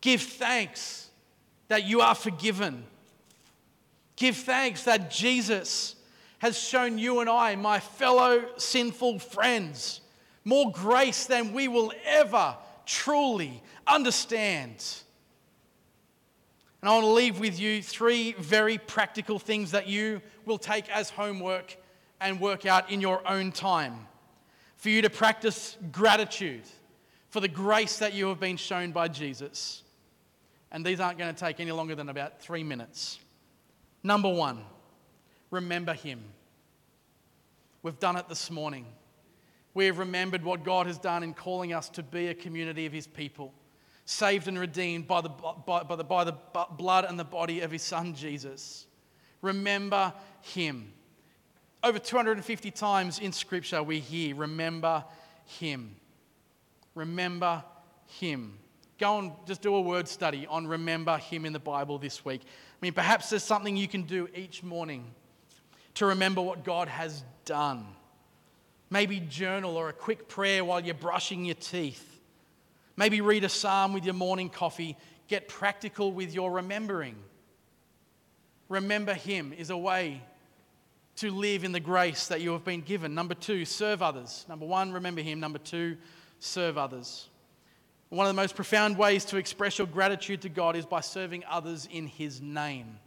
Give 0.00 0.20
thanks 0.20 1.08
that 1.68 1.84
you 1.84 2.00
are 2.00 2.14
forgiven. 2.14 2.84
Give 4.16 4.36
thanks 4.36 4.84
that 4.84 5.10
Jesus 5.10 5.96
has 6.38 6.58
shown 6.58 6.98
you 6.98 7.20
and 7.20 7.28
I, 7.28 7.56
my 7.56 7.80
fellow 7.80 8.44
sinful 8.56 9.18
friends, 9.18 10.00
more 10.44 10.70
grace 10.70 11.26
than 11.26 11.52
we 11.52 11.66
will 11.68 11.92
ever 12.04 12.56
truly 12.84 13.62
understand. 13.86 14.84
And 16.80 16.88
I 16.88 16.92
want 16.94 17.04
to 17.04 17.10
leave 17.10 17.40
with 17.40 17.58
you 17.58 17.82
three 17.82 18.32
very 18.34 18.78
practical 18.78 19.38
things 19.38 19.72
that 19.72 19.88
you 19.88 20.22
will 20.44 20.58
take 20.58 20.88
as 20.90 21.10
homework 21.10 21.76
and 22.20 22.40
work 22.40 22.64
out 22.64 22.90
in 22.90 23.00
your 23.00 23.26
own 23.28 23.50
time. 23.50 24.06
For 24.76 24.90
you 24.90 25.02
to 25.02 25.10
practice 25.10 25.76
gratitude 25.90 26.62
for 27.36 27.40
the 27.40 27.48
grace 27.48 27.98
that 27.98 28.14
you 28.14 28.28
have 28.28 28.40
been 28.40 28.56
shown 28.56 28.92
by 28.92 29.06
Jesus. 29.08 29.82
And 30.72 30.82
these 30.86 31.00
aren't 31.00 31.18
going 31.18 31.34
to 31.34 31.38
take 31.38 31.60
any 31.60 31.70
longer 31.70 31.94
than 31.94 32.08
about 32.08 32.40
three 32.40 32.64
minutes. 32.64 33.18
Number 34.02 34.32
one, 34.32 34.64
remember 35.50 35.92
Him. 35.92 36.24
We've 37.82 37.98
done 37.98 38.16
it 38.16 38.26
this 38.30 38.50
morning. 38.50 38.86
We 39.74 39.84
have 39.84 39.98
remembered 39.98 40.44
what 40.44 40.64
God 40.64 40.86
has 40.86 40.96
done 40.96 41.22
in 41.22 41.34
calling 41.34 41.74
us 41.74 41.90
to 41.90 42.02
be 42.02 42.28
a 42.28 42.34
community 42.34 42.86
of 42.86 42.94
His 42.94 43.06
people 43.06 43.52
saved 44.06 44.48
and 44.48 44.58
redeemed 44.58 45.06
by 45.06 45.20
the, 45.20 45.28
by, 45.28 45.82
by, 45.82 45.94
the, 45.94 46.04
by 46.04 46.24
the 46.24 46.36
blood 46.78 47.04
and 47.04 47.20
the 47.20 47.24
body 47.24 47.60
of 47.60 47.70
his 47.70 47.82
son 47.82 48.14
Jesus. 48.14 48.86
Remember 49.42 50.10
him. 50.40 50.90
Over 51.84 51.98
250 51.98 52.70
times 52.70 53.18
in 53.18 53.30
Scripture, 53.32 53.82
we 53.82 54.00
hear, 54.00 54.34
remember 54.34 55.04
him. 55.44 55.96
Remember 56.96 57.62
him. 58.06 58.58
Go 58.98 59.18
and 59.18 59.32
just 59.46 59.62
do 59.62 59.74
a 59.74 59.80
word 59.80 60.08
study 60.08 60.46
on 60.48 60.66
remember 60.66 61.18
him 61.18 61.44
in 61.44 61.52
the 61.52 61.60
Bible 61.60 61.98
this 61.98 62.24
week. 62.24 62.40
I 62.44 62.48
mean, 62.80 62.94
perhaps 62.94 63.30
there's 63.30 63.44
something 63.44 63.76
you 63.76 63.86
can 63.86 64.02
do 64.02 64.28
each 64.34 64.64
morning 64.64 65.04
to 65.94 66.06
remember 66.06 66.40
what 66.40 66.64
God 66.64 66.88
has 66.88 67.22
done. 67.44 67.86
Maybe 68.88 69.20
journal 69.20 69.76
or 69.76 69.90
a 69.90 69.92
quick 69.92 70.26
prayer 70.28 70.64
while 70.64 70.80
you're 70.80 70.94
brushing 70.94 71.44
your 71.44 71.56
teeth. 71.56 72.20
Maybe 72.96 73.20
read 73.20 73.44
a 73.44 73.48
psalm 73.48 73.92
with 73.92 74.04
your 74.04 74.14
morning 74.14 74.48
coffee. 74.48 74.96
Get 75.28 75.48
practical 75.48 76.12
with 76.12 76.34
your 76.34 76.50
remembering. 76.50 77.16
Remember 78.68 79.12
Him 79.12 79.52
is 79.52 79.68
a 79.68 79.76
way 79.76 80.22
to 81.16 81.30
live 81.30 81.64
in 81.64 81.72
the 81.72 81.80
grace 81.80 82.28
that 82.28 82.40
you 82.40 82.52
have 82.52 82.64
been 82.64 82.80
given. 82.80 83.14
Number 83.14 83.34
two, 83.34 83.64
serve 83.64 84.02
others. 84.02 84.46
Number 84.48 84.66
one, 84.66 84.92
remember 84.92 85.20
Him. 85.20 85.40
Number 85.40 85.58
two, 85.58 85.96
serve 86.38 86.78
others. 86.78 87.28
One 88.08 88.26
of 88.26 88.34
the 88.34 88.40
most 88.40 88.54
profound 88.54 88.96
ways 88.96 89.24
to 89.26 89.36
express 89.36 89.78
your 89.78 89.86
gratitude 89.86 90.42
to 90.42 90.48
God 90.48 90.76
is 90.76 90.86
by 90.86 91.00
serving 91.00 91.44
others 91.48 91.88
in 91.90 92.06
His 92.06 92.40
name. 92.40 92.98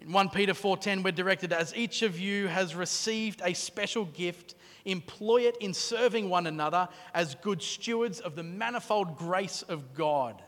In 0.00 0.12
1 0.12 0.28
Peter 0.30 0.52
4:10 0.52 1.02
we're 1.02 1.12
directed 1.12 1.52
as 1.52 1.74
each 1.74 2.02
of 2.02 2.18
you 2.18 2.48
has 2.48 2.74
received 2.74 3.40
a 3.44 3.54
special 3.54 4.04
gift 4.04 4.54
employ 4.86 5.42
it 5.42 5.56
in 5.58 5.74
serving 5.74 6.30
one 6.30 6.46
another 6.46 6.88
as 7.12 7.34
good 7.36 7.60
stewards 7.60 8.20
of 8.20 8.36
the 8.36 8.42
manifold 8.42 9.16
grace 9.16 9.62
of 9.62 9.94
God. 9.94 10.40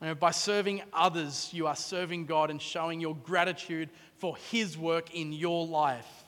And 0.00 0.18
by 0.18 0.30
serving 0.30 0.82
others, 0.92 1.50
you 1.52 1.66
are 1.66 1.74
serving 1.74 2.26
God 2.26 2.50
and 2.50 2.62
showing 2.62 3.00
your 3.00 3.16
gratitude 3.16 3.90
for 4.16 4.36
His 4.50 4.78
work 4.78 5.12
in 5.14 5.32
your 5.32 5.66
life. 5.66 6.24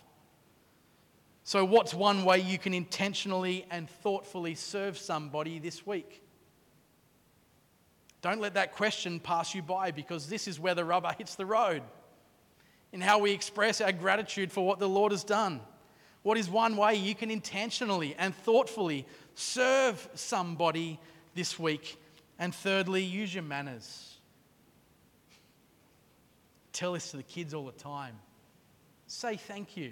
So, 1.50 1.64
what's 1.64 1.92
one 1.92 2.24
way 2.24 2.38
you 2.38 2.58
can 2.58 2.72
intentionally 2.72 3.66
and 3.72 3.90
thoughtfully 3.90 4.54
serve 4.54 4.96
somebody 4.96 5.58
this 5.58 5.84
week? 5.84 6.22
Don't 8.22 8.40
let 8.40 8.54
that 8.54 8.76
question 8.76 9.18
pass 9.18 9.52
you 9.52 9.60
by 9.60 9.90
because 9.90 10.28
this 10.28 10.46
is 10.46 10.60
where 10.60 10.76
the 10.76 10.84
rubber 10.84 11.12
hits 11.18 11.34
the 11.34 11.44
road 11.44 11.82
in 12.92 13.00
how 13.00 13.18
we 13.18 13.32
express 13.32 13.80
our 13.80 13.90
gratitude 13.90 14.52
for 14.52 14.64
what 14.64 14.78
the 14.78 14.88
Lord 14.88 15.10
has 15.10 15.24
done. 15.24 15.60
What 16.22 16.38
is 16.38 16.48
one 16.48 16.76
way 16.76 16.94
you 16.94 17.16
can 17.16 17.32
intentionally 17.32 18.14
and 18.16 18.32
thoughtfully 18.32 19.04
serve 19.34 20.08
somebody 20.14 21.00
this 21.34 21.58
week? 21.58 22.00
And 22.38 22.54
thirdly, 22.54 23.02
use 23.02 23.34
your 23.34 23.42
manners. 23.42 24.18
Tell 26.72 26.92
this 26.92 27.10
to 27.10 27.16
the 27.16 27.24
kids 27.24 27.54
all 27.54 27.66
the 27.66 27.72
time. 27.72 28.14
Say 29.08 29.36
thank 29.36 29.76
you. 29.76 29.90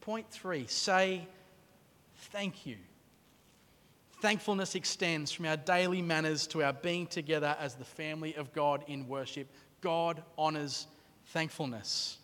Point 0.00 0.30
three 0.30 0.66
say 0.66 1.26
thank 2.14 2.66
you. 2.66 2.76
Thankfulness 4.20 4.74
extends 4.74 5.32
from 5.32 5.46
our 5.46 5.56
daily 5.56 6.02
manners 6.02 6.46
to 6.48 6.62
our 6.62 6.74
being 6.74 7.06
together 7.06 7.56
as 7.58 7.74
the 7.74 7.84
family 7.84 8.34
of 8.34 8.52
God 8.52 8.84
in 8.86 9.08
worship. 9.08 9.48
God 9.80 10.22
honors 10.36 10.86
thankfulness. 11.26 12.18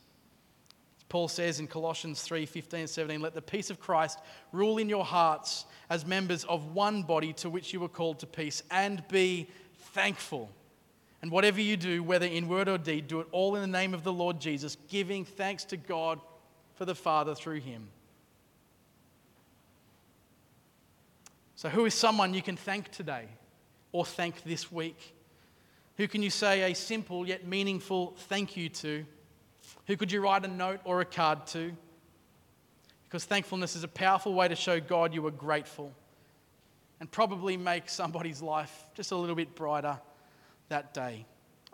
Paul 1.08 1.28
says 1.28 1.60
in 1.60 1.66
Colossians 1.66 2.22
3 2.22 2.46
15 2.46 2.80
and 2.80 2.90
17, 2.90 3.20
let 3.20 3.34
the 3.34 3.42
peace 3.42 3.70
of 3.70 3.80
Christ 3.80 4.18
rule 4.52 4.78
in 4.78 4.88
your 4.88 5.04
hearts 5.04 5.64
as 5.88 6.04
members 6.04 6.44
of 6.44 6.74
one 6.74 7.02
body 7.02 7.32
to 7.34 7.48
which 7.48 7.72
you 7.72 7.80
were 7.80 7.88
called 7.88 8.18
to 8.20 8.26
peace, 8.26 8.62
and 8.70 9.06
be 9.08 9.48
thankful. 9.94 10.50
And 11.22 11.30
whatever 11.30 11.60
you 11.60 11.76
do, 11.76 12.02
whether 12.02 12.26
in 12.26 12.48
word 12.48 12.68
or 12.68 12.76
deed, 12.76 13.08
do 13.08 13.20
it 13.20 13.28
all 13.30 13.54
in 13.54 13.62
the 13.62 13.78
name 13.78 13.94
of 13.94 14.02
the 14.02 14.12
Lord 14.12 14.40
Jesus, 14.40 14.76
giving 14.88 15.24
thanks 15.24 15.64
to 15.66 15.76
God 15.76 16.20
for 16.76 16.84
the 16.84 16.94
Father 16.94 17.34
through 17.34 17.60
him. 17.60 17.88
So, 21.56 21.68
who 21.70 21.86
is 21.86 21.94
someone 21.94 22.34
you 22.34 22.42
can 22.42 22.56
thank 22.56 22.90
today 22.90 23.26
or 23.92 24.04
thank 24.04 24.44
this 24.44 24.70
week? 24.70 25.14
Who 25.96 26.06
can 26.06 26.22
you 26.22 26.28
say 26.28 26.70
a 26.70 26.74
simple 26.74 27.26
yet 27.26 27.46
meaningful 27.46 28.14
thank 28.28 28.56
you 28.56 28.68
to? 28.68 29.04
Who 29.86 29.96
could 29.96 30.12
you 30.12 30.20
write 30.20 30.44
a 30.44 30.48
note 30.48 30.80
or 30.84 31.00
a 31.00 31.06
card 31.06 31.46
to? 31.48 31.72
Because 33.04 33.24
thankfulness 33.24 33.74
is 33.74 33.84
a 33.84 33.88
powerful 33.88 34.34
way 34.34 34.48
to 34.48 34.54
show 34.54 34.78
God 34.78 35.14
you 35.14 35.26
are 35.26 35.30
grateful 35.30 35.92
and 37.00 37.10
probably 37.10 37.56
make 37.56 37.88
somebody's 37.88 38.42
life 38.42 38.84
just 38.94 39.12
a 39.12 39.16
little 39.16 39.36
bit 39.36 39.54
brighter 39.54 39.98
that 40.68 40.92
day. 40.92 41.24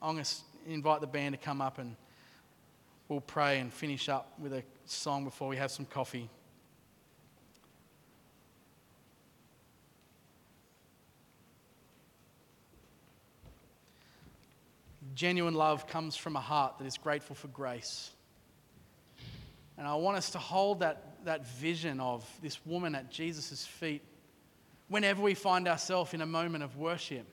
I'm 0.00 0.14
going 0.14 0.24
to 0.24 0.34
invite 0.66 1.00
the 1.00 1.06
band 1.06 1.34
to 1.34 1.40
come 1.40 1.60
up 1.60 1.78
and 1.78 1.96
we'll 3.08 3.20
pray 3.20 3.58
and 3.58 3.72
finish 3.72 4.08
up 4.08 4.32
with 4.38 4.52
a 4.52 4.62
song 4.92 5.24
before 5.24 5.48
we 5.48 5.56
have 5.56 5.70
some 5.70 5.86
coffee. 5.86 6.28
Genuine 15.14 15.54
love 15.54 15.86
comes 15.86 16.16
from 16.16 16.36
a 16.36 16.40
heart 16.40 16.78
that 16.78 16.86
is 16.86 16.96
grateful 16.96 17.36
for 17.36 17.48
grace. 17.48 18.10
And 19.76 19.86
I 19.86 19.94
want 19.94 20.16
us 20.16 20.30
to 20.30 20.38
hold 20.38 20.80
that, 20.80 21.24
that 21.24 21.46
vision 21.46 22.00
of 22.00 22.28
this 22.42 22.64
woman 22.64 22.94
at 22.94 23.10
Jesus' 23.10 23.66
feet 23.66 24.02
whenever 24.88 25.22
we 25.22 25.34
find 25.34 25.68
ourselves 25.68 26.14
in 26.14 26.20
a 26.20 26.26
moment 26.26 26.62
of 26.62 26.76
worship. 26.76 27.26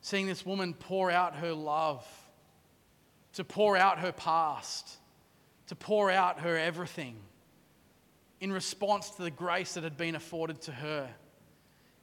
Seeing 0.00 0.26
this 0.26 0.44
woman 0.46 0.74
pour 0.74 1.10
out 1.10 1.36
her 1.36 1.52
love, 1.52 2.06
to 3.34 3.44
pour 3.44 3.76
out 3.76 3.98
her 3.98 4.12
past, 4.12 4.96
to 5.68 5.76
pour 5.76 6.10
out 6.10 6.40
her 6.40 6.56
everything 6.56 7.16
in 8.40 8.52
response 8.52 9.10
to 9.10 9.22
the 9.22 9.30
grace 9.30 9.74
that 9.74 9.84
had 9.84 9.96
been 9.96 10.14
afforded 10.14 10.60
to 10.62 10.72
her. 10.72 11.08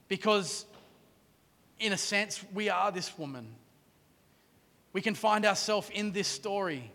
Because, 0.08 0.66
in 1.78 1.92
a 1.92 1.96
sense, 1.96 2.44
we 2.52 2.68
are 2.68 2.92
this 2.92 3.18
woman. 3.18 3.48
We 4.92 5.00
can 5.02 5.14
find 5.14 5.44
ourselves 5.44 5.90
in 5.92 6.12
this 6.12 6.28
story 6.28 6.90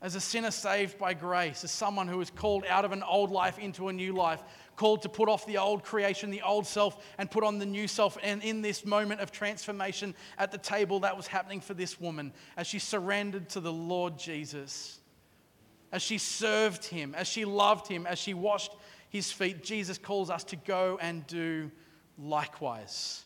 as 0.00 0.14
a 0.14 0.20
sinner 0.20 0.50
saved 0.50 0.98
by 0.98 1.12
grace, 1.12 1.64
as 1.64 1.70
someone 1.70 2.06
who 2.06 2.20
is 2.20 2.30
called 2.30 2.64
out 2.68 2.84
of 2.84 2.92
an 2.92 3.02
old 3.02 3.30
life 3.30 3.58
into 3.58 3.88
a 3.88 3.92
new 3.92 4.12
life, 4.12 4.42
called 4.76 5.02
to 5.02 5.08
put 5.08 5.28
off 5.28 5.44
the 5.46 5.58
old 5.58 5.82
creation, 5.82 6.30
the 6.30 6.42
old 6.42 6.66
self, 6.66 7.04
and 7.18 7.28
put 7.30 7.42
on 7.42 7.58
the 7.58 7.66
new 7.66 7.88
self. 7.88 8.16
And 8.22 8.42
in 8.42 8.62
this 8.62 8.84
moment 8.84 9.20
of 9.20 9.32
transformation 9.32 10.14
at 10.38 10.52
the 10.52 10.58
table, 10.58 11.00
that 11.00 11.16
was 11.16 11.26
happening 11.26 11.60
for 11.60 11.74
this 11.74 12.00
woman 12.00 12.32
as 12.56 12.68
she 12.68 12.78
surrendered 12.78 13.48
to 13.50 13.60
the 13.60 13.72
Lord 13.72 14.18
Jesus, 14.18 14.97
as 15.92 16.02
she 16.02 16.18
served 16.18 16.84
him, 16.84 17.14
as 17.14 17.26
she 17.26 17.44
loved 17.44 17.88
him, 17.88 18.06
as 18.06 18.18
she 18.18 18.34
washed 18.34 18.72
his 19.08 19.32
feet. 19.32 19.62
Jesus 19.62 19.98
calls 19.98 20.30
us 20.30 20.44
to 20.44 20.56
go 20.56 20.98
and 21.00 21.26
do 21.26 21.70
likewise. 22.18 23.24